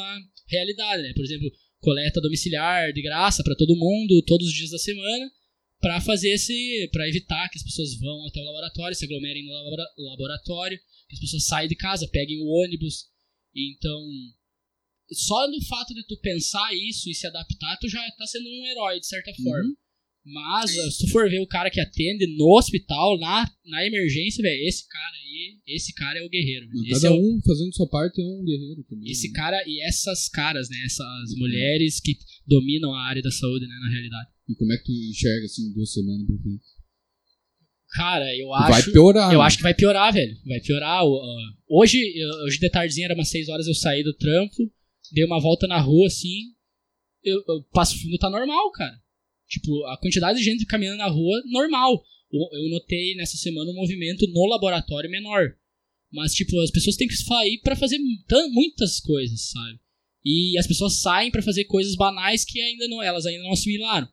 realidade, 0.48 1.02
né? 1.02 1.14
Por 1.16 1.26
exemplo, 1.26 1.50
coleta 1.80 2.22
domiciliar 2.22 2.94
de 2.94 3.02
graça 3.02 3.44
para 3.44 3.56
todo 3.56 3.76
mundo, 3.76 4.24
todos 4.28 4.48
os 4.48 4.54
dias 4.54 4.70
da 4.70 4.78
semana, 4.78 5.32
para 5.82 6.00
fazer 6.00 6.30
esse, 6.30 6.90
para 6.92 7.10
evitar 7.10 7.50
que 7.50 7.58
as 7.58 7.64
pessoas 7.64 8.00
vão 8.00 8.28
até 8.28 8.40
o 8.40 8.46
laboratório, 8.46 8.96
se 8.96 9.04
aglomerem 9.04 9.46
no 9.46 9.52
labora- 9.52 9.90
laboratório, 9.98 10.78
que 11.10 11.16
as 11.16 11.20
pessoas 11.20 11.48
saem 11.48 11.68
de 11.68 11.76
casa, 11.76 12.08
peguem 12.08 12.40
o 12.40 12.64
ônibus. 12.64 13.06
Então, 13.56 14.00
só 15.12 15.50
no 15.50 15.60
fato 15.66 15.92
de 15.94 16.06
tu 16.06 16.18
pensar 16.22 16.72
isso 16.74 17.10
e 17.10 17.16
se 17.16 17.26
adaptar, 17.26 17.78
tu 17.80 17.90
já 17.90 18.00
tá 18.12 18.28
sendo 18.28 18.48
um 18.48 18.68
herói 18.68 19.00
de 19.00 19.08
certa 19.08 19.34
forma. 19.44 19.74
Mas, 20.26 20.72
se 20.72 21.06
tu 21.06 21.12
for 21.12 21.30
ver 21.30 21.40
o 21.42 21.48
cara 21.48 21.70
que 21.70 21.82
atende 21.82 22.26
no 22.38 22.58
hospital, 22.58 23.20
na, 23.20 23.46
na 23.66 23.86
emergência, 23.86 24.42
velho, 24.42 24.68
esse 24.68 24.88
cara 24.88 25.16
aí, 25.18 25.58
esse 25.68 25.94
cara 25.94 26.18
é 26.20 26.24
o 26.24 26.30
guerreiro. 26.30 26.66
Cada 26.92 27.08
é 27.08 27.10
o- 27.10 27.16
um 27.20 27.42
fazendo 27.46 27.74
sua 27.76 27.90
parte 27.90 28.22
é 28.22 28.24
um 28.24 28.44
guerreiro 28.46 28.84
também. 28.90 29.12
esse 29.12 29.28
né? 29.28 29.34
cara 29.36 29.62
e 29.68 29.82
essas 29.86 30.30
caras, 30.30 30.70
né? 30.70 30.78
Essas 30.86 31.36
mulheres 31.38 32.00
que 32.00 32.16
dominam 32.48 32.94
a 32.94 33.02
área 33.06 33.22
da 33.22 33.32
saúde, 33.32 33.68
né? 33.68 33.76
Na 33.82 33.90
realidade. 33.90 34.30
E 34.48 34.56
como 34.56 34.72
é 34.72 34.78
que 34.78 34.84
tu 34.86 34.92
enxerga 34.92 35.46
assim 35.46 35.74
duas 35.74 35.92
semanas 35.92 36.26
pra 36.26 36.38
frente? 36.38 36.64
Cara, 37.96 38.36
eu 38.38 38.48
Vai 38.48 38.80
acho. 38.80 38.92
piorar. 38.92 39.32
Eu 39.34 39.40
né? 39.40 39.46
acho 39.46 39.58
que 39.58 39.64
vai 39.64 39.74
piorar, 39.74 40.12
velho. 40.14 40.36
Vai 40.46 40.60
piorar. 40.62 41.04
Hoje, 41.70 42.00
hoje 42.46 42.60
de 42.60 42.70
tardezinha, 42.70 43.06
era 43.06 43.14
umas 43.14 43.30
6 43.30 43.50
horas, 43.50 43.68
eu 43.68 43.74
saí 43.76 44.04
do 44.04 44.14
trampo, 44.16 44.56
dei 45.12 45.24
uma 45.26 45.40
volta 45.40 45.68
na 45.68 45.80
rua, 45.80 46.08
assim. 46.08 46.54
Eu, 47.24 47.44
eu 47.48 47.64
passo 47.72 48.00
fundo 48.02 48.18
tá 48.18 48.30
normal, 48.30 48.72
cara. 48.72 49.03
Tipo, 49.48 49.86
a 49.86 49.98
quantidade 50.00 50.40
de 50.40 50.46
gente 50.46 50.66
caminhando 50.66 50.98
na 50.98 51.08
rua, 51.08 51.42
normal. 51.46 52.04
Eu 52.32 52.70
notei 52.70 53.16
nessa 53.16 53.38
semana 53.38 53.70
um 53.70 53.76
movimento 53.76 54.28
no 54.28 54.48
laboratório 54.48 55.10
menor. 55.10 55.54
Mas, 56.12 56.34
tipo, 56.34 56.60
as 56.62 56.72
pessoas 56.72 56.96
têm 56.96 57.08
que 57.08 57.16
sair 57.16 57.60
pra 57.60 57.76
fazer 57.76 58.00
muitas 58.52 59.00
coisas, 59.00 59.50
sabe? 59.50 59.80
E 60.26 60.58
as 60.58 60.68
pessoas 60.68 61.02
saem 61.02 61.32
pra 61.32 61.42
fazer 61.42 61.66
coisas 61.66 61.96
banais 61.96 62.46
que 62.46 62.62
ainda 62.62 62.88
não, 62.88 63.02
elas 63.02 63.26
ainda 63.26 63.44
não 63.44 63.52
assimilaram. 63.52 64.08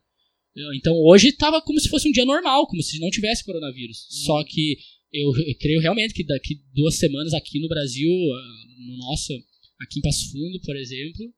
Então 0.74 0.94
hoje 0.96 1.32
tava 1.32 1.62
como 1.62 1.78
se 1.78 1.88
fosse 1.88 2.08
um 2.08 2.12
dia 2.12 2.24
normal, 2.24 2.66
como 2.66 2.82
se 2.82 2.98
não 2.98 3.10
tivesse 3.10 3.44
coronavírus. 3.44 4.06
Só 4.24 4.42
que 4.44 4.78
eu, 5.12 5.30
eu 5.46 5.54
creio 5.58 5.80
realmente 5.80 6.12
que 6.12 6.24
daqui 6.24 6.60
duas 6.74 6.96
semanas 6.96 7.32
aqui 7.32 7.60
no 7.60 7.68
Brasil, 7.68 8.10
ah, 8.10 8.64
no 8.86 8.96
nosso, 8.98 9.32
aqui 9.80 9.98
em 9.98 10.02
Passo 10.02 10.30
Fundo, 10.32 10.60
por 10.62 10.76
exemplo, 10.76 11.32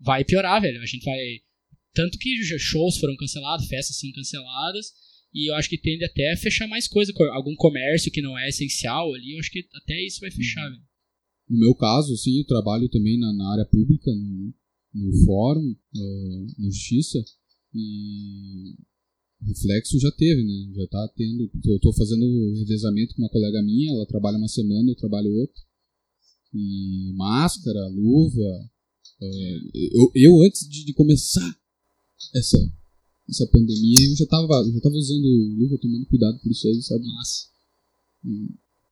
vai 0.00 0.24
piorar, 0.24 0.60
velho. 0.62 0.80
A 0.80 0.86
gente 0.86 1.04
vai. 1.04 1.40
Tanto 1.94 2.18
que 2.18 2.36
shows 2.58 2.98
foram 2.98 3.16
cancelados, 3.16 3.66
festas 3.66 3.96
são 3.98 4.10
canceladas, 4.12 4.86
e 5.32 5.50
eu 5.50 5.54
acho 5.54 5.68
que 5.68 5.78
tende 5.78 6.04
até 6.04 6.32
a 6.32 6.36
fechar 6.36 6.66
mais 6.68 6.86
coisa, 6.88 7.12
co- 7.12 7.24
algum 7.32 7.54
comércio 7.56 8.10
que 8.12 8.20
não 8.22 8.38
é 8.38 8.48
essencial 8.48 9.12
ali, 9.14 9.32
eu 9.32 9.38
acho 9.38 9.50
que 9.50 9.64
até 9.74 10.04
isso 10.04 10.20
vai 10.20 10.30
fechar, 10.30 10.68
velho. 10.68 10.82
No 11.48 11.58
meu 11.58 11.74
caso, 11.74 12.12
assim, 12.14 12.38
eu 12.38 12.46
trabalho 12.46 12.88
também 12.88 13.18
na, 13.18 13.32
na 13.32 13.52
área 13.52 13.66
pública, 13.66 14.10
no, 14.14 14.54
no 14.94 15.24
fórum, 15.24 15.76
ah, 15.96 16.46
na 16.58 16.70
justiça, 16.70 17.22
e 17.74 18.74
reflexo 19.46 19.98
já 20.00 20.10
teve, 20.12 20.42
né? 20.42 20.72
Já 20.74 20.86
tá 20.86 21.12
tendo. 21.16 21.50
Eu 21.66 21.78
tô 21.80 21.92
fazendo 21.92 22.24
revezamento 22.60 23.14
com 23.14 23.22
uma 23.22 23.28
colega 23.28 23.62
minha, 23.62 23.92
ela 23.92 24.06
trabalha 24.06 24.38
uma 24.38 24.48
semana, 24.48 24.90
eu 24.90 24.96
trabalho 24.96 25.30
outra. 25.30 25.60
E 26.54 27.12
máscara, 27.14 27.88
luva. 27.88 28.70
ah, 29.22 29.58
eu, 29.74 30.12
eu, 30.14 30.42
antes 30.42 30.68
de, 30.68 30.84
de 30.86 30.94
começar 30.94 31.54
essa, 32.34 32.58
essa 33.28 33.46
pandemia, 33.48 33.96
eu 34.10 34.16
já 34.16 34.26
tava, 34.26 34.54
eu 34.66 34.72
já 34.74 34.80
tava 34.80 34.94
usando 34.94 35.26
luva, 35.58 35.78
tomando 35.78 36.06
cuidado 36.06 36.38
por 36.40 36.50
isso 36.50 36.66
aí, 36.68 36.82
sabe? 36.82 37.04
Mas. 37.06 37.48
E, 38.24 38.48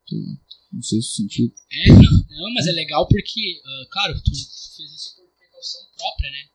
sei 0.08 0.18
lá, 0.20 0.40
não 0.72 0.82
sei 0.82 1.00
se 1.02 1.08
sentido. 1.16 1.52
É, 1.70 1.88
não, 1.88 2.26
não, 2.42 2.54
mas 2.54 2.66
é 2.66 2.72
legal 2.72 3.06
porque, 3.08 3.60
ah, 3.64 3.86
claro, 3.90 4.14
tu 4.22 4.30
fez 4.30 4.90
isso 4.92 5.16
por 5.16 5.26
precaução 5.38 5.80
própria, 5.96 6.30
né? 6.30 6.48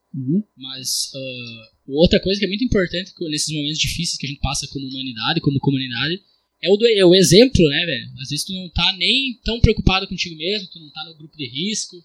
Mas 0.57 1.11
ah, 1.15 1.71
outra 1.87 2.19
coisa 2.21 2.39
que 2.39 2.45
é 2.45 2.49
muito 2.49 2.63
importante 2.63 3.13
nesses 3.29 3.53
momentos 3.53 3.77
difíceis 3.79 4.17
que 4.17 4.25
a 4.25 4.29
gente 4.29 4.41
passa 4.41 4.67
como 4.67 4.87
humanidade, 4.87 5.41
como 5.41 5.59
comunidade, 5.59 6.21
é 6.61 6.69
o, 6.71 6.77
do- 6.77 6.87
é 6.87 7.05
o 7.05 7.13
exemplo, 7.13 7.61
né, 7.69 7.85
velho? 7.85 8.11
Às 8.21 8.29
vezes 8.29 8.43
tu 8.45 8.53
não 8.53 8.67
tá 8.69 8.95
nem 8.97 9.39
tão 9.43 9.59
preocupado 9.59 10.07
contigo 10.07 10.35
mesmo, 10.35 10.67
tu 10.69 10.79
não 10.79 10.89
tá 10.91 11.03
no 11.05 11.15
grupo 11.15 11.37
de 11.37 11.47
risco, 11.47 12.01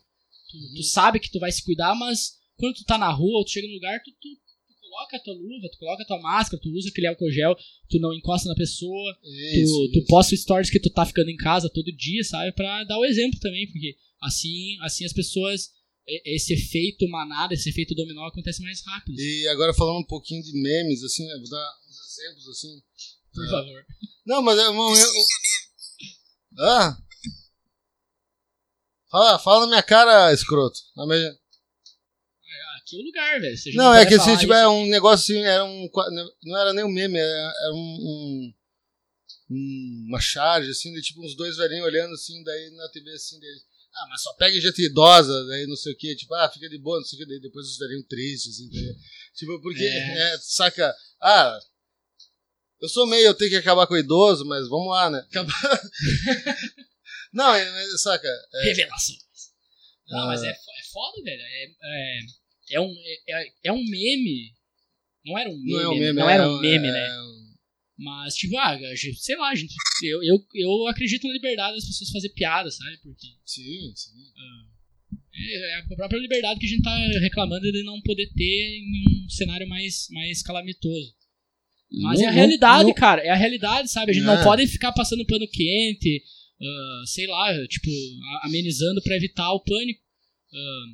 tu, 0.50 0.58
tu 0.76 0.82
sabe 0.82 1.18
que 1.18 1.30
tu 1.30 1.38
vai 1.40 1.50
se 1.50 1.62
cuidar, 1.64 1.94
mas 1.94 2.34
quando 2.58 2.74
tu 2.74 2.84
tá 2.84 2.98
na 2.98 3.10
rua 3.10 3.38
ou 3.38 3.44
tu 3.44 3.50
chega 3.52 3.66
no 3.66 3.72
lugar, 3.74 4.02
tu, 4.02 4.10
tu 4.20 4.28
coloca 4.92 5.16
a 5.16 5.20
tua 5.20 5.34
luva, 5.34 5.68
tu 5.72 5.78
coloca 5.78 6.02
a 6.02 6.06
tua 6.06 6.20
máscara, 6.20 6.62
tu 6.62 6.68
usa 6.70 6.90
aquele 6.90 7.06
álcool 7.06 7.30
gel, 7.30 7.54
tu 7.88 7.98
não 7.98 8.12
encosta 8.12 8.48
na 8.48 8.54
pessoa, 8.54 9.18
Isso, 9.22 9.72
tu, 9.86 9.92
tu 9.92 9.98
isso. 10.00 10.06
posta 10.08 10.36
stories 10.36 10.70
que 10.70 10.80
tu 10.80 10.90
tá 10.90 11.06
ficando 11.06 11.30
em 11.30 11.36
casa 11.36 11.70
todo 11.72 11.90
dia, 11.96 12.22
sabe? 12.24 12.52
Pra 12.52 12.84
dar 12.84 12.98
o 12.98 13.04
exemplo 13.04 13.38
também, 13.40 13.66
porque 13.66 13.96
assim, 14.20 14.76
assim 14.82 15.04
as 15.04 15.12
pessoas. 15.12 15.70
Esse 16.24 16.52
efeito 16.54 17.08
manada, 17.08 17.54
esse 17.54 17.70
efeito 17.70 17.94
dominó 17.94 18.26
acontece 18.26 18.60
mais 18.60 18.82
rápido. 18.84 19.20
E 19.20 19.46
agora 19.46 19.72
falando 19.72 20.00
um 20.00 20.06
pouquinho 20.06 20.42
de 20.42 20.52
memes, 20.60 21.00
assim, 21.04 21.24
né, 21.24 21.34
vou 21.38 21.48
dar 21.48 21.72
uns 21.88 22.18
exemplos, 22.18 22.48
assim. 22.48 22.82
Por 23.32 23.48
favor. 23.48 23.86
Não, 24.26 24.42
mas 24.42 24.58
é 24.58 24.68
um 24.68 24.74
momento... 24.74 25.06
Ah! 26.58 26.98
Fala, 29.12 29.38
fala 29.38 29.60
na 29.60 29.66
minha 29.68 29.82
cara, 29.84 30.32
escroto. 30.34 30.76
Na 30.96 31.06
minha- 31.06 31.38
Aqui 32.92 32.96
é 32.96 32.98
o 32.98 33.02
lugar, 33.04 33.40
velho. 33.40 33.56
Não, 33.74 33.94
é 33.94 34.06
que 34.06 34.18
se 34.20 34.36
tiver 34.38 34.60
isso- 34.60 34.70
um 34.70 34.86
negócio 34.86 35.34
assim, 35.34 35.44
era 35.44 35.64
um. 35.64 35.88
Não 36.44 36.58
era 36.58 36.72
nem 36.72 36.84
um 36.84 36.90
meme, 36.90 37.18
era, 37.18 37.52
era 37.64 37.72
um, 37.74 37.78
um- 37.78 38.52
um- 39.50 40.04
Uma 40.08 40.20
charge, 40.20 40.70
assim, 40.70 40.92
de 40.94 41.02
tipo 41.02 41.24
uns 41.24 41.36
dois 41.36 41.56
velhinhos 41.56 41.84
olhando 41.86 42.14
assim, 42.14 42.42
daí 42.42 42.70
na 42.76 42.88
TV 42.90 43.10
assim 43.12 43.38
deles. 43.38 43.62
Ah, 43.94 44.06
mas 44.08 44.22
só 44.22 44.32
pega 44.34 44.58
gente 44.60 44.82
idosa, 44.86 45.44
daí 45.48 45.66
não 45.66 45.76
sei 45.76 45.92
o 45.92 45.96
que, 45.96 46.16
tipo, 46.16 46.32
ah, 46.34 46.48
fica 46.50 46.66
de 46.68 46.78
boa, 46.78 46.96
não 46.98 47.04
sei 47.04 47.18
o 47.18 47.22
que, 47.22 47.28
daí 47.28 47.38
depois 47.40 47.66
os 47.66 47.76
velhinhos 47.76 48.06
tristes, 48.08 48.54
assim, 48.54 48.70
daí, 48.70 48.96
tipo, 49.34 49.60
porque, 49.60 49.82
É. 49.84 50.34
é, 50.34 50.38
saca, 50.40 50.94
ah, 51.20 51.58
eu 52.80 52.88
sou 52.88 53.06
meio, 53.06 53.26
eu 53.26 53.34
tenho 53.34 53.50
que 53.50 53.56
acabar 53.58 53.86
com 53.86 53.92
o 53.92 53.98
idoso, 53.98 54.46
mas 54.46 54.66
vamos 54.68 54.88
lá, 54.88 55.10
né? 55.10 55.18
Acabar... 55.30 55.52
não, 57.34 57.54
é, 57.54 57.70
mas, 57.70 58.00
saca, 58.00 58.26
é, 58.26 58.68
Revelações. 58.70 59.18
Não, 60.08 60.20
Ah. 60.22 60.26
mas 60.28 60.42
é, 60.42 60.48
é 60.50 60.82
foda, 60.90 61.22
velho. 61.22 61.42
É, 61.42 62.20
é, 62.72 62.76
é 62.76 62.80
um, 62.80 62.94
é, 63.28 63.52
é 63.64 63.72
um 63.72 63.84
meme. 63.84 64.52
Não 65.24 65.38
era 65.38 65.50
um 65.50 65.56
meme. 65.56 65.70
não 65.72 65.80
é 65.80 65.88
um 65.88 65.98
meme, 65.98 66.12
Não 66.20 66.30
é 66.30 66.34
era 66.34 66.48
um 66.50 66.56
um- 66.56 66.60
meme, 66.60 66.88
é 66.88 66.92
né? 66.92 67.08
Mas, 67.98 68.34
tipo, 68.34 68.56
ah, 68.58 68.76
sei 69.16 69.36
lá, 69.36 69.54
gente, 69.54 69.74
eu, 70.02 70.22
eu, 70.24 70.44
eu 70.54 70.86
acredito 70.88 71.26
na 71.28 71.32
liberdade 71.34 71.76
das 71.76 71.86
pessoas 71.86 72.10
fazer 72.10 72.30
piada, 72.30 72.68
sabe? 72.70 72.96
Porque 73.02 73.26
Sim, 73.46 73.92
sim. 73.94 74.10
é 75.34 75.74
a 75.78 75.96
própria 75.96 76.18
liberdade 76.18 76.58
que 76.58 76.66
a 76.66 76.68
gente 76.68 76.82
tá 76.82 76.96
reclamando 77.20 77.70
de 77.70 77.82
não 77.84 78.00
poder 78.02 78.26
ter 78.34 78.78
em 78.78 79.24
um 79.24 79.28
cenário 79.28 79.68
mais, 79.68 80.08
mais 80.10 80.42
calamitoso. 80.42 81.14
Mas 82.00 82.18
Não- 82.18 82.26
é 82.26 82.28
a 82.30 82.32
realidade, 82.32 82.84
não- 82.88 82.94
cara. 82.94 83.22
É 83.22 83.30
a 83.30 83.36
realidade, 83.36 83.90
sabe? 83.90 84.10
A 84.10 84.14
gente 84.14 84.24
É. 84.24 84.26
não 84.26 84.42
pode 84.42 84.66
ficar 84.66 84.90
passando 84.92 85.24
pano 85.26 85.46
quente, 85.46 86.24
ah, 86.60 87.02
sei 87.06 87.26
lá, 87.26 87.52
tipo, 87.68 87.88
amenizando 88.42 89.00
pra 89.02 89.16
evitar 89.16 89.52
o 89.52 89.60
pânico. 89.62 90.00
Ah, 90.54 90.84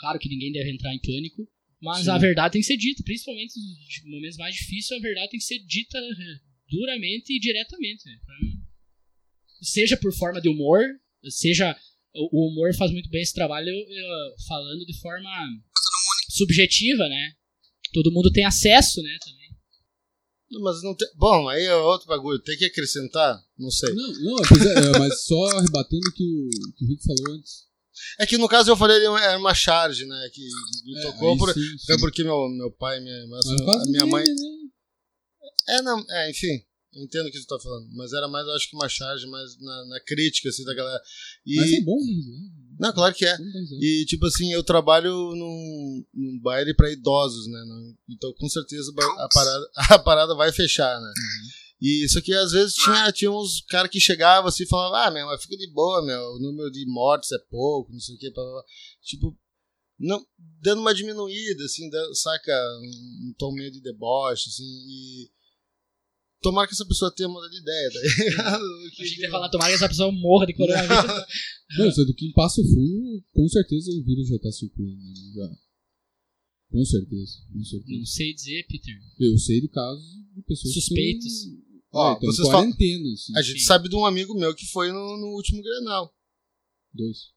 claro 0.00 0.18
que 0.18 0.28
ninguém 0.28 0.50
deve 0.50 0.72
entrar 0.72 0.92
em 0.94 1.00
pânico, 1.00 1.46
mas 1.80 2.04
Sim. 2.04 2.10
a 2.10 2.18
verdade 2.18 2.52
tem 2.54 2.60
que 2.60 2.66
ser 2.66 2.76
dita, 2.76 3.02
principalmente 3.04 3.54
nos 3.58 4.10
momentos 4.10 4.36
mais 4.36 4.54
difíceis, 4.54 4.98
a 4.98 5.02
verdade 5.02 5.30
tem 5.30 5.38
que 5.38 5.46
ser 5.46 5.58
dita 5.60 5.98
eh, 5.98 6.40
duramente 6.68 7.32
e 7.32 7.38
diretamente. 7.38 8.04
né? 8.06 8.18
Seja 9.62 9.96
por 9.96 10.12
forma 10.14 10.40
de 10.40 10.48
humor, 10.48 10.82
seja. 11.28 11.76
O 12.12 12.50
humor 12.50 12.74
faz 12.74 12.90
muito 12.90 13.08
bem 13.08 13.22
esse 13.22 13.32
trabalho 13.32 13.70
eh, 13.70 14.34
falando 14.48 14.84
de 14.84 14.98
forma 14.98 15.30
subjetiva, 16.28 17.08
né? 17.08 17.34
Todo 17.92 18.12
mundo 18.12 18.32
tem 18.32 18.44
acesso, 18.44 19.00
né? 19.02 19.16
Também. 19.24 19.40
Mas 20.62 20.82
não 20.82 20.94
tem. 20.96 21.08
Bom, 21.14 21.48
aí 21.48 21.64
é 21.64 21.76
outro 21.76 22.08
bagulho. 22.08 22.40
Tem 22.40 22.58
que 22.58 22.64
acrescentar? 22.64 23.40
Não 23.56 23.70
sei. 23.70 23.94
Não, 23.94 24.12
não, 24.22 24.38
é, 24.38 24.96
é, 24.96 24.98
mas 24.98 25.24
só 25.24 25.60
rebatendo 25.60 26.08
o 26.08 26.12
que 26.12 26.24
o, 26.24 26.72
que 26.76 26.84
o 26.84 26.88
Rick 26.88 27.04
falou 27.04 27.36
antes. 27.36 27.69
É 28.18 28.26
que 28.26 28.36
no 28.38 28.48
caso 28.48 28.70
eu 28.70 28.76
falei 28.76 28.96
era 28.96 29.38
uma 29.38 29.54
charge, 29.54 30.04
né? 30.06 30.30
Que 30.32 30.42
me 30.84 30.98
É, 30.98 31.02
tocou 31.02 31.32
aí 31.32 31.38
por, 31.38 31.52
sim, 31.52 31.60
sim. 31.60 31.92
até 31.92 32.00
porque 32.00 32.22
meu, 32.22 32.48
meu 32.48 32.70
pai, 32.72 33.00
minha, 33.00 33.14
minha, 33.26 33.28
Mas 33.28 33.46
a 33.46 33.90
minha 33.90 34.06
mãe. 34.06 34.24
né? 34.24 34.34
É, 35.68 35.82
não, 35.82 36.04
é, 36.10 36.30
enfim. 36.30 36.64
Eu 36.92 37.04
entendo 37.04 37.28
o 37.28 37.30
que 37.30 37.38
tu 37.38 37.46
tá 37.46 37.56
falando, 37.62 37.88
mas 37.94 38.12
era 38.12 38.26
mais, 38.26 38.44
eu 38.44 38.52
acho 38.52 38.68
que 38.68 38.74
uma 38.74 38.88
charge 38.88 39.24
mais 39.28 39.56
na, 39.60 39.86
na 39.86 40.00
crítica, 40.04 40.48
assim, 40.48 40.64
da 40.64 40.74
galera. 40.74 41.00
E, 41.46 41.54
Mas 41.54 41.72
é 41.72 41.80
bom, 41.82 41.96
né? 41.96 42.48
Não, 42.80 42.92
claro 42.92 43.14
que 43.14 43.24
é. 43.24 43.36
E, 43.80 44.04
tipo 44.06 44.26
assim, 44.26 44.52
eu 44.52 44.64
trabalho 44.64 45.12
num, 45.12 46.04
num 46.12 46.40
baile 46.42 46.74
pra 46.74 46.90
idosos, 46.90 47.46
né? 47.46 47.60
Então, 48.08 48.32
com 48.32 48.48
certeza, 48.48 48.90
a 49.18 49.28
parada, 49.32 49.70
a 49.94 49.98
parada 50.00 50.34
vai 50.34 50.50
fechar, 50.50 51.00
né? 51.00 51.12
E 51.82 52.04
isso 52.04 52.18
aqui, 52.18 52.32
às 52.34 52.52
vezes, 52.52 52.74
tinha, 52.74 53.10
tinha 53.12 53.30
uns 53.30 53.62
caras 53.62 53.90
que 53.90 53.98
chegavam 53.98 54.48
assim 54.48 54.64
e 54.64 54.68
falavam, 54.68 54.98
ah, 54.98 55.10
meu, 55.10 55.26
mas 55.26 55.42
fica 55.42 55.56
de 55.56 55.70
boa, 55.72 56.04
meu, 56.04 56.20
o 56.34 56.38
número 56.38 56.70
de 56.70 56.84
mortes 56.86 57.32
é 57.32 57.38
pouco, 57.48 57.90
não 57.92 58.00
sei 58.00 58.16
o 58.16 58.18
que, 58.18 58.30
blá, 58.30 58.42
blá, 58.42 58.52
blá. 58.52 58.64
Tipo, 59.02 59.38
não, 59.98 60.22
dando 60.60 60.80
uma 60.80 60.94
diminuída, 60.94 61.64
assim, 61.64 61.88
da- 61.88 62.14
saca? 62.14 62.52
Um, 62.82 63.28
um 63.30 63.34
tom 63.38 63.52
meio 63.52 63.70
de 63.70 63.80
deboche, 63.80 64.48
assim, 64.48 64.64
e... 64.64 65.30
Tomara 66.42 66.66
que 66.66 66.72
essa 66.72 66.86
pessoa 66.86 67.14
tenha 67.14 67.28
mudado 67.28 67.50
de 67.50 67.60
ideia, 67.60 67.90
tá 67.92 68.00
ligado? 68.00 68.62
Que 68.96 69.06
você 69.08 69.20
ia 69.20 69.30
falar, 69.30 69.48
tomara 69.50 69.70
que 69.70 69.76
essa 69.76 69.88
pessoa 69.88 70.10
morra 70.10 70.46
de 70.46 70.54
coronavírus. 70.54 71.26
Não, 71.78 71.90
sendo 71.92 72.14
que 72.14 72.26
em 72.26 72.32
Passo 72.32 72.62
Fundo, 72.62 73.22
com 73.32 73.46
certeza 73.48 73.90
o 73.92 74.02
vírus 74.02 74.26
já 74.28 74.38
tá 74.38 74.50
circulando. 74.50 74.96
né? 74.96 75.12
Já. 75.34 75.50
Com 76.70 76.84
certeza, 76.84 77.32
com 77.52 77.62
certeza. 77.64 77.98
Não 77.98 78.06
sei 78.06 78.32
dizer, 78.34 78.66
Peter. 78.68 78.94
Eu 79.18 79.36
sei 79.38 79.60
de 79.60 79.68
casos 79.68 80.02
de 80.34 80.42
pessoas 80.42 80.72
Suspeitos. 80.74 81.24
que 81.44 81.69
Ó, 81.92 82.16
é, 82.16 82.20
vocês 82.20 82.48
falam- 82.48 82.70
assim. 82.70 83.36
A 83.36 83.42
gente 83.42 83.60
Sim. 83.60 83.66
sabe 83.66 83.88
de 83.88 83.96
um 83.96 84.04
amigo 84.06 84.34
meu 84.34 84.54
que 84.54 84.66
foi 84.66 84.90
no, 84.92 85.16
no 85.18 85.28
último 85.34 85.62
Grenal. 85.62 86.14
Dois. 86.92 87.32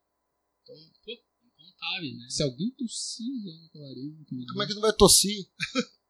Incontáveis, 1.58 2.18
né? 2.18 2.28
Se 2.30 2.44
alguém 2.44 2.72
tossir 2.72 3.26
lá 3.46 3.56
no 3.62 3.70
colarinho... 3.70 4.26
Como 4.48 4.64
é 4.64 4.68
que 4.68 4.74
não 4.74 4.82
vai 4.82 4.94
tossir? 4.94 5.48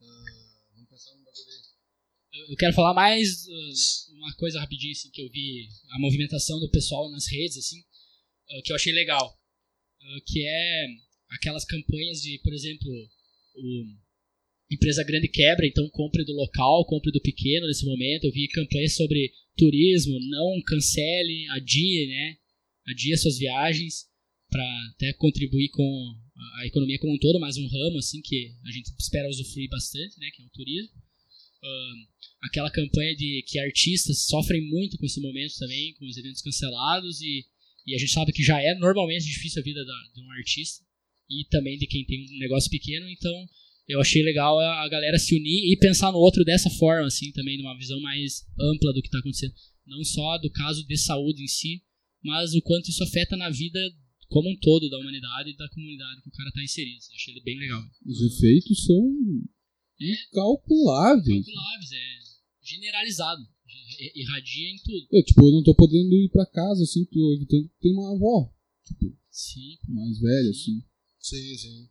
Ah, 0.00 0.64
vamos 0.74 0.88
pensar 0.88 1.14
num 1.14 1.24
bagulho 1.24 1.50
aí. 1.50 2.40
Eu- 2.40 2.46
Eu 2.50 2.56
quero 2.56 2.74
falar 2.74 2.94
mais 2.94 3.46
uh, 3.46 4.12
uma 4.14 4.34
coisa 4.36 4.60
rapidinho, 4.60 4.92
assim, 4.92 5.10
que 5.10 5.20
eu 5.22 5.28
vi 5.30 5.68
a 5.90 5.98
movimentação 5.98 6.58
do 6.60 6.70
pessoal 6.70 7.10
nas 7.10 7.26
redes, 7.26 7.56
assim, 7.58 7.80
uh, 7.80 8.62
que 8.64 8.72
eu 8.72 8.76
achei 8.76 8.92
legal. 8.92 9.36
Que 10.26 10.46
é 10.46 10.86
aquelas 11.30 11.64
campanhas 11.64 12.20
de, 12.20 12.40
por 12.42 12.52
exemplo, 12.52 12.88
o 13.56 13.84
empresa 14.70 15.02
grande 15.04 15.28
quebra, 15.28 15.66
então 15.66 15.88
compre 15.90 16.24
do 16.24 16.32
local, 16.32 16.84
compre 16.86 17.10
do 17.10 17.20
pequeno 17.20 17.66
nesse 17.66 17.84
momento. 17.84 18.24
Eu 18.24 18.32
vi 18.32 18.48
campanhas 18.48 18.94
sobre 18.94 19.32
turismo, 19.56 20.18
não 20.28 20.60
cancele, 20.66 21.46
adie, 21.50 22.06
né? 22.06 22.36
Adie 22.88 23.16
suas 23.16 23.38
viagens 23.38 24.06
para 24.50 24.88
até 24.94 25.12
contribuir 25.14 25.68
com 25.70 26.14
a- 26.60 26.66
economia 26.66 26.98
como 26.98 27.14
um 27.14 27.18
todo, 27.18 27.40
mais 27.40 27.56
um 27.56 27.66
ramo 27.66 27.98
assim 27.98 28.20
que 28.22 28.54
a 28.64 28.70
gente 28.70 28.90
espera 28.98 29.28
usufruir 29.28 29.68
bastante, 29.68 30.18
né, 30.18 30.30
que 30.34 30.40
é 30.40 30.44
o 30.44 30.50
turismo. 30.50 30.90
Aquela 32.42 32.70
campanha 32.70 33.14
de 33.16 33.44
que 33.48 33.58
artistas 33.58 34.26
sofrem 34.26 34.62
muito 34.70 34.96
com 34.96 35.04
esse 35.04 35.20
momento 35.20 35.54
também, 35.58 35.92
com 35.94 36.06
os 36.06 36.16
eventos 36.16 36.40
cancelados 36.40 37.20
e, 37.20 37.44
e 37.86 37.94
a 37.94 37.98
gente 37.98 38.12
sabe 38.12 38.32
que 38.32 38.44
já 38.44 38.60
é 38.62 38.74
normalmente 38.76 39.24
difícil 39.26 39.60
a 39.60 39.64
vida 39.64 39.84
da- 39.84 40.08
de 40.14 40.20
um 40.20 40.30
artista 40.32 40.84
e 41.28 41.44
também 41.50 41.76
de 41.76 41.86
quem 41.86 42.04
tem 42.04 42.24
um 42.32 42.38
negócio 42.38 42.70
pequeno, 42.70 43.08
então 43.10 43.34
eu 43.88 44.00
achei 44.00 44.22
legal 44.22 44.58
a, 44.58 44.88
galera 44.88 45.18
se 45.18 45.34
unir 45.34 45.72
e 45.72 45.78
pensar 45.78 46.12
no 46.12 46.18
outro 46.18 46.44
dessa 46.44 46.68
forma, 46.70 47.06
assim, 47.06 47.32
também, 47.32 47.56
numa 47.56 47.76
visão 47.76 47.98
mais 48.00 48.44
ampla 48.60 48.92
do 48.92 49.00
que 49.00 49.08
está 49.08 49.18
acontecendo. 49.18 49.54
Não 49.86 50.04
só 50.04 50.36
do 50.38 50.50
caso 50.50 50.86
de 50.86 50.96
saúde 50.98 51.42
em 51.42 51.48
si, 51.48 51.82
mas 52.22 52.54
o 52.54 52.60
quanto 52.60 52.90
isso 52.90 53.02
afeta 53.02 53.36
na 53.36 53.48
vida 53.48 53.80
como 54.28 54.50
um 54.50 54.56
todo 54.60 54.90
da 54.90 54.98
humanidade 54.98 55.50
e 55.50 55.56
da 55.56 55.68
comunidade 55.70 56.20
que 56.20 56.28
o 56.28 56.32
cara 56.32 56.50
está 56.50 56.62
inserido. 56.62 56.98
assim. 56.98 57.14
Achei 57.14 57.34
ele 57.34 57.42
bem 57.42 57.58
legal. 57.58 57.82
Os 58.04 58.20
efeitos 58.20 58.84
são 58.84 59.00
incalculáveis. 59.98 61.46
Calculáveis, 61.46 61.92
é 61.92 62.18
generalizado. 62.62 63.42
Irradia 64.14 64.68
em 64.68 64.78
tudo. 64.84 65.08
Eu, 65.10 65.24
tipo, 65.24 65.48
eu 65.48 65.52
não 65.52 65.62
tô 65.62 65.74
podendo 65.74 66.14
ir 66.14 66.28
pra 66.30 66.44
casa, 66.44 66.82
assim, 66.82 67.06
tô 67.06 67.34
evitando 67.34 67.68
que 67.68 67.80
tenha 67.80 67.94
uma 67.94 68.14
avó 68.14 68.52
Sim. 69.30 69.78
mais 69.88 70.20
velha, 70.20 70.50
assim. 70.50 70.84
Sim, 71.18 71.56
sim. 71.56 71.88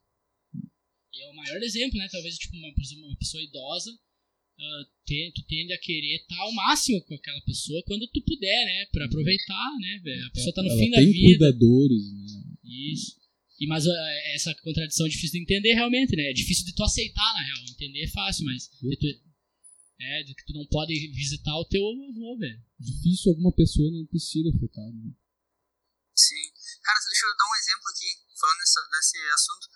E 1.18 1.22
é 1.24 1.30
o 1.30 1.36
maior 1.36 1.62
exemplo, 1.64 1.98
né? 1.98 2.08
Talvez 2.12 2.38
tipo, 2.38 2.56
uma, 2.56 2.74
pessoa- 2.76 3.06
uma 3.08 3.18
pessoa 3.18 3.44
idosa 3.44 3.92
ah, 4.60 4.84
te- 5.06 5.32
tu 5.36 5.44
tende 5.48 5.72
a 5.74 5.78
querer 5.80 6.16
estar 6.18 6.38
ao 6.40 6.52
máximo 6.52 7.00
com 7.06 7.14
aquela 7.16 7.42
pessoa 7.42 7.84
quando 7.86 8.08
tu 8.08 8.22
puder, 8.24 8.66
né? 8.66 8.86
Pra 8.92 9.06
aproveitar, 9.06 9.70
né? 9.80 10.02
A 10.28 10.30
pessoa 10.32 10.54
tá 10.54 10.64
no 10.64 10.70
Ela 10.70 10.80
fim 10.80 10.90
da 10.92 10.98
tem 10.98 11.12
vida. 11.12 11.28
cuidadores, 11.28 12.12
né? 12.12 12.44
Isso. 12.64 13.16
E, 13.60 13.66
mas 13.68 13.88
ah, 13.88 14.12
essa 14.36 14.54
contradição 14.56 15.06
é 15.06 15.10
difícil 15.10 15.32
de 15.40 15.42
entender 15.44 15.74
realmente, 15.74 16.16
né? 16.16 16.30
É 16.30 16.34
difícil 16.34 16.66
de 16.66 16.74
tu 16.76 16.84
aceitar, 16.84 17.34
na 17.34 17.44
real. 17.44 17.66
Entender 17.70 18.04
é 18.04 18.08
fácil, 18.10 18.46
mas. 18.46 18.70
De 18.82 18.98
tu, 18.98 19.08
é, 20.00 20.24
de 20.24 20.36
que 20.36 20.46
tu 20.46 20.54
não 20.54 20.66
pode 20.68 20.94
visitar 21.10 21.56
o 21.58 21.66
teu 21.66 21.82
avô, 21.82 22.38
velho. 22.38 22.62
Difícil 22.80 23.32
alguma 23.32 23.52
pessoa 23.52 23.92
não 23.92 24.06
ter 24.06 24.20
sido 24.20 24.50
afetada. 24.50 24.92
Né? 24.94 25.12
Sim. 26.16 26.46
Cara, 26.84 27.00
deixa 27.06 27.26
eu 27.26 27.38
dar 27.38 27.46
um 27.50 27.56
exemplo 27.62 27.88
aqui, 27.90 28.10
falando 28.40 28.58
desse, 28.60 28.80
desse 28.90 29.18
assunto. 29.34 29.68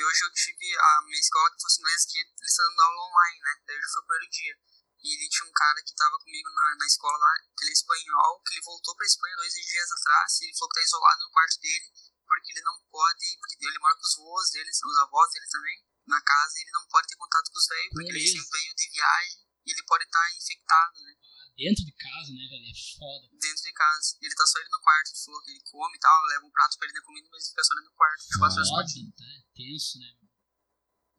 Que 0.00 0.04
hoje 0.08 0.24
eu 0.24 0.32
tive 0.32 0.64
a 0.80 1.02
minha 1.04 1.20
escola 1.20 1.52
que 1.52 1.60
fosse 1.60 1.76
inglês 1.76 2.06
que 2.08 2.16
eles 2.24 2.32
estão 2.40 2.64
dando 2.72 2.80
aula 2.80 3.04
online, 3.04 3.40
né? 3.44 3.52
Daí 3.68 3.76
hoje 3.76 3.92
foi 3.92 4.00
o 4.00 4.06
primeiro 4.08 4.30
dia. 4.32 4.54
E 4.96 5.06
ele 5.12 5.28
tinha 5.28 5.44
um 5.44 5.52
cara 5.52 5.82
que 5.84 5.94
tava 5.94 6.16
comigo 6.24 6.48
na, 6.56 6.74
na 6.76 6.86
escola 6.86 7.18
lá, 7.18 7.34
que 7.52 7.64
ele 7.64 7.68
é 7.68 7.76
espanhol, 7.76 8.40
que 8.40 8.54
ele 8.54 8.64
voltou 8.64 8.96
pra 8.96 9.04
Espanha 9.04 9.36
dois 9.36 9.52
dias 9.52 9.92
atrás, 9.92 10.40
e 10.40 10.44
ele 10.48 10.56
falou 10.56 10.72
que 10.72 10.80
tá 10.80 10.84
isolado 10.88 11.20
no 11.20 11.30
quarto 11.36 11.60
dele, 11.60 11.92
porque 12.24 12.48
ele 12.48 12.64
não 12.64 12.80
pode, 12.88 13.28
porque 13.44 13.60
ele 13.60 13.78
mora 13.78 13.94
com 13.94 14.00
os 14.00 14.16
avós 14.16 14.50
dele, 14.52 14.70
os 14.72 14.96
avós 15.04 15.32
dele 15.32 15.48
também, 15.52 15.84
na 16.08 16.20
casa, 16.24 16.52
e 16.56 16.62
ele 16.62 16.72
não 16.72 16.86
pode 16.88 17.06
ter 17.06 17.16
contato 17.16 17.50
com 17.52 17.58
os 17.60 17.68
velhos, 17.68 17.92
porque 17.92 18.08
ele 18.08 18.24
Beleza. 18.24 18.40
sempre 18.40 18.56
veio 18.56 18.74
de 18.74 18.88
viagem, 18.88 19.36
e 19.66 19.70
ele 19.70 19.84
pode 19.84 20.04
estar 20.04 20.32
infectado, 20.32 20.96
né? 21.04 21.12
Dentro 21.60 21.84
de 21.84 21.92
casa, 21.92 22.32
né, 22.32 22.40
velho? 22.48 22.64
É 22.64 22.76
foda. 22.96 23.28
dentro 23.36 23.62
de 23.62 23.72
casa. 23.76 24.16
E 24.16 24.24
ele 24.24 24.34
tá 24.34 24.46
só 24.46 24.58
ele 24.60 24.72
no 24.72 24.80
quarto. 24.80 25.08
Ele 25.12 25.24
falou 25.24 25.42
que 25.44 25.50
ele 25.50 25.60
come 25.60 25.94
e 25.96 26.00
tal, 26.00 26.26
leva 26.32 26.46
um 26.46 26.50
prato 26.50 26.78
pra 26.78 26.86
ele 26.88 26.96
da 26.96 27.04
comida, 27.04 27.28
mas 27.30 27.44
ele 27.44 27.50
fica 27.50 27.64
só 27.64 27.74
ele 27.76 27.84
no 27.84 27.92
quarto. 27.92 28.20
24 28.24 28.56
horas 28.56 28.70
por 28.70 28.84
dia. 28.88 29.04
Foda, 29.04 29.16
tá? 29.20 29.28
É 29.28 29.42
tenso, 29.52 29.98
né? 30.00 30.10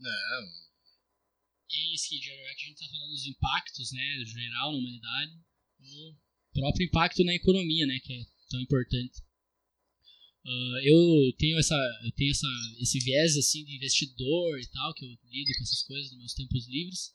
É, 0.02 0.42
E 1.70 1.94
Skid, 1.96 2.26
já 2.26 2.34
que 2.58 2.66
a 2.66 2.68
gente 2.68 2.80
tá 2.80 2.90
falando 2.90 3.12
dos 3.12 3.26
impactos, 3.28 3.92
né, 3.94 4.26
geral 4.26 4.72
na 4.74 4.78
humanidade, 4.80 5.40
o 5.80 6.16
próprio 6.54 6.86
impacto 6.88 7.24
na 7.24 7.34
economia, 7.36 7.86
né, 7.86 8.00
que 8.04 8.12
é 8.12 8.26
tão 8.50 8.60
importante. 8.60 9.22
Ah, 10.44 10.78
eu 10.84 11.32
tenho 11.38 11.58
essa, 11.60 11.76
eu 12.04 12.12
tenho 12.14 12.32
essa, 12.32 12.48
esse 12.82 13.00
viés 13.00 13.38
assim 13.38 13.64
de 13.64 13.76
investidor 13.76 14.60
e 14.60 14.68
tal, 14.68 14.94
que 14.96 15.06
eu 15.06 15.10
lido 15.30 15.54
com 15.56 15.64
essas 15.64 15.84
coisas 15.84 16.12
nos 16.12 16.20
meus 16.20 16.34
tempos 16.34 16.68
livres. 16.68 17.14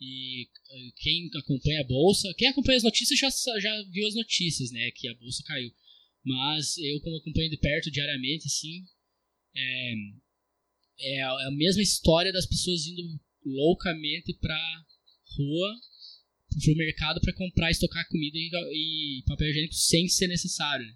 E 0.00 0.48
ah, 0.70 0.92
quem 0.96 1.28
acompanha 1.34 1.80
a 1.80 1.86
bolsa, 1.86 2.32
quem 2.36 2.48
acompanha 2.48 2.76
as 2.76 2.84
notícias 2.84 3.18
já, 3.18 3.28
já 3.60 3.82
viu 3.90 4.06
as 4.06 4.14
notícias, 4.14 4.70
né, 4.70 4.90
que 4.92 5.08
a 5.08 5.14
bolsa 5.14 5.42
caiu. 5.44 5.72
Mas 6.24 6.76
eu 6.78 7.00
como 7.00 7.16
acompanho 7.16 7.50
de 7.50 7.56
perto 7.56 7.90
diariamente, 7.90 8.46
assim, 8.46 8.84
é, 9.56 9.94
é 11.00 11.22
a 11.22 11.42
é 11.42 11.46
a 11.46 11.50
mesma 11.50 11.82
história 11.82 12.32
das 12.32 12.46
pessoas 12.46 12.86
indo 12.86 13.02
loucamente 13.44 14.34
pra 14.34 14.84
rua, 15.36 15.80
pro 16.62 16.76
mercado 16.76 17.20
pra 17.20 17.32
comprar, 17.34 17.70
estocar 17.70 18.06
comida 18.08 18.36
e, 18.38 19.20
e 19.20 19.22
papel 19.26 19.48
higiênico 19.48 19.74
sem 19.74 20.08
ser 20.08 20.28
necessário. 20.28 20.86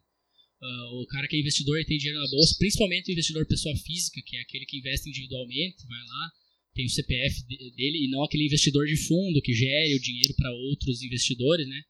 Ah, 0.61 0.90
o 1.03 1.07
cara 1.07 1.26
que 1.26 1.36
é 1.36 1.40
investidor 1.40 1.80
e 1.80 1.84
tem 1.84 1.98
dinheiro 1.98 2.20
na 2.20 2.30
bolsa, 2.30 2.57
principalmente 2.59 3.11
o 3.11 3.12
investidor 3.12 3.46
pessoa 3.46 3.76
física, 3.78 4.20
que 4.24 4.36
é 4.36 4.40
aquele 4.42 4.64
que 4.64 4.78
investe 4.78 5.09
individualmente, 5.09 5.86
vai 5.86 6.07
lá, 6.07 6.32
tem 6.74 6.86
o 6.86 6.90
CPF 6.90 7.46
de- 7.46 7.70
dele 7.76 8.04
e 8.04 8.10
não 8.10 8.24
aquele 8.24 8.46
investidor 8.46 8.86
de 8.86 8.96
fundo 8.96 9.42
que 9.42 9.52
gere 9.52 9.94
o 9.94 10.00
dinheiro 10.00 10.34
para 10.36 10.52
outros 10.52 11.02
investidores, 11.02 11.66
né? 11.68 11.82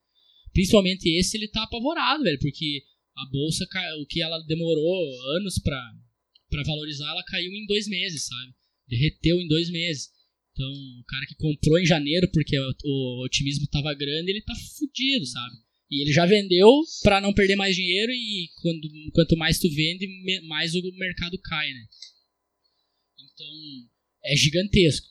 Principalmente 0.52 1.08
esse, 1.18 1.36
ele 1.36 1.48
tá 1.48 1.62
apavorado, 1.62 2.22
velho, 2.24 2.38
porque 2.38 2.84
a 3.16 3.26
bolsa, 3.30 3.66
o 4.00 4.06
que 4.06 4.20
ela 4.20 4.38
demorou 4.40 5.36
anos 5.36 5.58
para 5.58 6.62
valorizar, 6.64 7.08
ela 7.10 7.24
caiu 7.24 7.52
em 7.52 7.66
dois 7.66 7.86
meses, 7.88 8.26
sabe? 8.26 8.52
Derreteu 8.88 9.40
em 9.40 9.48
dois 9.48 9.70
meses. 9.70 10.10
Então, 10.52 10.70
o 10.70 11.04
cara 11.04 11.26
que 11.26 11.34
comprou 11.36 11.78
em 11.78 11.86
janeiro 11.86 12.28
porque 12.30 12.58
o, 12.58 12.74
o 12.84 13.24
otimismo 13.24 13.66
tava 13.68 13.94
grande, 13.94 14.30
ele 14.30 14.42
tá 14.42 14.54
fudido, 14.54 15.24
sabe? 15.26 15.56
E 15.90 16.02
ele 16.02 16.12
já 16.12 16.26
vendeu 16.26 16.68
para 17.02 17.20
não 17.20 17.34
perder 17.34 17.56
mais 17.56 17.76
dinheiro 17.76 18.12
e 18.12 18.48
quando, 18.62 18.88
quanto 19.12 19.36
mais 19.36 19.58
tu 19.58 19.68
vende, 19.70 20.06
mais 20.46 20.74
o 20.74 20.82
mercado 20.92 21.38
cai, 21.38 21.70
né? 21.72 21.86
Então, 23.18 23.46
é 24.24 24.36
gigantesco. 24.36 25.06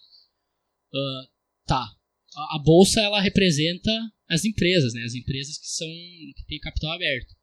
Ah, 0.93 1.27
tá. 1.65 1.95
A, 2.35 2.55
a 2.55 2.59
bolsa, 2.59 3.01
ela 3.01 3.21
representa 3.21 3.91
as 4.29 4.45
empresas, 4.45 4.93
né? 4.93 5.03
As 5.03 5.13
empresas 5.13 5.57
que 5.57 5.67
são 5.67 5.87
que 5.87 6.45
têm 6.47 6.59
capital 6.59 6.91
aberto. 6.91 7.35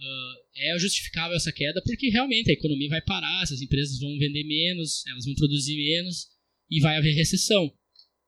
Ah, 0.00 0.34
é 0.56 0.78
justificável 0.78 1.36
essa 1.36 1.52
queda 1.52 1.82
porque 1.84 2.08
realmente 2.08 2.50
a 2.50 2.54
economia 2.54 2.88
vai 2.88 3.02
parar, 3.02 3.42
essas 3.42 3.60
empresas 3.60 3.98
vão 3.98 4.16
vender 4.18 4.44
menos, 4.44 5.04
elas 5.06 5.26
vão 5.26 5.34
produzir 5.34 5.76
menos 5.76 6.28
e 6.70 6.80
vai 6.80 6.96
haver 6.96 7.14
recessão. 7.14 7.70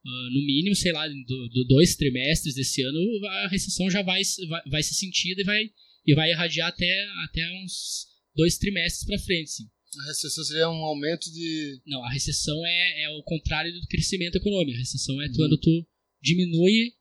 Ah, 0.05 0.28
no 0.32 0.45
mínimo, 0.45 0.74
sei 0.74 0.93
lá, 0.93 1.07
do, 1.09 1.49
do 1.49 1.64
dois 1.68 1.97
trimestres 1.97 2.55
desse 2.55 2.82
ano, 2.82 3.26
a 3.26 3.49
recessão 3.49 3.90
já 3.90 4.03
vai, 4.03 4.20
vai, 4.49 4.62
vai 4.68 4.82
ser 4.82 4.95
sentida 4.95 5.40
e 5.40 5.45
vai, 5.45 5.70
e 6.07 6.14
vai 6.14 6.30
irradiar 6.30 6.68
até, 6.68 7.07
até 7.24 7.49
uns 7.62 8.07
dois 8.34 8.59
trimestres 8.59 9.07
para 9.07 9.18
frente. 9.20 9.51
Sim. 9.51 9.64
A 10.01 10.07
recessão 10.07 10.45
seria 10.45 10.68
um 10.70 10.84
aumento 10.84 11.30
de. 11.30 11.80
Não, 11.86 12.03
a 12.03 12.11
recessão 12.11 12.57
é, 12.64 13.03
é 13.05 13.11
o 13.11 13.22
contrário 13.22 13.72
do 13.72 13.86
crescimento 13.86 14.36
econômico. 14.36 14.76
A 14.76 14.80
recessão 14.80 15.14
Uhum. 15.16 15.22
é 15.22 15.28
quando 15.34 15.59
tu 15.59 15.86
diminui, 16.22 16.93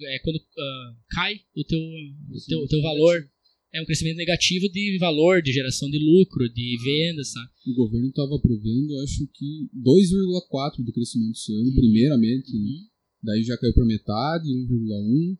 é 0.00 0.18
quando 0.20 0.38
ah, 0.58 0.96
cai 1.10 1.40
o 1.54 1.64
teu, 1.64 1.78
o 1.78 2.40
teu, 2.46 2.58
o 2.60 2.68
teu 2.68 2.80
valor. 2.82 3.28
É 3.74 3.80
um 3.80 3.86
crescimento 3.86 4.16
negativo 4.18 4.68
de 4.68 4.98
valor, 4.98 5.40
de 5.40 5.50
geração 5.50 5.88
de 5.88 5.98
lucro, 5.98 6.46
de 6.52 6.76
vendas, 6.84 7.32
sabe? 7.32 7.50
O 7.68 7.74
governo 7.74 8.08
estava 8.08 8.38
prevendo, 8.38 9.00
acho 9.00 9.26
que 9.32 9.70
2,4 9.74 10.84
do 10.84 10.92
crescimento 10.92 11.36
esse 11.36 11.54
ano, 11.54 11.74
primeiramente. 11.74 12.52
Né? 12.52 12.84
Daí 13.22 13.42
já 13.42 13.56
caiu 13.56 13.72
para 13.72 13.86
metade, 13.86 14.44
1,1. 14.44 15.38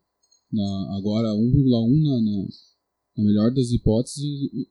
Na, 0.50 0.96
agora 0.96 1.28
1,1 1.28 2.02
na, 2.02 2.20
na, 2.22 2.48
na 3.16 3.24
melhor 3.24 3.52
das 3.52 3.70
hipóteses 3.70 4.22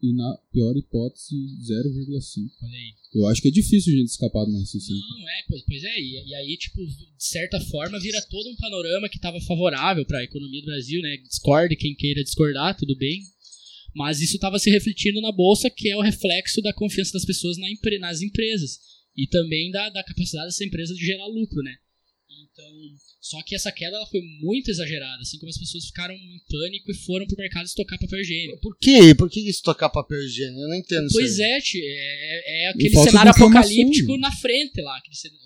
e, 0.02 0.14
na 0.14 0.38
pior 0.52 0.76
hipótese 0.76 1.36
0,5. 1.36 2.50
Olha 2.64 2.78
aí. 2.78 2.94
Eu 3.14 3.28
acho 3.28 3.42
que 3.42 3.48
é 3.50 3.52
difícil 3.52 3.94
a 3.94 3.98
gente 3.98 4.10
escapar 4.10 4.46
de 4.46 4.52
uma 4.52 4.60
recessão. 4.60 4.96
Não, 4.96 5.30
é, 5.30 5.44
pois, 5.48 5.62
pois 5.68 5.84
é. 5.84 6.00
E, 6.00 6.28
e 6.30 6.36
aí, 6.36 6.58
tipo, 6.58 6.86
de 6.86 7.06
certa 7.20 7.60
forma, 7.62 8.00
vira 8.00 8.22
todo 8.30 8.50
um 8.50 8.56
panorama 8.56 9.10
que 9.10 9.18
estava 9.18 9.40
favorável 9.42 10.06
para 10.06 10.20
a 10.20 10.24
economia 10.24 10.62
do 10.62 10.66
Brasil, 10.66 11.02
né? 11.02 11.18
Discorde 11.18 11.76
quem 11.76 11.94
queira 11.96 12.24
discordar, 12.24 12.76
tudo 12.78 12.96
bem. 12.98 13.22
Mas 13.94 14.22
isso 14.22 14.36
estava 14.36 14.58
se 14.58 14.70
refletindo 14.70 15.20
na 15.22 15.32
bolsa, 15.32 15.70
que 15.70 15.90
é 15.90 15.98
o 15.98 16.02
reflexo 16.02 16.62
da 16.62 16.74
confiança 16.74 17.12
das 17.14 17.26
pessoas 17.26 17.58
na 17.58 17.70
empre- 17.70 18.00
nas 18.00 18.22
empresas. 18.22 18.80
E 19.18 19.28
também 19.28 19.70
da, 19.72 19.90
da 19.90 20.04
capacidade 20.04 20.48
dessa 20.48 20.64
empresa 20.66 20.94
de 20.96 21.06
gerar 21.06 21.28
lucro, 21.28 21.62
né? 21.62 21.76
Então, 22.52 22.72
só 23.20 23.42
que 23.44 23.56
essa 23.56 23.72
queda 23.72 23.96
ela 23.96 24.06
foi 24.08 24.22
muito 24.42 24.70
exagerada, 24.70 25.22
assim 25.22 25.38
como 25.38 25.50
as 25.50 25.58
pessoas 25.58 25.86
ficaram 25.86 26.14
em 26.14 26.42
pânico 26.50 26.92
e 26.92 26.96
foram 26.96 27.28
pro 27.28 27.38
mercado 27.38 27.66
estocar 27.66 28.00
papel 28.00 28.20
higiênico. 28.22 28.60
Por 28.62 28.78
quê? 28.78 29.14
Por 29.16 29.30
que 29.30 29.48
isso 29.50 29.62
tocar 29.64 29.90
papel 29.90 30.22
higiênico? 30.24 30.60
Eu 30.62 30.70
não 30.70 30.76
entendo 30.76 31.08
Pois 31.12 31.34
isso. 31.34 31.44
aí. 31.44 31.52
é, 31.52 31.62
tio, 31.62 31.82
é, 31.84 32.66
é 32.66 32.70
aquele 32.70 32.96
cenário 32.96 33.32
apocalíptico 33.32 34.18
na 34.18 34.32
frente 34.32 34.82
lá. 34.82 35.00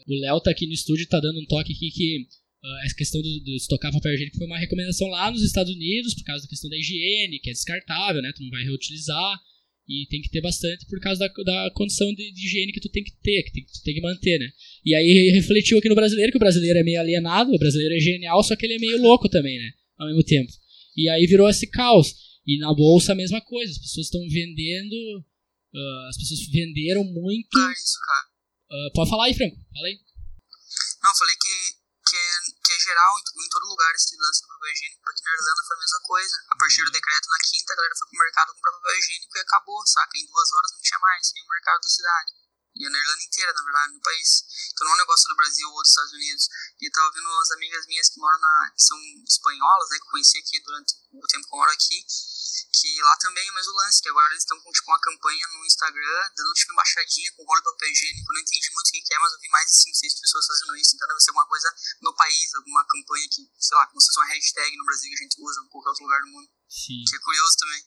O 0.08 0.20
Léo 0.20 0.42
tá 0.42 0.52
aqui 0.52 0.68
no 0.68 0.74
estúdio 0.74 1.08
tá 1.08 1.20
dando 1.20 1.40
um 1.40 1.46
toque 1.46 1.74
aqui 1.74 1.92
que 1.92 2.28
ah, 2.64 2.82
essa 2.86 2.96
questão 2.96 3.22
do, 3.22 3.40
do 3.42 3.56
estocar 3.56 3.92
papel 3.92 4.14
higiênico 4.14 4.38
foi 4.38 4.48
uma 4.48 4.58
recomendação 4.58 5.08
lá 5.08 5.30
nos 5.30 5.44
Estados 5.44 5.74
Unidos 5.74 6.16
por 6.16 6.24
causa 6.24 6.44
da 6.44 6.50
questão 6.50 6.70
da 6.70 6.78
higiene, 6.78 7.40
que 7.40 7.50
é 7.50 7.54
descartável, 7.54 8.22
né? 8.22 8.32
Tu 8.36 8.44
não 8.44 8.50
vai 8.50 8.64
reutilizar 8.64 9.40
e 9.88 10.08
tem 10.10 10.22
que 10.22 10.30
ter 10.30 10.42
bastante 10.42 10.86
por 10.88 11.00
causa 11.00 11.20
da, 11.20 11.44
da 11.44 11.72
condição 11.76 12.12
de, 12.14 12.32
de 12.32 12.46
higiene 12.46 12.72
que 12.72 12.80
tu 12.80 12.90
tem 12.90 13.04
que 13.04 13.12
ter, 13.22 13.44
que 13.44 13.52
tem, 13.52 13.64
que 13.64 13.72
tu 13.72 13.84
tem 13.84 13.94
que 13.94 14.02
manter, 14.02 14.40
né? 14.40 14.50
E 14.84 14.96
aí 14.96 15.32
refletiu 15.32 15.78
aqui 15.78 15.88
no 15.88 15.96
brasileiro, 15.96 16.32
que 16.32 16.38
o 16.38 16.40
brasileiro 16.40 16.80
é 16.80 16.84
meio 16.84 17.00
alienado, 17.00 17.52
o 17.52 17.60
brasileiro 17.60 17.96
é 17.96 18.00
genial, 18.00 18.44
só 18.44 18.56
que 18.56 18.66
ele 18.66 18.76
é 18.76 18.80
meio 18.80 19.02
louco 19.02 19.30
também, 19.30 19.58
né? 19.60 19.72
Ao 19.98 20.08
mesmo 20.08 20.24
tempo. 20.24 20.52
E 20.98 21.08
aí 21.10 21.26
virou 21.28 21.50
esse 21.50 21.68
caos. 21.68 22.16
E 22.48 22.58
na 22.60 22.74
bolsa 22.74 23.12
a 23.12 23.16
mesma 23.16 23.42
coisa, 23.42 23.72
as 23.72 23.78
pessoas 23.78 24.08
estão 24.08 24.22
vendendo, 24.28 24.96
ah, 25.74 26.08
as 26.10 26.18
pessoas 26.18 26.48
venderam 26.48 27.04
muito. 27.04 27.58
Ah, 27.58 27.72
isso, 27.72 27.98
cara. 28.06 28.28
ah, 28.72 28.92
pode 28.94 29.10
falar 29.10 29.26
aí, 29.26 29.34
Franco, 29.34 29.58
fala 29.74 29.88
aí. 29.88 30.00
Não, 31.04 31.16
falei 31.16 31.36
que, 31.36 31.75
geral 32.86 33.14
em, 33.18 33.46
em 33.46 33.50
todo 33.50 33.66
lugar 33.66 33.90
esse 33.96 34.16
lance 34.16 34.42
do 34.42 34.48
papel 34.48 34.70
higiênico, 34.70 35.02
porque 35.02 35.24
na 35.26 35.34
Irlanda 35.34 35.64
foi 35.66 35.76
a 35.76 35.80
mesma 35.80 36.02
coisa. 36.06 36.36
A 36.50 36.58
partir 36.58 36.84
do 36.86 36.92
decreto 36.92 37.28
na 37.30 37.40
quinta, 37.42 37.74
a 37.74 37.76
galera 37.76 37.96
foi 37.98 38.08
pro 38.08 38.20
mercado 38.20 38.54
comprar 38.54 38.72
papel 38.72 38.98
higiênico 38.98 39.38
e 39.38 39.42
acabou, 39.42 39.88
saca? 39.88 40.14
Em 40.16 40.26
duas 40.26 40.54
horas 40.54 40.72
não 40.72 40.82
tinha 40.82 41.00
mais, 41.00 41.34
o 41.34 41.50
mercado 41.50 41.82
da 41.82 41.90
cidade. 41.90 42.32
E 42.76 42.86
é 42.86 42.90
na 42.90 43.00
Irlanda 43.00 43.24
inteira, 43.24 43.54
na 43.54 43.64
verdade, 43.64 43.94
no 43.94 44.02
país. 44.02 44.44
Então 44.74 44.84
não 44.86 44.92
é 44.92 44.96
um 44.96 45.00
negócio 45.00 45.30
do 45.30 45.36
Brasil 45.38 45.70
ou 45.70 45.82
dos 45.82 45.90
Estados 45.90 46.12
Unidos. 46.12 46.50
E 46.82 46.88
eu 46.88 46.92
tava 46.92 47.12
vendo 47.14 47.30
umas 47.30 47.52
amigas 47.52 47.88
minhas 47.88 48.10
que 48.10 48.20
moram 48.20 48.38
na. 48.38 48.72
que 48.76 48.84
são 48.84 49.00
espanholas, 49.24 49.90
né? 49.90 49.98
Que 49.98 50.04
eu 50.04 50.12
conheci 50.12 50.38
aqui 50.40 50.60
durante 50.62 50.94
o 51.14 51.28
tempo 51.28 51.48
que 51.48 51.56
eu 51.56 51.58
moro 51.58 51.72
aqui. 51.72 52.06
Que 52.74 53.02
lá 53.02 53.16
também 53.18 53.48
é 53.48 53.52
o 53.52 53.56
mesmo 53.56 53.74
lance, 53.74 54.02
que 54.02 54.10
agora 54.10 54.32
eles 54.32 54.44
estão 54.44 54.60
com 54.62 54.72
tipo 54.72 54.92
uma 54.92 55.00
campanha 55.00 55.46
no 55.54 55.66
Instagram, 55.66 56.22
dando 56.36 56.54
tipo 56.54 56.74
embaixadinha 56.74 57.32
com 57.34 57.46
rolo 57.46 57.60
de 57.60 57.66
papel 57.66 57.90
higiênico. 57.90 58.30
Eu 58.30 58.34
não 58.36 58.42
entendi 58.42 58.70
muito 58.74 58.88
o 58.88 58.92
que 58.92 59.02
que 59.02 59.14
é, 59.14 59.20
mas 59.20 59.34
eu 59.34 59.40
vi 59.40 59.50
mais 59.50 59.66
de 59.66 59.76
5, 59.76 59.96
6 59.96 60.20
pessoas 60.22 60.46
fazendo 60.46 60.76
isso. 60.78 60.92
Então 60.96 61.08
deve 61.08 61.22
ser 61.22 61.32
alguma 61.32 61.48
coisa 61.48 61.70
no 62.02 62.14
país, 62.16 62.56
alguma 62.56 62.86
campanha 62.86 63.28
que, 63.30 63.42
sei 63.60 63.76
lá, 63.78 63.88
como 63.88 64.00
se 64.02 64.08
fosse 64.08 64.20
uma 64.20 64.32
hashtag 64.34 64.78
no 64.78 64.86
Brasil 64.86 65.10
que 65.10 65.16
a 65.16 65.24
gente 65.24 65.38
usa 65.42 65.58
em 65.62 65.70
qualquer 65.70 65.90
outro 65.90 66.04
lugar 66.04 66.22
do 66.22 66.30
mundo. 66.30 66.50
Sim. 66.70 67.04
Que 67.10 67.16
é 67.16 67.20
curioso 67.20 67.56
também. 67.58 67.82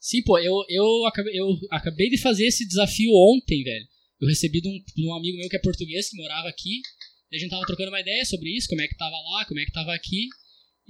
Sim, 0.00 0.22
pô, 0.24 0.38
eu, 0.38 0.56
eu, 0.68 1.06
acabei, 1.06 1.38
eu 1.38 1.46
acabei 1.70 2.08
de 2.08 2.20
fazer 2.22 2.46
esse 2.46 2.66
desafio 2.66 3.12
ontem, 3.12 3.62
velho. 3.62 3.86
Eu 4.20 4.28
recebi 4.28 4.60
de 4.60 4.68
um, 4.68 4.76
de 4.80 5.08
um 5.08 5.14
amigo 5.14 5.38
meu 5.38 5.48
que 5.48 5.56
é 5.56 5.60
português, 5.60 6.08
que 6.08 6.16
morava 6.16 6.48
aqui. 6.48 6.80
E 7.30 7.36
a 7.36 7.38
gente 7.38 7.50
tava 7.50 7.66
trocando 7.66 7.90
uma 7.90 8.00
ideia 8.00 8.24
sobre 8.24 8.48
isso, 8.56 8.68
como 8.68 8.82
é 8.82 8.88
que 8.88 8.96
tava 8.96 9.16
lá, 9.16 9.44
como 9.46 9.60
é 9.60 9.64
que 9.64 9.72
tava 9.72 9.94
aqui. 9.94 10.28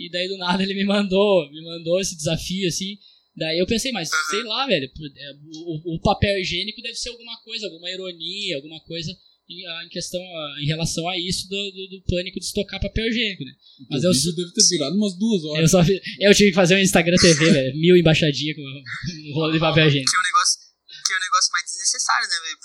E 0.06 0.10
daí 0.10 0.28
do 0.28 0.38
nada 0.38 0.62
ele 0.62 0.74
me 0.74 0.84
mandou, 0.84 1.50
me 1.50 1.62
mandou 1.62 2.00
esse 2.00 2.16
desafio, 2.16 2.66
assim. 2.68 2.96
Daí 3.36 3.58
eu 3.58 3.66
pensei, 3.66 3.92
mas 3.92 4.10
sei 4.30 4.42
lá, 4.42 4.66
velho, 4.66 4.84
é, 4.84 5.32
o, 5.54 5.94
o 5.96 6.00
papel 6.00 6.38
higiênico 6.38 6.82
deve 6.82 6.96
ser 6.96 7.10
alguma 7.10 7.36
coisa, 7.42 7.66
alguma 7.66 7.90
ironia, 7.90 8.56
alguma 8.56 8.80
coisa 8.80 9.16
em, 9.50 9.88
questão, 9.88 10.20
em 10.62 10.66
relação 10.66 11.08
a 11.08 11.18
isso 11.18 11.48
do, 11.48 11.70
do, 11.72 11.88
do 11.88 12.02
pânico 12.02 12.38
de 12.38 12.46
estocar 12.46 12.80
papel 12.80 13.06
higiênico, 13.08 13.44
né? 13.44 13.52
Mas 13.90 14.04
o 14.04 14.06
eu, 14.06 14.12
deve 14.36 14.52
ter 14.52 14.78
durado 14.78 14.96
umas 14.96 15.18
duas 15.18 15.44
horas. 15.44 15.62
eu 15.62 15.68
só 15.68 15.92
eu 16.20 16.34
tive 16.34 16.50
que 16.50 16.54
fazer 16.54 16.76
um 16.76 16.78
Instagram 16.78 17.16
TV, 17.16 17.50
velho, 17.50 17.76
mil 17.78 17.96
embaixadinhas 17.96 18.56
com 18.56 18.62
um 18.62 19.34
rolo 19.34 19.52
de 19.52 19.58
papel 19.58 19.88
higiênico. 19.88 20.10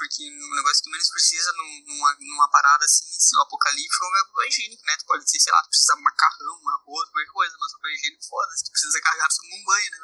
Porque 0.05 0.21
um 0.29 0.55
negócio 0.55 0.77
que 0.77 0.85
tu 0.85 0.91
menos 0.93 1.09
precisa 1.09 1.49
num- 1.57 1.81
numa, 1.89 2.09
numa 2.21 2.47
parada 2.53 2.85
assim, 2.85 3.03
se 3.09 3.33
um 3.37 3.41
apocalíptico, 3.41 4.05
é 4.05 4.21
o 4.21 4.27
papel 4.29 4.47
higiênico, 4.49 4.83
né? 4.85 4.93
Tu 5.01 5.05
pode 5.09 5.25
dizer, 5.25 5.39
sei 5.41 5.51
lá, 5.51 5.61
tu 5.65 5.69
precisa 5.73 5.95
de 5.97 6.01
macarrão, 6.05 6.55
um 6.61 6.69
arroz, 6.77 7.05
qualquer 7.09 7.31
coisa, 7.33 7.53
mas 7.59 7.69
o 7.73 7.75
papel 7.81 7.91
higiênico, 7.97 8.23
foda-se, 8.29 8.63
tu 8.65 8.71
precisa 8.71 8.97
cagar, 9.01 9.27
tu 9.27 9.35
toma 9.41 9.55
um 9.57 9.65
banho, 9.65 9.89
né? 9.89 9.99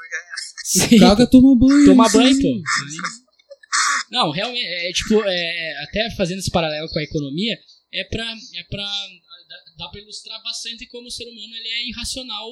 Sim. 0.66 1.00
Caga, 1.00 1.26
toma 1.30 1.52
banho. 1.56 1.86
Tomar 1.86 2.10
sim. 2.10 2.18
banho, 2.18 2.36
pô. 2.42 2.52
Não, 4.12 4.32
realmente, 4.32 4.66
é 4.66 4.92
tipo, 4.92 5.16
é, 5.24 5.84
até 5.84 6.10
fazendo 6.18 6.40
esse 6.40 6.52
paralelo 6.52 6.90
com 6.90 7.00
a 7.00 7.04
economia, 7.04 7.56
é 7.94 8.04
pra, 8.06 8.26
é 8.26 8.64
pra 8.70 8.84
dá- 8.84 9.64
dá 9.78 9.90
pra 9.90 10.02
ilustrar 10.02 10.42
bastante 10.44 10.88
como 10.88 11.08
o 11.08 11.12
ser 11.12 11.24
humano 11.30 11.56
ele 11.56 11.68
é 11.70 11.88
irracional 11.90 12.48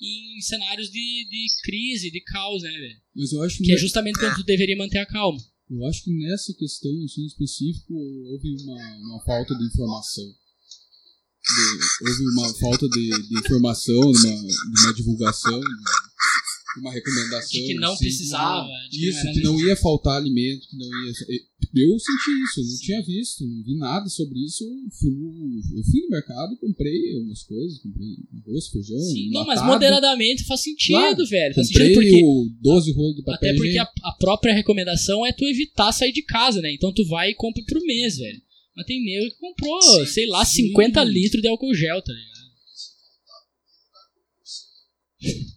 em 0.00 0.40
cenários 0.40 0.88
de, 0.90 1.28
de 1.28 1.46
crise, 1.64 2.10
de 2.10 2.20
caos, 2.22 2.62
né, 2.62 2.70
velho? 2.70 3.00
Mas 3.14 3.32
eu 3.32 3.42
acho 3.42 3.58
que, 3.58 3.64
Que 3.64 3.74
é 3.74 3.76
justamente 3.76 4.18
quando 4.18 4.36
tu 4.36 4.44
deveria 4.44 4.76
manter 4.76 4.98
a 4.98 5.06
calma. 5.06 5.38
Eu 5.72 5.86
acho 5.88 6.04
que 6.04 6.12
nessa 6.12 6.52
questão 6.54 6.92
assim, 7.04 7.24
específico 7.26 7.94
houve 7.94 8.56
uma, 8.62 8.96
uma 8.98 9.24
falta 9.24 9.54
de 9.56 9.64
informação. 9.64 10.24
De- 10.24 12.08
houve 12.08 12.22
uma 12.28 12.54
falta 12.54 12.88
de, 12.88 13.10
de 13.28 13.38
informação, 13.38 14.12
de 14.12 14.26
uma, 14.26 14.42
de 14.42 14.84
uma 14.84 14.94
divulgação, 14.94 15.60
de, 15.60 15.66
de 15.66 16.11
uma 16.80 16.92
recomendação. 16.92 17.60
De 17.60 17.66
que 17.66 17.74
não 17.74 17.92
assim, 17.92 18.04
precisava, 18.04 18.68
de 18.90 18.98
que 18.98 19.04
não 19.04 19.10
isso, 19.10 19.18
era 19.18 19.32
que 19.32 19.42
não 19.42 19.60
ia 19.60 19.76
faltar 19.76 20.16
alimento, 20.16 20.68
que 20.68 20.76
não 20.76 20.86
ia. 20.86 21.12
Eu 21.74 21.98
senti 21.98 22.42
isso, 22.44 22.60
eu 22.60 22.64
não 22.64 22.78
tinha 22.78 23.02
visto, 23.02 23.46
não 23.46 23.62
vi 23.62 23.76
nada 23.76 24.08
sobre 24.08 24.38
isso. 24.40 24.64
Eu 24.64 24.90
fui 24.98 25.10
no, 25.10 25.60
eu 25.78 25.84
fui 25.84 26.00
no 26.02 26.10
mercado, 26.10 26.56
comprei 26.58 27.14
algumas 27.14 27.42
coisas, 27.44 27.78
comprei 27.78 28.16
arroz, 28.46 28.68
feijão. 28.68 28.98
Sim, 28.98 29.30
não, 29.30 29.46
mas 29.46 29.62
moderadamente 29.64 30.44
faz 30.44 30.62
sentido, 30.62 30.98
Claro, 30.98 31.26
velho. 31.26 31.54
Faz 31.54 31.68
Comprei 31.68 31.94
sentido 31.94 32.10
porque. 32.10 32.24
o 32.24 32.48
12 32.60 32.92
rolos 32.92 33.16
de 33.16 33.22
papel 33.22 33.50
Até 33.50 33.56
porque 33.56 33.78
a, 33.78 33.88
a 34.04 34.12
própria 34.18 34.54
recomendação 34.54 35.24
é 35.24 35.32
tu 35.32 35.44
evitar 35.46 35.92
sair 35.92 36.12
de 36.12 36.22
casa, 36.22 36.60
né? 36.60 36.72
Então 36.72 36.92
tu 36.92 37.06
vai 37.06 37.30
e 37.30 37.34
compra 37.34 37.62
pro 37.64 37.84
mês, 37.84 38.16
velho. 38.16 38.40
Mas 38.74 38.86
tem 38.86 39.04
nego 39.04 39.30
que 39.30 39.38
comprou, 39.38 39.82
Sim, 39.82 40.06
sei 40.06 40.26
lá, 40.26 40.44
sim. 40.44 40.68
50 40.68 41.04
litros 41.04 41.42
de 41.42 41.48
álcool 41.48 41.74
gel, 41.74 42.02
tá 42.02 42.12
ligado? 42.12 42.32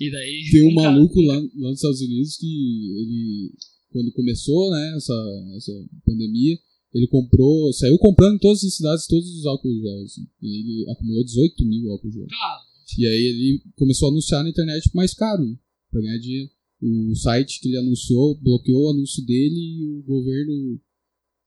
E 0.00 0.10
daí. 0.10 0.48
Tem 0.52 0.62
um 0.62 0.74
maluco 0.74 1.20
lá, 1.22 1.34
lá 1.36 1.68
nos 1.70 1.78
Estados 1.78 2.00
Unidos 2.00 2.36
que 2.36 2.46
ele, 2.46 3.52
quando 3.90 4.12
começou 4.12 4.70
né, 4.70 4.94
essa, 4.96 5.54
essa 5.56 5.72
pandemia, 6.04 6.58
ele 6.94 7.06
comprou, 7.08 7.72
saiu 7.72 7.98
comprando 7.98 8.36
em 8.36 8.38
todas 8.38 8.64
as 8.64 8.74
cidades 8.74 9.06
todos 9.06 9.28
os 9.36 9.46
álcool 9.46 9.80
gel. 9.80 10.02
Assim. 10.04 10.26
E 10.42 10.60
ele 10.60 10.90
acumulou 10.90 11.24
18 11.24 11.66
mil 11.66 11.90
álcool 11.90 12.12
gel. 12.12 12.26
Cara, 12.26 12.60
E 12.98 13.06
aí 13.06 13.24
ele 13.26 13.62
começou 13.76 14.08
a 14.08 14.10
anunciar 14.10 14.42
na 14.42 14.50
internet 14.50 14.90
mais 14.94 15.14
caro, 15.14 15.44
né? 15.44 15.56
Pra 15.90 16.00
ganhar 16.00 16.18
dinheiro. 16.18 16.50
O 16.80 17.14
site 17.16 17.60
que 17.60 17.68
ele 17.68 17.78
anunciou 17.78 18.40
bloqueou 18.40 18.86
o 18.86 18.90
anúncio 18.90 19.24
dele 19.26 19.58
e 19.58 19.84
o 19.84 20.02
governo 20.02 20.80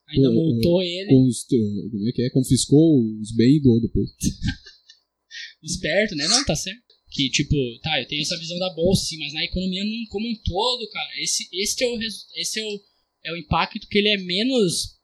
ainda 0.09 0.30
multou 0.30 0.84
ele, 0.84 1.07
const... 1.07 1.49
como 1.89 2.09
é 2.09 2.12
que 2.12 2.22
é? 2.22 2.30
confiscou 2.32 3.20
os 3.20 3.32
bens 3.34 3.55
e 3.55 3.62
doou 3.62 3.82
depois. 3.82 4.09
esperto, 5.64 6.16
né? 6.16 6.28
Não, 6.28 6.43
tá 6.43 6.55
certo. 6.55 6.91
Que, 7.12 7.30
tipo, 7.30 7.53
tá, 7.82 7.99
eu 7.99 8.07
tenho 8.07 8.22
essa 8.22 8.38
visão 8.39 8.57
da 8.57 8.70
bolsa, 8.74 9.03
assim, 9.03 9.18
mas 9.18 9.34
na 9.34 9.43
economia 9.43 9.84
num- 9.84 10.05
como 10.09 10.28
um 10.30 10.36
todo, 10.45 10.89
cara, 10.89 11.09
esse, 11.22 11.45
esse, 11.51 11.84
é, 11.84 11.88
o, 11.88 11.99
esse 12.01 12.59
é, 12.59 12.64
o, 12.64 12.80
é 13.26 13.34
o 13.34 13.38
impacto 13.38 13.86
que 13.88 13.97
ele 13.97 14.09
é 14.09 14.18
menos. 14.18 14.97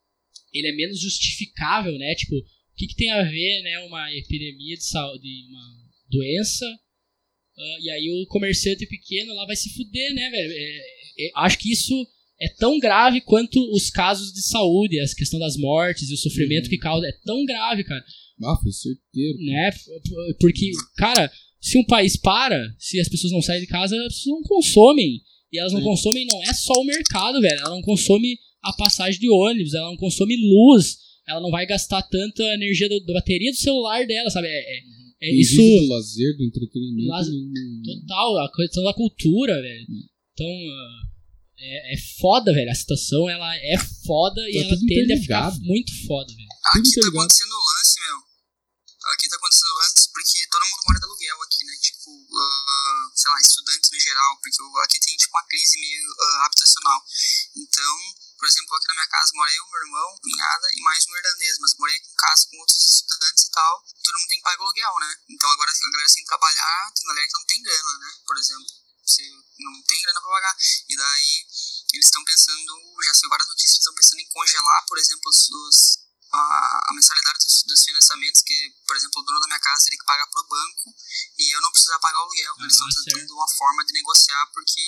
Ele 0.53 0.70
é 0.70 0.72
menos 0.76 0.99
justificável, 1.01 1.91
né? 1.97 2.16
Tipo, 2.16 2.36
o 2.38 2.43
que, 2.78 2.88
que 2.88 2.95
tem 2.95 3.12
a 3.12 3.22
ver, 3.24 3.62
né, 3.64 3.80
uma 3.80 4.12
epidemia 4.16 4.78
de 4.78 4.86
saúde, 4.86 5.28
uma 5.49 5.89
doença, 6.10 6.66
ah, 7.58 7.78
e 7.82 7.89
aí 7.89 8.10
o 8.10 8.28
comerciante 8.28 8.86
pequeno 8.86 9.34
lá 9.34 9.45
vai 9.45 9.55
se 9.58 9.70
fuder, 9.74 10.14
né, 10.14 10.30
velho? 10.30 10.53
É, 10.53 11.26
é, 11.28 11.32
acho 11.38 11.60
que 11.60 11.72
isso 11.72 11.93
é 12.39 12.47
tão 12.58 12.80
grave 12.80 13.20
quanto 13.22 13.60
os 13.74 13.89
casos 13.89 14.32
de 14.32 14.41
saúde, 14.43 14.99
a 14.99 15.05
questão 15.16 15.39
das 15.39 15.58
mortes 15.58 16.10
e 16.10 16.14
o 16.14 16.18
sofrimento 16.18 16.66
Uhum. 16.66 16.70
que 16.70 16.78
causa. 16.78 17.05
É 17.08 17.12
tão 17.26 17.43
grave, 17.45 17.84
cara 17.84 18.05
Ah, 18.43 18.55
foi 18.62 18.72
certeiro. 18.72 19.38
né? 19.43 19.72
Porque, 20.39 20.72
cara, 20.97 21.30
se 21.60 21.78
um 21.78 21.84
país 21.86 22.16
para, 22.18 22.58
se 22.78 22.99
as 22.99 23.10
pessoas 23.10 23.32
não 23.34 23.41
saem 23.41 23.62
de 23.62 23.68
casa, 23.68 23.95
as 24.05 24.16
pessoas 24.16 24.36
não 24.39 24.43
consomem. 24.43 25.22
E 25.51 25.60
elas 25.60 25.72
não 25.72 25.80
Sim. 25.80 25.86
consomem, 25.86 26.26
não 26.26 26.43
é 26.43 26.53
só 26.53 26.74
o 26.74 26.84
mercado, 26.86 27.39
velho. 27.41 27.60
Ela 27.60 27.70
não 27.70 27.82
consome 27.82 28.38
a 28.64 28.74
passagem 28.74 29.20
de 29.20 29.30
ônibus, 29.30 29.74
ela 29.74 29.88
não 29.89 29.97
consome 29.97 30.36
luz, 30.36 30.97
ela 31.28 31.39
não 31.39 31.49
vai 31.49 31.66
gastar 31.66 32.01
tanta 32.03 32.43
energia 32.53 32.89
do- 32.89 32.99
da 33.05 33.14
bateria 33.14 33.51
do 33.51 33.58
celular 33.58 34.05
dela, 34.05 34.30
sabe? 34.30 34.47
É, 34.47 34.51
é- 34.78 34.82
é 35.22 35.34
isso 35.36 35.55
do 35.55 35.88
lazer, 35.88 36.38
do 36.38 36.43
entretenimento. 36.43 37.08
Lazer- 37.08 37.34
total, 37.86 38.38
a 38.39 38.51
questão 38.51 38.84
da 38.84 38.93
cultura, 38.93 39.60
velho. 39.62 39.86
Então, 40.34 40.47
ah, 40.47 41.01
é, 41.60 41.93
é 41.93 41.97
foda, 42.20 42.53
velho. 42.53 42.70
A 42.70 42.76
situação, 42.76 43.30
ela 43.30 43.55
é 43.55 43.78
foda 44.05 44.41
e 44.49 44.53
Tá 44.53 44.60
ela 44.60 44.76
tudo 44.76 44.86
tende 44.86 45.14
a 45.14 45.18
ficar 45.18 45.60
muito 45.62 45.91
foda, 46.05 46.28
velho. 46.34 46.47
Aqui 46.76 46.91
tá 47.01 47.08
acontecendo 47.08 47.51
o 47.51 47.66
lance, 47.72 47.95
meu. 48.03 48.18
Aqui 49.14 49.30
tá 49.30 49.36
acontecendo 49.38 49.72
o 49.72 49.78
lance 49.80 50.12
porque 50.14 50.39
todo 50.51 50.62
mundo 50.68 50.84
mora 50.86 50.99
né? 50.99 51.01
Ah, 52.40 53.10
sei 53.16 53.32
lá, 53.32 53.40
estudantes 53.42 53.90
no 53.92 54.00
geral, 54.00 54.38
porque 54.38 54.50
aqui 54.84 55.00
tem 55.00 55.18
tipo 55.18 55.36
uma 55.36 55.48
crise 55.48 55.80
meio 55.80 56.06
ah, 56.20 56.46
habitacional. 56.46 57.04
Então, 57.56 57.98
por 58.38 58.48
exemplo, 58.48 58.76
aqui 58.78 58.88
na 58.88 58.94
minha 58.94 59.08
casa 59.08 59.32
mora 59.34 59.52
eu, 59.52 59.66
meu 59.68 59.82
irmão, 59.82 60.18
cunhada 60.22 60.68
e 60.74 60.82
mais 60.82 61.06
um 61.08 61.18
irlandês, 61.18 61.58
mas 61.60 61.76
morei 61.80 61.96
em 61.98 62.16
casa 62.16 62.48
com 62.50 62.58
outros 62.60 62.78
estudantes 62.78 63.44
e 63.46 63.52
tal. 63.52 63.84
Todo 64.04 64.18
mundo 64.20 64.28
tem 64.30 64.38
que 64.38 64.44
pagar 64.44 64.64
aluguel, 64.64 64.96
né? 65.02 65.16
Então 65.30 65.50
agora 65.50 65.72
a 65.72 65.92
galera 65.92 66.10
sem 66.10 66.24
trabalhar, 66.26 66.92
tem 66.94 67.08
galera 67.08 67.28
que 67.28 67.34
não 67.34 67.46
tem 67.46 67.64
grana, 67.64 67.98
né? 67.98 68.12
Por 68.28 68.38
exemplo, 68.38 68.68
você 69.04 69.24
não 69.60 69.82
tem 69.84 70.02
grana 70.02 70.22
pra 70.22 70.30
pagar. 70.30 70.56
E 70.90 70.96
daí 70.96 71.46
eles 71.94 72.06
estão 72.06 72.24
pensando, 72.24 73.02
já 73.04 73.14
saiu 73.14 73.30
várias 73.30 73.48
notícias, 73.48 73.80
estão 73.80 73.94
pensando 73.96 74.20
em 74.20 74.30
congelar, 74.30 74.86
por 74.88 74.98
exemplo, 74.98 75.30
os, 75.30 75.50
os- 75.50 75.97
a, 76.40 76.80
a 76.90 76.94
mensalidade 76.94 77.40
dos, 77.40 77.64
dos 77.68 77.82
financiamentos, 77.86 78.42
que, 78.44 78.56
por 78.86 78.96
exemplo, 78.96 79.22
o 79.22 79.26
dono 79.26 79.40
da 79.40 79.48
minha 79.48 79.60
casa 79.60 79.84
teria 79.84 80.00
que 80.00 80.06
pagar 80.06 80.28
pro 80.30 80.48
banco 80.48 80.94
e 81.40 81.56
eu 81.56 81.62
não 81.62 81.72
precisar 81.72 82.00
pagar 82.00 82.20
o 82.20 82.24
aluguel. 82.24 82.54
Eles 82.62 82.74
estão 82.74 82.88
Ah, 82.88 83.04
tentando 83.06 83.34
uma 83.34 83.50
forma 83.58 83.86
de 83.86 83.94
negociar, 83.94 84.44
porque 84.54 84.82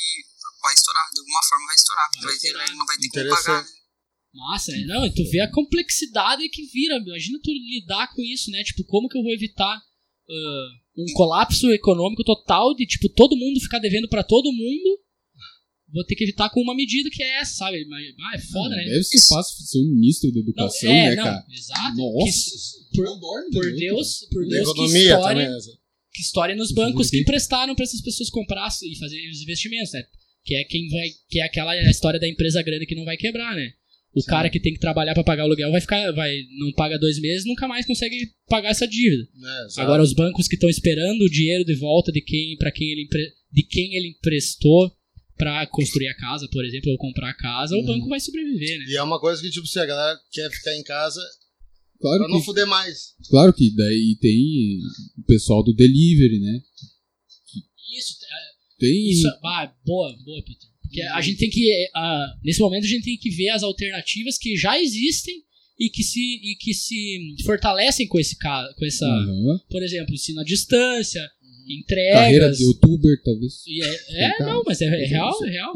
vai 0.61 0.73
estourar, 0.73 1.09
de 1.13 1.19
alguma 1.19 1.43
forma 1.43 1.65
vai 1.67 1.75
estourar, 1.75 2.07
porque 2.11 2.25
Vai 2.25 2.33
vai 2.33 2.39
ter, 2.41 2.47
estourar. 2.47 2.75
não 2.75 2.85
vai 2.85 2.97
ter 2.97 3.09
como 3.09 3.29
pagar. 3.29 3.63
né? 3.63 3.69
Massa, 4.31 4.71
né? 4.71 4.83
Não, 4.85 5.05
e 5.05 5.13
tu 5.13 5.23
vê 5.31 5.41
a 5.41 5.51
complexidade 5.51 6.47
que 6.49 6.65
vira. 6.67 6.95
Imagina 7.01 7.39
tu 7.43 7.49
lidar 7.51 8.07
com 8.13 8.21
isso, 8.21 8.51
né? 8.51 8.61
Tipo, 8.63 8.83
como 8.85 9.09
que 9.09 9.17
eu 9.17 9.23
vou 9.23 9.31
evitar 9.33 9.73
ah, 10.29 10.67
um 10.97 11.13
colapso 11.13 11.65
econômico 11.73 12.23
total 12.23 12.75
de, 12.75 12.85
tipo, 12.85 13.09
todo 13.15 13.35
mundo 13.35 13.59
ficar 13.59 13.79
devendo 13.79 14.07
pra 14.07 14.23
todo 14.23 14.51
mundo? 14.53 15.01
Vou 15.93 16.03
ter 16.05 16.15
que 16.15 16.23
evitar 16.23 16.49
com 16.49 16.61
uma 16.61 16.75
medida 16.75 17.09
que 17.09 17.21
é 17.23 17.39
essa, 17.41 17.53
sabe? 17.55 17.83
Mas, 17.85 18.05
ah, 18.19 18.35
é 18.35 18.39
foda, 18.39 18.75
né? 18.75 18.85
Deve 18.85 19.03
ser 19.03 19.27
fácil 19.27 19.65
ser 19.65 19.79
um 19.79 19.89
ministro 19.95 20.29
da 20.31 20.35
Não, 20.35 20.41
educação, 20.43 20.91
é, 20.91 21.09
né, 21.09 21.15
não, 21.15 21.23
cara? 21.23 21.45
exato. 21.51 21.97
Nossa, 21.97 22.49
Que- 22.91 22.97
por- 22.97 23.05
não 23.05 23.19
dorme 23.19 23.49
por 23.51 23.73
Deus, 23.75 24.27
por 24.31 24.45
Deus, 24.47 24.65
que 24.67 24.71
economia 24.71 25.01
história, 25.01 25.43
também. 25.45 25.57
essa. 25.57 25.71
que 26.13 26.21
história 26.21 26.55
nos 26.55 26.71
bancos 26.71 27.09
que 27.09 27.19
emprestaram 27.19 27.73
para 27.75 27.83
essas 27.85 28.01
pessoas 28.01 28.29
comprar 28.29 28.67
e 28.83 28.97
fazer 28.97 29.29
os 29.31 29.41
investimentos, 29.41 29.91
né? 29.93 30.03
Que 30.43 30.55
é 30.55 30.63
quem 30.63 30.87
vai, 30.89 31.09
que 31.29 31.39
é 31.39 31.43
aquela 31.43 31.75
história 31.89 32.19
da 32.19 32.27
empresa 32.27 32.61
grande 32.61 32.85
que 32.85 32.95
não 32.95 33.05
vai 33.05 33.17
quebrar, 33.17 33.55
né? 33.55 33.71
O 34.13 34.23
cara 34.23 34.49
que 34.49 34.59
tem 34.59 34.73
que 34.73 34.79
trabalhar 34.79 35.13
para 35.13 35.23
pagar 35.23 35.43
o 35.43 35.45
aluguel 35.45 35.71
vai 35.71 35.79
ficar, 35.81 36.11
vai, 36.13 36.35
não 36.59 36.71
paga 36.73 36.97
dois 36.97 37.19
meses, 37.19 37.45
nunca 37.45 37.67
mais 37.67 37.85
consegue 37.85 38.27
pagar 38.47 38.69
essa 38.69 38.87
dívida. 38.87 39.23
Exato. 39.65 39.81
Agora 39.81 40.01
os 40.01 40.13
bancos 40.13 40.47
que 40.47 40.55
estão 40.55 40.67
esperando 40.69 41.21
o 41.21 41.29
dinheiro 41.29 41.63
de 41.63 41.75
volta 41.75 42.11
de 42.11 42.19
quem, 42.21 42.57
para 42.57 42.71
quem 42.71 42.89
ele, 42.89 43.07
de 43.51 43.63
quem 43.63 43.95
ele 43.95 44.09
emprestou 44.09 44.91
para 45.39 45.65
construir 45.67 46.09
a 46.09 46.15
casa, 46.17 46.47
por 46.51 46.63
exemplo, 46.65 46.91
ou 46.91 46.97
comprar 46.97 47.29
a 47.29 47.33
casa, 47.33 47.73
o 47.75 47.79
Uhum. 47.79 47.85
banco 47.85 48.09
vai 48.09 48.19
sobreviver, 48.19 48.77
né? 48.79 48.85
E 48.89 48.95
é 48.97 49.01
uma 49.01 49.19
coisa 49.19 49.41
que, 49.41 49.49
tipo, 49.49 49.65
se 49.65 49.79
a 49.79 49.85
galera 49.85 50.19
quer 50.31 50.51
ficar 50.51 50.75
em 50.75 50.83
casa 50.83 51.21
Claro 52.01 52.19
pra 52.19 52.27
não 52.27 52.39
que, 52.39 52.45
fuder 52.45 52.67
mais. 52.67 53.13
claro 53.29 53.51
que 53.53 53.73
daí 53.75 54.17
tem 54.21 54.79
o 55.17 55.23
pessoal 55.25 55.63
do 55.63 55.73
delivery, 55.73 56.39
né? 56.41 56.61
Isso, 57.97 58.13
Tem. 58.77 59.09
Isso, 59.11 59.27
ah, 59.43 59.73
boa, 59.85 60.15
boa, 60.23 60.43
Peter. 60.45 60.69
Porque 60.81 61.01
a 61.01 61.21
gente 61.21 61.37
tem 61.37 61.49
que, 61.49 61.69
ah, 61.95 62.27
nesse 62.43 62.59
momento, 62.59 62.83
a 62.85 62.87
gente 62.87 63.03
tem 63.03 63.17
que 63.17 63.29
ver 63.29 63.49
as 63.49 63.61
alternativas 63.63 64.37
que 64.37 64.55
já 64.57 64.79
existem 64.79 65.35
e 65.79 65.89
que 65.89 66.03
se, 66.03 66.19
e 66.19 66.55
que 66.59 66.73
se 66.73 67.35
fortalecem 67.45 68.07
com 68.07 68.19
esse 68.19 68.37
com 68.37 68.85
essa, 68.85 69.05
Aham. 69.05 69.59
por 69.69 69.81
exemplo, 69.83 70.13
ensino 70.13 70.39
à 70.41 70.43
distância, 70.43 71.21
Carreira 72.13 72.45
entregas. 72.45 72.57
de 72.57 72.63
youtuber, 72.63 73.21
talvez. 73.23 73.53
é, 74.11 74.23
é, 74.25 74.39
não, 74.43 74.63
mas 74.65 74.81
é, 74.81 74.85
é 74.85 75.05
real, 75.05 75.45
é 75.45 75.49
real. 75.49 75.73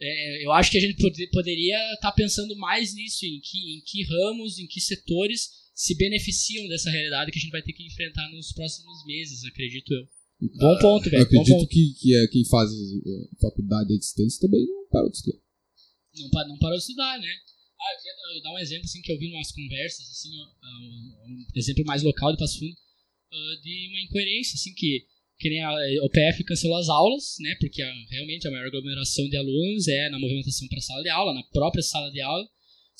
é. 0.00 0.44
Eu 0.44 0.52
acho 0.52 0.70
que 0.70 0.76
a 0.78 0.80
gente 0.80 0.96
pode- 1.00 1.26
poderia 1.28 1.78
estar 1.94 2.12
pensando 2.12 2.54
mais 2.56 2.94
nisso, 2.94 3.24
em 3.24 3.40
que, 3.40 3.58
em 3.76 3.80
que 3.86 4.02
ramos, 4.04 4.58
em 4.58 4.66
que 4.66 4.80
setores 4.80 5.48
se 5.74 5.96
beneficiam 5.96 6.66
dessa 6.68 6.90
realidade 6.90 7.30
que 7.32 7.38
a 7.38 7.40
gente 7.42 7.50
vai 7.50 7.62
ter 7.62 7.72
que 7.72 7.84
enfrentar 7.86 8.28
nos 8.30 8.52
próximos 8.52 9.04
meses, 9.06 9.44
acredito 9.44 9.92
eu. 9.92 10.06
Bom 10.58 10.78
ponto, 10.78 11.06
Eu 11.06 11.10
velho. 11.10 11.22
Bom 11.24 11.40
acredito 11.40 11.56
ponto. 11.58 11.68
que, 11.68 11.94
que 12.00 12.16
é 12.16 12.26
quem 12.28 12.44
faz 12.46 12.70
a 12.70 13.38
faculdade 13.40 13.94
à 13.94 13.98
distância 13.98 14.40
também 14.40 14.66
não 14.66 14.86
parou 14.90 15.10
de 15.10 15.16
estudar. 15.16 15.38
não, 16.18 16.30
pa- 16.30 16.46
não 16.48 16.58
parou 16.58 16.76
de 16.76 16.82
estudar, 16.82 17.18
né? 17.18 17.26
Ah, 17.80 17.94
eu 17.94 18.02
queria 18.02 18.42
dar- 18.42 18.52
um 18.54 18.58
exemplo 18.58 18.84
assim, 18.84 19.00
que 19.02 19.10
eu 19.12 19.18
vi 19.18 19.26
em 19.26 19.34
umas 19.34 19.50
conversas, 19.52 20.08
assim, 20.10 20.30
ah, 20.62 20.78
um, 20.80 21.32
um 21.32 21.46
exemplo 21.56 21.84
mais 21.86 22.02
local 22.02 22.32
de 22.32 22.38
Passo 22.38 22.58
Fundo, 22.58 22.74
ah, 23.34 23.60
de 23.62 23.88
uma 23.90 24.00
incoerência, 24.00 24.54
assim, 24.54 24.72
que, 24.74 25.04
que 25.38 25.48
nem 25.50 25.62
a 25.62 25.70
OPF 26.04 26.44
cancelou 26.44 26.76
as 26.78 26.88
aulas, 26.88 27.34
né? 27.40 27.54
Porque 27.60 27.82
a- 27.82 27.92
realmente 28.10 28.46
a 28.46 28.50
maior 28.50 28.66
aglomeração 28.68 29.28
de 29.28 29.36
alunos 29.36 29.88
é 29.88 30.08
na 30.10 30.18
movimentação 30.18 30.68
para 30.68 30.78
a 30.78 30.82
sala 30.82 31.02
de 31.02 31.08
aula, 31.10 31.34
na 31.34 31.42
própria 31.52 31.82
sala 31.82 32.10
de 32.10 32.20
aula, 32.20 32.46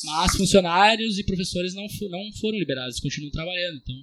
mas 0.05 0.37
funcionários 0.37 1.19
e 1.19 1.25
professores 1.25 1.73
não, 1.75 1.87
não 2.11 2.33
foram 2.41 2.59
liberados, 2.59 2.99
continuam 3.01 3.31
trabalhando, 3.31 3.77
então 3.77 3.95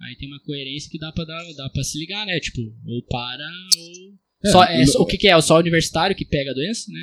aí 0.00 0.16
tem 0.16 0.28
uma 0.28 0.40
coerência 0.40 0.90
que 0.90 0.98
dá 0.98 1.12
pra, 1.12 1.24
dar, 1.24 1.42
dá 1.54 1.68
pra 1.70 1.84
se 1.84 1.98
ligar, 1.98 2.26
né? 2.26 2.40
Tipo, 2.40 2.60
ou 2.86 3.02
para, 3.04 3.46
ou... 3.78 4.14
É, 4.44 4.50
só, 4.50 4.64
é, 4.64 4.84
o 4.98 5.06
que, 5.06 5.16
que 5.18 5.28
é? 5.28 5.40
Só 5.40 5.56
o 5.56 5.60
universitário 5.60 6.14
que 6.16 6.24
pega 6.24 6.50
a 6.50 6.54
doença, 6.54 6.90
né? 6.90 7.00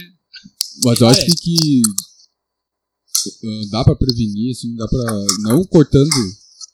Mas 0.84 1.02
eu 1.02 1.08
acho 1.08 1.22
É. 1.22 1.26
que, 1.26 1.32
que 1.36 1.82
ah, 3.44 3.62
dá 3.72 3.84
pra 3.84 3.96
prevenir, 3.96 4.52
assim, 4.52 4.76
dá 4.76 4.88
pra. 4.88 5.14
Não 5.44 5.64
cortando. 5.66 6.10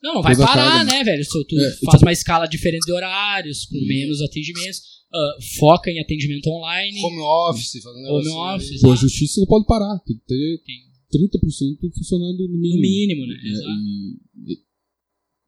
Não, 0.02 0.16
não 0.16 0.22
vai 0.22 0.36
Toda 0.36 0.46
parar, 0.48 0.86
né, 0.86 1.04
velho? 1.04 1.24
Se 1.24 1.30
tu 1.46 1.60
É, 1.60 1.76
faz 1.92 2.02
uma 2.02 2.12
escala 2.12 2.46
diferente 2.48 2.86
de 2.86 2.92
horários, 2.92 3.66
com 3.66 3.80
menos 3.88 4.22
atendimentos, 4.22 4.82
ah, 5.12 5.38
foca 5.60 5.90
em 5.90 6.00
atendimento 6.00 6.48
online. 6.48 7.00
Home 7.04 7.20
office, 7.20 7.72
fazendo 7.82 8.06
Home 8.08 8.26
negócio 8.26 8.56
office, 8.56 8.72
aí. 8.74 8.80
Pô, 8.82 8.88
a 8.92 8.94
exato. 8.94 9.08
justiça 9.10 9.40
não 9.40 9.48
pode 9.48 9.66
parar. 9.66 10.00
Tem 10.06 10.18
que 10.18 10.26
ter 10.26 10.62
Tem. 10.66 10.88
30% 11.30 11.94
funcionando 11.96 12.48
no 12.48 12.58
mínimo. 12.60 12.76
No 12.76 12.82
mínimo, 12.82 13.26
né? 13.28 13.36
É, 13.44 13.48
Exato. 13.50 13.70
e, 13.70 14.54
e- 14.54 14.64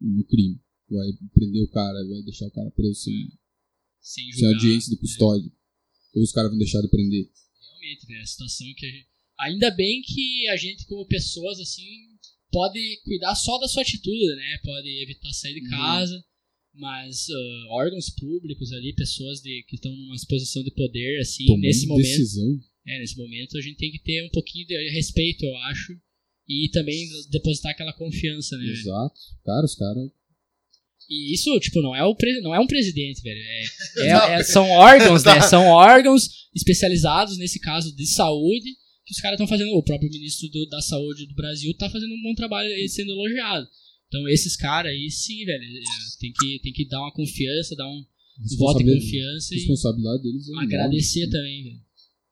no 0.01 0.23
crime. 0.25 0.59
Vai 0.89 1.07
prender 1.33 1.61
o 1.63 1.67
cara, 1.69 1.93
vai 2.07 2.21
deixar 2.23 2.47
o 2.47 2.51
cara 2.51 2.71
preso 2.71 2.95
sem, 2.95 3.13
Sem 4.01 4.23
sem 4.31 4.33
julgar. 4.33 4.53
audiência 4.55 4.89
de 4.89 4.97
custódia. 4.99 5.51
Ou 6.15 6.23
os 6.23 6.31
caras 6.31 6.49
vão 6.49 6.57
deixar 6.57 6.81
de 6.81 6.87
prender. 6.89 7.29
Realmente, 7.61 8.07
né? 8.09 8.19
A 8.21 8.25
situação 8.25 8.65
que 8.75 8.85
a 8.85 8.89
gente... 8.89 9.07
Ainda 9.41 9.71
bem 9.71 10.01
que 10.01 10.47
a 10.49 10.57
gente, 10.57 10.85
como 10.87 11.05
pessoas, 11.05 11.59
assim, 11.59 11.83
pode 12.51 12.79
cuidar 13.03 13.35
só 13.35 13.57
da 13.59 13.67
sua 13.67 13.81
atitude, 13.81 14.35
né? 14.35 14.59
Pode 14.63 14.87
evitar 15.03 15.31
sair 15.33 15.53
de 15.53 15.61
Uhum. 15.61 15.69
casa, 15.69 16.23
mas 16.73 17.27
ah, 17.29 17.65
órgãos 17.75 18.09
públicos 18.11 18.71
ali, 18.73 18.93
pessoas 18.93 19.41
de, 19.41 19.63
que 19.67 19.75
estão 19.75 19.95
numa 19.95 20.15
posição 20.27 20.63
de 20.63 20.71
poder, 20.71 21.19
assim, 21.19 21.45
Tomando 21.45 21.61
nesse 21.61 21.87
momento... 21.87 22.05
decisão. 22.05 22.59
É, 22.87 22.99
nesse 22.99 23.17
momento 23.17 23.57
a 23.57 23.61
gente 23.61 23.77
tem 23.77 23.91
que 23.91 23.99
ter 23.99 24.23
um 24.25 24.29
pouquinho 24.29 24.65
de 24.65 24.89
respeito, 24.91 25.45
eu 25.45 25.55
acho. 25.69 25.93
E 26.47 26.69
também 26.71 27.07
depositar 27.29 27.71
aquela 27.73 27.93
confiança, 27.93 28.57
né? 28.57 28.65
Exato. 28.65 29.19
Cara, 29.45 29.63
os 29.65 29.75
caras. 29.75 30.09
E 31.07 31.33
isso, 31.33 31.59
tipo, 31.59 31.81
não 31.81 31.95
é, 31.95 32.03
o 32.03 32.15
não 32.41 32.55
é 32.55 32.59
um 32.59 32.65
presidente, 32.67 33.21
velho. 33.21 33.39
É, 33.39 33.63
é- 34.35 34.39
é- 34.39 34.43
são 34.43 34.67
órgãos, 34.69 35.23
né? 35.23 35.41
São 35.47 35.65
órgãos 35.65 36.27
especializados, 36.55 37.37
nesse 37.37 37.59
caso, 37.59 37.95
de 37.95 38.07
saúde, 38.07 38.75
que 39.09 39.15
os 39.15 39.21
caras 39.21 39.35
estão 39.35 39.47
fazendo. 39.47 39.71
O 39.75 39.83
próprio 39.83 40.09
ministro 40.09 40.47
do- 40.49 40.67
da 40.67 40.81
Saúde 40.81 41.25
do 41.25 41.33
Brasil 41.33 41.73
tá 41.75 41.89
fazendo 41.89 42.13
um 42.13 42.21
bom 42.21 42.35
trabalho 42.35 42.69
aí 42.71 42.87
sendo 42.87 43.11
elogiado. 43.11 43.67
Então, 44.07 44.27
esses 44.29 44.55
caras 44.55 44.91
aí, 44.91 45.09
sim, 45.09 45.43
velho, 45.45 45.63
é, 45.63 45.79
tem 46.19 46.31
que, 46.31 46.59
tem 46.63 46.71
que 46.73 46.87
dar 46.87 46.99
uma 47.01 47.11
confiança, 47.11 47.75
dar 47.75 47.87
um 47.87 48.03
voto 48.57 48.77
de 48.79 48.85
responsabilidade- 48.85 49.01
confiança 49.01 49.53
e 49.53 49.57
responsabilidade 49.57 50.23
deles 50.23 50.47
é 50.47 50.51
enorme. 50.51 50.65
agradecer 50.75 51.27
também, 51.29 51.63
velho. 51.63 51.79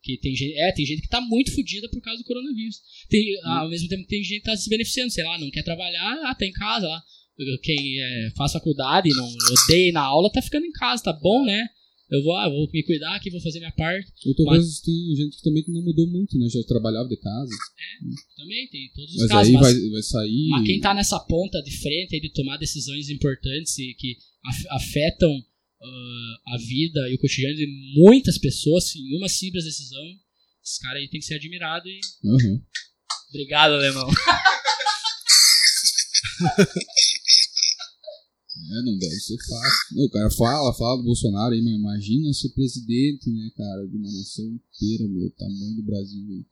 Que 0.04 0.18
tem 0.20 0.36
gente, 0.36 0.54
é, 0.58 0.72
tem 0.72 0.86
gente 0.86 1.02
que 1.02 1.10
tá 1.10 1.20
muito 1.20 1.52
fodida 1.54 1.90
por 1.90 2.02
causa 2.02 2.22
do 2.22 2.26
coronavírus. 2.26 2.78
Tem, 3.10 3.24
ao 3.44 3.70
mesmo 3.70 3.90
tempo 3.90 4.04
que 4.04 4.10
tem 4.10 4.24
gente 4.24 4.40
que 4.40 4.46
tá 4.46 4.56
se 4.56 4.70
beneficiando, 4.70 5.12
sei 5.12 5.24
lá, 5.24 5.38
não 5.38 5.50
quer 5.52 5.64
trabalhar, 5.64 6.22
ah, 6.26 6.34
tá 6.36 6.46
em 6.46 6.52
casa 6.54 6.88
lá. 6.88 7.04
Quem 7.62 8.00
é, 8.02 8.32
faz 8.36 8.54
faculdade 8.54 9.10
e 9.10 9.14
não 9.14 9.28
odeia 9.66 9.92
na 9.92 10.02
aula, 10.02 10.32
tá 10.32 10.42
ficando 10.42 10.66
em 10.66 10.72
casa, 10.72 11.04
tá 11.04 11.14
bom, 11.14 11.44
né? 11.46 11.68
Eu 12.10 12.24
vou, 12.24 12.34
ah, 12.38 12.48
vou 12.48 12.70
me 12.72 12.84
cuidar 12.84 13.16
aqui, 13.16 13.30
vou 13.30 13.42
fazer 13.42 13.60
minha 13.60 13.72
parte. 13.74 14.10
Ou 14.26 14.34
talvez 14.36 14.80
tem 14.80 14.94
gente 15.16 15.36
que 15.38 15.44
também 15.44 15.62
que 15.64 15.72
não 15.72 15.82
mudou 15.84 16.08
muito, 16.08 16.38
né? 16.40 16.48
Já 16.50 16.64
trabalhava 16.64 17.10
de 17.10 17.18
casa. 17.18 17.52
Também 18.38 18.66
tem 18.70 18.90
todos 18.96 19.14
os 19.14 19.22
Mas 19.24 19.28
casos. 19.30 19.48
aí 19.48 19.54
mas, 19.54 19.62
vai, 19.74 19.90
vai 19.90 20.02
sair. 20.04 20.48
mas 20.52 20.66
quem 20.66 20.80
tá 20.80 20.94
nessa 20.94 21.20
ponta 21.20 21.62
de 21.62 21.72
frente 21.78 22.16
aí 22.16 22.22
de 22.22 22.32
tomar 22.32 22.56
decisões 22.58 23.10
importantes 23.10 23.78
e 23.78 23.94
que 23.96 24.16
af- 24.46 24.68
afetam 24.70 25.30
ah, 25.82 26.54
a 26.54 26.58
vida 26.58 27.10
e 27.10 27.16
o 27.16 27.20
cotidiano 27.20 27.56
de 27.58 27.68
muitas 28.02 28.38
pessoas 28.38 28.96
em 28.96 29.18
uma 29.18 29.28
simples 29.28 29.66
decisão, 29.66 30.04
esse 30.64 30.80
cara 30.82 30.98
aí 31.00 31.10
tem 31.10 31.20
que 31.20 31.26
ser 31.26 31.36
admirado 31.36 31.90
e 31.90 32.00
Aham. 32.26 32.62
Obrigado, 33.32 33.74
alemão. 33.74 34.08
É, 38.70 38.82
não 38.84 38.98
deve 38.98 39.16
ser 39.16 39.38
fácil. 39.38 40.04
O 40.04 40.10
cara 40.10 40.30
fala, 40.32 40.74
fala 40.74 40.98
do 40.98 41.04
Bolsonaro 41.04 41.54
aí, 41.54 41.62
mas 41.62 41.74
imagina 41.74 42.34
ser 42.34 42.50
presidente, 42.50 43.30
né, 43.30 43.52
cara, 43.56 43.88
de 43.88 43.96
uma 43.96 44.12
nação 44.12 44.46
inteira, 44.46 45.08
meu, 45.08 45.30
tamanho 45.32 45.76
do 45.76 45.84
Brasil 45.84 46.26
aí. 46.30 46.46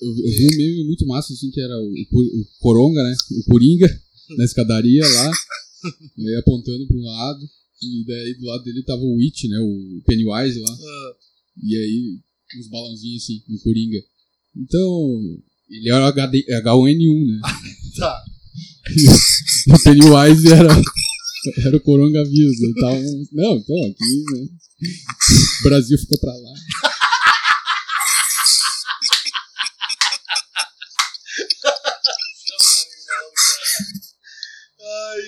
Eu, 0.00 0.08
eu 0.08 0.30
vi 0.36 0.46
um 0.46 0.56
meme 0.56 0.84
muito 0.86 1.06
massa, 1.06 1.32
assim, 1.32 1.50
que 1.50 1.60
era 1.60 1.76
o, 1.78 1.92
o, 1.92 2.40
o 2.40 2.46
Coronga, 2.60 3.02
né? 3.02 3.14
O 3.32 3.50
Coringa, 3.50 3.86
na 4.38 4.44
escadaria 4.44 5.02
lá, 5.02 5.32
aí 6.18 6.36
apontando 6.36 6.86
pra 6.86 6.96
um 6.96 7.04
lado, 7.04 7.48
e 7.82 8.04
daí 8.06 8.34
do 8.34 8.46
lado 8.46 8.64
dele 8.64 8.82
tava 8.84 9.02
o 9.02 9.16
Witch, 9.16 9.44
né? 9.44 9.58
O 9.58 10.02
Pennywise 10.06 10.60
lá. 10.60 10.72
Ah, 10.72 11.12
E 11.62 11.76
aí, 11.76 12.20
uns 12.58 12.68
balãozinhos 12.68 13.22
assim, 13.22 13.42
no 13.48 13.58
Coringa. 13.60 14.02
Então, 14.56 15.42
ele 15.68 15.90
era 15.90 16.08
HD, 16.08 16.44
H1N1, 16.62 17.26
né? 17.26 17.40
tá. 17.98 18.24
E 19.66 19.72
o 19.72 19.82
Pennywise 19.82 20.52
era, 20.52 20.72
era 21.66 21.76
o 21.76 21.80
coronavírus. 21.80 22.56
Tava, 22.80 23.00
não, 23.32 23.56
então 23.56 23.76
aqui, 23.90 24.24
né? 24.32 24.46
O 25.60 25.68
Brasil 25.68 25.98
fica 25.98 26.16
pra 26.18 26.32
lá. 26.32 26.54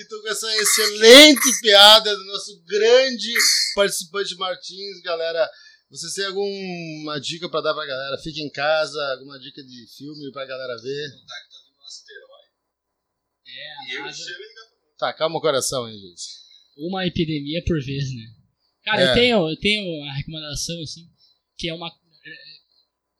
Então 0.01 0.21
com 0.21 0.29
essa 0.29 0.55
excelente 0.57 1.61
piada 1.61 2.15
do 2.15 2.25
nosso 2.25 2.61
grande 2.65 3.33
participante 3.75 4.35
Martins, 4.35 5.01
galera. 5.03 5.49
Vocês 5.89 6.13
têm 6.13 6.25
alguma 6.25 7.19
dica 7.19 7.47
pra 7.47 7.61
dar 7.61 7.73
pra 7.73 7.85
galera? 7.85 8.17
Fica 8.17 8.39
em 8.39 8.49
casa, 8.49 8.99
alguma 9.13 9.39
dica 9.39 9.63
de 9.63 9.85
filme 9.95 10.31
pra 10.31 10.45
galera 10.45 10.75
ver? 10.81 11.09
É, 13.55 13.97
a 13.97 14.01
NASA- 14.03 14.25
Tá, 14.97 15.13
calma 15.13 15.37
o 15.37 15.41
coração 15.41 15.85
aí, 15.85 15.97
gente. 15.97 16.23
uma 16.77 17.05
epidemia 17.05 17.63
por 17.65 17.79
vez, 17.83 18.13
né? 18.15 18.23
Cara, 18.83 19.01
É. 19.01 19.09
eu 19.09 19.13
tenho, 19.13 19.49
eu 19.49 19.57
tenho 19.57 20.03
a 20.05 20.13
recomendação, 20.13 20.81
assim, 20.81 21.07
que 21.57 21.67
é 21.69 21.73
uma 21.73 21.89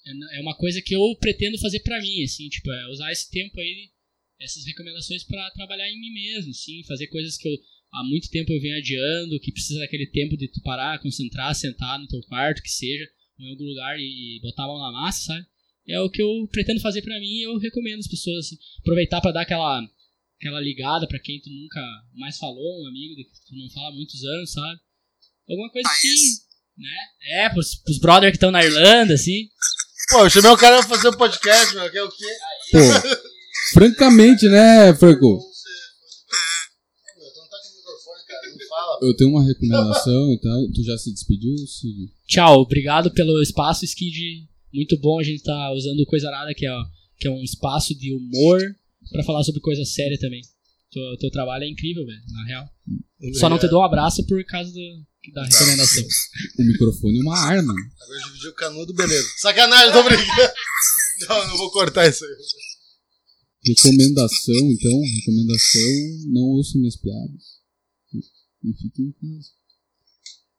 é- 0.06 0.38
é 0.38 0.42
uma 0.42 0.56
coisa 0.58 0.82
que 0.82 0.94
eu 0.96 1.16
pretendo 1.20 1.58
fazer 1.60 1.80
pra 1.80 2.02
mim, 2.02 2.24
assim, 2.24 2.50
tipo, 2.50 2.70
é 2.72 2.88
usar 2.90 3.12
esse 3.12 3.30
tempo 3.32 3.58
aí, 3.60 3.90
essas 4.40 4.66
recomendações 4.66 5.24
pra 5.24 5.50
trabalhar 5.52 5.90
em 5.90 6.00
mim 6.00 6.12
mesmo, 6.14 6.52
assim, 6.52 6.84
fazer 6.86 7.08
coisas 7.08 7.38
que 7.38 7.48
eu 7.48 7.58
há 7.94 8.04
muito 8.04 8.30
tempo 8.30 8.52
eu 8.52 8.60
venho 8.60 8.76
adiando, 8.78 9.40
que 9.40 9.52
precisa 9.52 9.80
daquele 9.80 10.08
tempo 10.08 10.36
de 10.36 10.48
tu 10.50 10.62
parar, 10.62 11.00
concentrar, 11.00 11.54
sentar 11.56 12.00
no 12.00 12.08
teu 12.08 12.20
quarto, 12.24 12.62
que 12.62 12.70
seja, 12.70 13.08
ou 13.40 13.46
em 13.46 13.50
algum 13.52 13.64
lugar 13.66 13.98
e 14.00 14.40
botar 14.42 14.64
a 14.64 14.68
mão 14.68 14.80
na 14.80 14.92
massa, 14.92 15.22
sabe? 15.26 15.46
É 15.88 16.00
o 16.02 16.10
que 16.10 16.22
eu 16.22 16.48
pretendo 16.52 16.80
fazer 16.82 17.02
pra 17.02 17.20
mim 17.20 17.28
e 17.40 17.44
eu 17.44 17.58
recomendo 17.58 18.00
as 18.00 18.08
pessoas, 18.08 18.46
assim, 18.48 18.58
aproveitar 18.80 19.22
pra 19.22 19.32
dar 19.32 19.42
aquela 19.42 19.82
aquela 20.44 20.60
ligada 20.60 21.08
pra 21.08 21.20
quem 21.20 21.39
tu 21.39 21.50
nunca 21.50 21.80
mais 22.14 22.38
falou, 22.38 22.84
um 22.84 22.88
amigo 22.88 23.16
de 23.16 23.24
que 23.24 23.32
tu 23.48 23.56
não 23.56 23.70
fala 23.70 23.88
há 23.88 23.94
muitos 23.94 24.22
anos, 24.24 24.52
sabe? 24.52 24.80
Alguma 25.50 25.72
coisa 25.72 25.89
assim, 25.89 26.16
né? 26.78 26.98
É, 27.22 27.50
pros, 27.50 27.76
pros 27.76 28.00
brother 28.00 28.30
que 28.30 28.36
estão 28.36 28.52
na 28.52 28.64
Irlanda, 28.64 29.14
assim. 29.14 29.48
Pô, 30.10 30.20
eu 30.20 30.30
chamei 30.30 30.52
o 30.52 30.58
cara 30.58 30.80
pra 30.80 30.98
fazer 30.98 31.08
um 31.08 31.18
podcast, 31.18 31.74
meu, 31.74 31.89
que 31.89 31.98
é 31.98 32.04
o 32.04 32.12
quê? 32.12 32.38
Pô, 32.72 32.78
francamente, 33.74 34.48
né, 34.50 34.94
Franco? 34.96 35.39
Não 38.46 38.68
tá. 38.70 39.00
Eu 39.02 39.16
tenho 39.16 39.30
uma 39.30 39.46
recomendação 39.46 40.34
e 40.34 40.39
tal. 40.39 40.72
Tu 40.74 40.84
já 40.84 40.98
se 40.98 41.14
despediu, 41.14 41.56
Cid? 41.68 42.12
Tchau, 42.28 42.62
obrigado 42.62 43.12
pelo 43.12 43.41
espaço, 43.41 43.86
Skid. 43.86 44.48
Muito 44.74 45.00
bom 45.00 45.20
a 45.20 45.24
gente 45.24 45.44
tá 45.44 45.72
usando 45.72 46.00
o 46.02 46.06
Coisa 46.06 46.28
Arada, 46.28 46.54
que 46.54 46.66
é, 46.66 46.72
que 47.18 47.28
é 47.28 47.32
um 47.32 47.44
espaço 47.44 47.96
de 47.96 48.14
humor 48.14 48.60
pra 49.12 49.24
falar 49.24 49.43
sobre 49.43 49.62
coisa 49.62 49.84
séria 49.86 50.18
também. 50.20 50.41
Teu, 50.91 51.18
teu 51.18 51.32
trabalho 51.32 51.64
é 51.64 51.70
incrível, 51.70 52.06
velho, 52.06 52.22
na 52.32 52.45
real. 52.45 52.70
Só 53.39 53.49
não 53.49 53.58
te 53.58 53.68
dou 53.68 53.82
um 53.82 53.86
abraço 53.86 54.26
por 54.28 54.43
causa 54.45 54.72
do, 54.72 55.06
da 55.34 55.43
recomendação. 55.43 56.04
O 56.60 56.64
microfone 56.64 57.18
é 57.18 57.22
uma 57.22 57.39
arma. 57.39 57.74
Agora 57.74 58.20
dividiu 58.26 58.51
o 58.51 58.56
canudo, 58.56 58.93
beleza. 58.93 59.28
Sacanagem, 59.38 59.91
tô 59.91 60.04
brincando. 60.04 60.28
Não, 61.30 61.47
não 61.47 61.58
vou 61.58 61.72
cortar 61.72 62.10
isso 62.10 62.26
aí. 62.26 62.36
Recomendação, 63.66 64.72
então. 64.72 64.99
Recomendação: 65.20 66.32
não 66.34 66.41
ouçam 66.41 66.82
minhas 66.82 66.97
piadas. 66.97 67.62
E 68.64 68.74
fiquem 68.74 69.06
em 69.06 69.12
casa. 69.12 69.49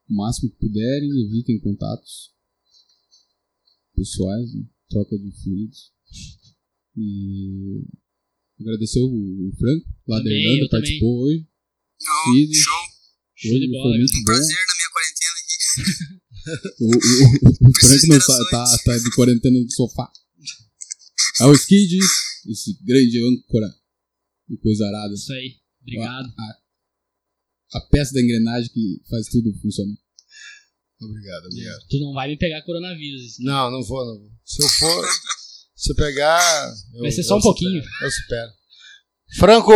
O 0.08 0.14
máximo 0.14 0.50
que 0.50 0.56
puderem, 0.58 1.10
evitem 1.26 1.60
contatos 1.60 2.30
pessoais, 3.94 4.54
né? 4.54 4.64
troca 4.88 5.18
de 5.18 5.32
fluidos. 5.42 5.92
E 6.96 7.84
agradecer 8.64 9.00
o, 9.00 9.52
Franco, 9.58 9.86
lá 10.08 10.18
da 10.20 10.30
Irlanda, 10.30 10.56
também. 10.56 10.68
participou 10.70 11.22
hoje. 11.24 11.46
Não, 12.00 12.32
Cid. 12.34 12.54
show. 12.56 12.72
Show 13.36 13.50
de 13.52 13.56
Hoje 13.58 13.70
bola, 13.70 13.90
foi 13.90 13.98
muito 13.98 14.12
Um 14.14 14.18
bom. 14.18 14.24
prazer 14.24 14.56
na 14.66 14.74
minha 14.74 14.90
quarentena 14.92 15.36
aqui. 15.40 16.24
O, 16.78 16.84
o, 16.84 16.88
o, 16.88 17.70
o 17.70 17.74
Frank 17.80 18.06
não 18.06 18.18
tá, 18.18 18.38
tá, 18.50 18.78
tá 18.84 18.98
de 18.98 19.10
quarentena 19.14 19.58
no 19.58 19.70
sofá. 19.70 20.12
Ah, 21.40 21.48
o 21.48 21.54
Skid, 21.54 21.96
esse 22.50 22.78
grande 22.84 23.18
âncora 23.24 23.74
e 24.50 24.56
coisa 24.58 24.86
arada. 24.86 25.14
Isso 25.14 25.32
aí. 25.32 25.56
Obrigado. 25.82 26.28
A 27.72 27.80
peça 27.90 28.12
da 28.12 28.20
engrenagem 28.20 28.70
que 28.70 29.00
faz 29.08 29.26
tudo 29.28 29.52
funcionar. 29.58 29.96
Obrigado, 31.00 31.46
obrigado. 31.46 31.80
Tu 31.88 31.98
não 32.00 32.12
vai 32.12 32.28
me 32.28 32.36
pegar 32.36 32.62
coronavírus. 32.62 33.36
Não, 33.40 33.70
não 33.70 33.82
vou, 33.82 34.04
não 34.04 34.20
vou. 34.20 34.30
Se 34.44 34.62
eu 34.62 34.68
for, 34.68 35.04
se 35.84 35.94
pegar. 35.94 36.72
eu- 36.94 37.02
Vai 37.02 37.10
ser 37.10 37.22
só 37.24 37.36
um 37.36 37.40
pouquinho. 37.40 37.82
supero, 37.82 38.04
Eu 38.04 38.10
supero. 38.10 38.50
Franco, 39.38 39.72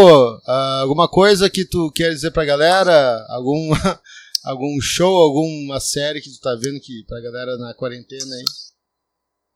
ah, 0.46 0.80
alguma 0.82 1.08
coisa 1.08 1.50
que 1.50 1.64
tu 1.64 1.90
quer 1.92 2.10
dizer 2.14 2.30
pra 2.30 2.44
galera? 2.44 3.26
Algum, 3.30 3.70
algum 4.44 4.80
show, 4.80 5.10
alguma 5.16 5.80
série 5.80 6.20
que 6.20 6.30
tu 6.30 6.38
tá 6.40 6.54
vendo 6.54 6.78
que 6.80 7.04
pra 7.06 7.20
galera 7.20 7.56
na 7.58 7.74
quarentena 7.74 8.34
aí? 8.34 8.44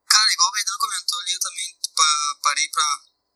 Cara, 0.09 0.33
igual 0.33 0.49
o 0.49 0.53
Bernardo 0.53 0.79
comentou 0.81 1.19
ali, 1.21 1.33
eu 1.33 1.41
também 1.41 1.67
pa- 1.95 2.35
parei 2.43 2.69
pra 2.69 2.85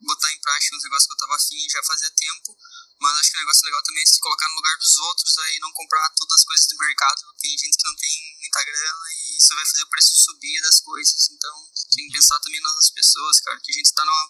botar 0.06 0.32
em 0.32 0.40
prática 0.40 0.76
uns 0.76 0.82
negócios 0.84 1.06
que 1.06 1.12
eu 1.14 1.18
tava 1.22 1.34
afim 1.36 1.60
já 1.70 1.82
fazia 1.86 2.10
tempo. 2.18 2.50
Mas 2.98 3.12
acho 3.20 3.30
que 3.30 3.36
o 3.36 3.40
negócio 3.40 3.64
legal 3.66 3.82
também 3.84 4.02
é 4.02 4.06
se 4.06 4.20
colocar 4.20 4.48
no 4.48 4.54
lugar 4.56 4.76
dos 4.78 4.96
outros 4.98 5.38
aí, 5.38 5.58
não 5.60 5.70
comprar 5.72 6.08
todas 6.16 6.40
as 6.40 6.44
coisas 6.44 6.66
do 6.66 6.76
mercado. 6.80 7.20
Tem 7.40 7.50
gente 7.52 7.76
que 7.76 7.88
não 7.88 7.96
tem 7.96 8.14
muita 8.40 8.60
grana 8.64 9.04
e 9.36 9.38
isso 9.38 9.54
vai 9.54 9.66
fazer 9.66 9.82
o 9.84 9.90
preço 9.90 10.16
subir 10.24 10.60
das 10.62 10.80
coisas. 10.80 11.30
Então 11.30 11.54
tem 11.94 12.06
que 12.08 12.12
pensar 12.16 12.40
também 12.40 12.60
nas 12.62 12.72
outras 12.72 12.90
pessoas, 12.90 13.40
cara. 13.40 13.60
Que 13.62 13.70
a 13.70 13.74
gente 13.76 13.92
tá 13.92 14.02
numa. 14.04 14.24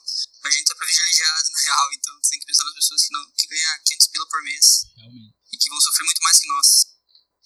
A 0.45 0.51
gente 0.51 0.65
tá 0.67 0.75
privilegiado, 0.75 1.51
na 1.55 1.59
real. 1.63 1.89
Então 1.95 2.21
tem 2.29 2.41
que 2.41 2.47
pensar 2.47 2.65
nas 2.65 2.75
pessoas 2.75 3.03
que, 3.07 3.13
não, 3.13 3.23
que 3.33 3.47
ganham 3.47 3.79
500 3.87 4.07
pila 4.09 4.27
por 4.29 4.43
mês 4.43 4.67
Realmente. 4.97 5.35
e 5.53 5.57
que 5.57 5.71
vão 5.71 5.81
sofrer 5.81 6.05
muito 6.05 6.23
mais 6.23 6.39
que 6.39 6.49
nós. 6.49 6.67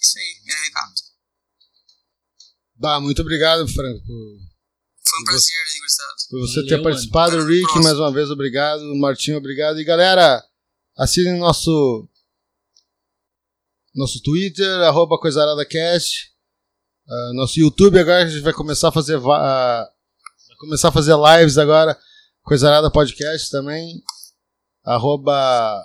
Isso 0.01 0.19
aí, 0.19 0.41
é 0.49 0.65
recado. 0.65 0.95
Bah, 2.77 2.99
muito 3.01 3.21
obrigado, 3.21 3.69
Franco, 3.69 4.01
por, 4.07 4.17
Foi 5.05 5.19
um 5.21 5.25
você- 5.25 5.53
prazer 5.53 5.57
aí, 5.69 5.79
gurizada. 5.79 6.15
por 6.31 6.41
você 6.41 6.55
Valeu, 6.55 6.69
ter 6.69 6.77
mano. 6.77 6.85
participado. 6.85 7.37
Até 7.37 7.45
o 7.45 7.47
Rick, 7.47 7.63
próximo. 7.65 7.85
mais 7.85 7.99
uma 7.99 8.13
vez, 8.13 8.31
obrigado. 8.31 8.83
Martinho, 8.97 9.37
obrigado. 9.37 9.79
E 9.79 9.85
galera, 9.85 10.43
assinem 10.97 11.39
nosso 11.39 12.09
nosso 13.95 14.23
Twitter, 14.23 14.67
arroba 14.83 15.19
CoisaradaCast. 15.19 16.30
Ah, 17.11 17.33
nosso 17.35 17.59
YouTube 17.59 17.99
agora 17.99 18.23
a 18.23 18.29
gente 18.29 18.41
vai 18.41 18.53
começar 18.53 18.87
a 18.87 18.93
fazer 18.93 19.19
vai 19.19 19.87
começar 20.61 20.91
a 20.91 20.93
fazer 20.93 21.17
lives 21.17 21.59
agora. 21.59 21.99
Coisarada 22.45 22.89
Podcast 22.89 23.51
também. 23.51 24.01
Arroba 24.85 25.85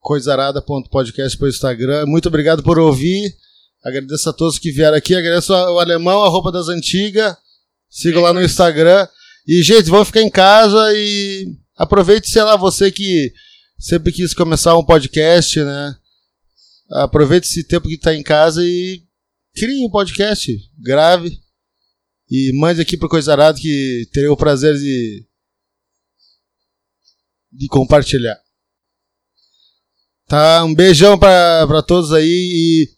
coisarada.podcast 0.00 1.42
Instagram. 1.42 2.04
Muito 2.04 2.28
obrigado 2.28 2.62
por 2.62 2.78
ouvir. 2.78 3.34
Agradeço 3.82 4.28
a 4.28 4.34
todos 4.34 4.58
que 4.58 4.70
vieram 4.70 4.98
aqui. 4.98 5.14
Agradeço 5.14 5.54
ao 5.54 5.80
alemão, 5.80 6.22
a 6.22 6.28
roupa 6.28 6.52
das 6.52 6.68
antigas. 6.68 7.34
Sigam 7.88 8.20
lá 8.22 8.34
no 8.34 8.42
Instagram. 8.42 9.08
E, 9.46 9.62
gente, 9.62 9.88
vamos 9.88 10.08
ficar 10.08 10.20
em 10.20 10.30
casa 10.30 10.92
e 10.94 11.56
aproveite, 11.74 12.28
sei 12.28 12.42
lá, 12.42 12.56
você 12.56 12.92
que 12.92 13.32
sempre 13.78 14.12
quis 14.12 14.34
começar 14.34 14.76
um 14.76 14.84
podcast, 14.84 15.58
né? 15.64 15.96
Aproveite 16.90 17.46
esse 17.46 17.64
tempo 17.64 17.88
que 17.88 17.94
está 17.94 18.14
em 18.14 18.22
casa 18.22 18.62
e 18.62 19.02
crie 19.54 19.84
um 19.84 19.90
podcast, 19.90 20.52
grave 20.78 21.40
e 22.30 22.52
mande 22.58 22.80
aqui 22.80 22.96
pro 22.96 23.08
Coisarado 23.08 23.60
que 23.60 24.08
terei 24.12 24.28
o 24.28 24.36
prazer 24.36 24.76
de 24.76 25.26
de 27.52 27.66
compartilhar. 27.66 28.40
Tá, 30.28 30.62
um 30.64 30.72
beijão 30.72 31.18
pra, 31.18 31.66
pra 31.66 31.82
todos 31.82 32.12
aí 32.12 32.24
e 32.24 32.88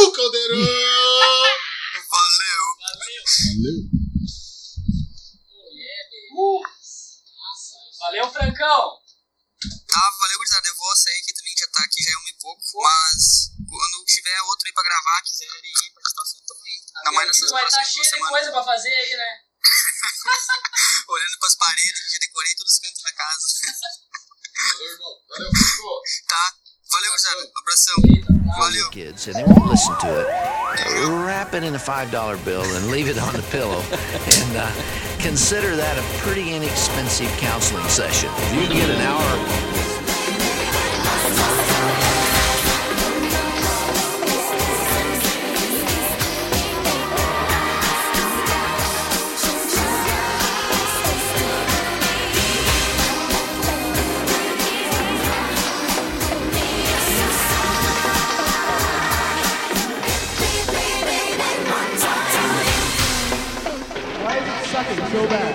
no 0.00 0.12
caldeirão! 0.12 0.58
Valeu! 2.10 2.62
Valeu. 2.80 3.98
Valeu, 8.00 8.30
Francão! 8.32 8.98
Tá, 9.88 10.02
valeu, 10.20 10.38
gurizada. 10.38 10.68
Eu 10.68 10.76
vou 10.76 10.96
sair 10.96 11.18
aqui 11.18 11.34
também, 11.34 11.52
que 11.54 11.60
já 11.60 11.66
tá 11.68 11.82
aqui, 11.84 12.02
já 12.02 12.10
é 12.10 12.16
uma 12.16 12.30
e 12.30 12.38
pouco. 12.40 12.62
Mas 12.74 13.50
quando 13.78 14.04
tiver 14.04 14.42
outro 14.42 14.66
aí 14.66 14.72
pra 14.72 14.82
gravar, 14.82 15.22
quiser 15.22 15.46
ir, 15.46 15.92
participação, 15.94 16.40
tamo 16.48 16.62
aí. 16.66 16.82
Ainda 16.98 17.12
mais 17.12 17.26
nessas 17.28 17.50
vai 17.50 17.64
estar 17.64 17.76
próximas 17.78 18.06
cheio 18.08 18.22
de 18.22 18.28
coisa 18.28 18.50
pra 18.50 18.64
fazer 18.64 18.90
aí, 18.90 19.16
né? 19.16 19.32
Olhando 21.08 21.38
pras 21.38 21.56
paredes, 21.56 22.00
que 22.02 22.10
já 22.10 22.18
decorei 22.18 22.54
todos 22.56 22.72
os 22.72 22.78
cantos 22.80 23.02
da 23.02 23.12
casa. 23.12 23.46
Valeu, 24.58 24.90
irmão. 24.90 25.14
Valeu, 25.28 25.50
Franco. 25.54 26.02
Tá? 26.26 26.54
Valeu, 26.90 27.10
gurizada. 27.10 27.52
Abração. 27.54 27.94
Valeu. 28.58 28.90
kids 28.90 29.28
and 29.28 29.36
they 29.36 29.44
won't 29.44 29.70
listen 29.70 29.94
to 29.98 30.08
it. 30.08 30.26
wrap 31.24 31.54
it 31.54 31.62
in 31.62 31.74
a 31.74 31.78
$5 31.78 32.44
bill 32.44 32.64
and 32.64 32.90
leave 32.90 33.08
it 33.08 33.18
on 33.18 33.32
the 33.34 33.42
pillow. 33.52 33.82
And 33.92 34.56
uh, 34.56 34.72
consider 35.20 35.76
that 35.76 35.98
a 35.98 36.02
pretty 36.24 36.50
inexpensive 36.50 37.30
counseling 37.38 37.86
session. 37.88 38.30
If 38.38 38.54
you 38.54 38.66
can 38.66 38.76
get 38.76 38.90
an 38.90 39.02
hour 39.02 39.77
go 65.18 65.28
back. 65.28 65.54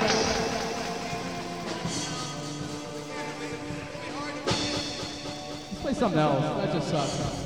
play 5.81 5.93
something 5.93 6.19
else. 6.19 6.43
That 6.57 6.73
just 6.73 6.89
sucks. 6.89 7.42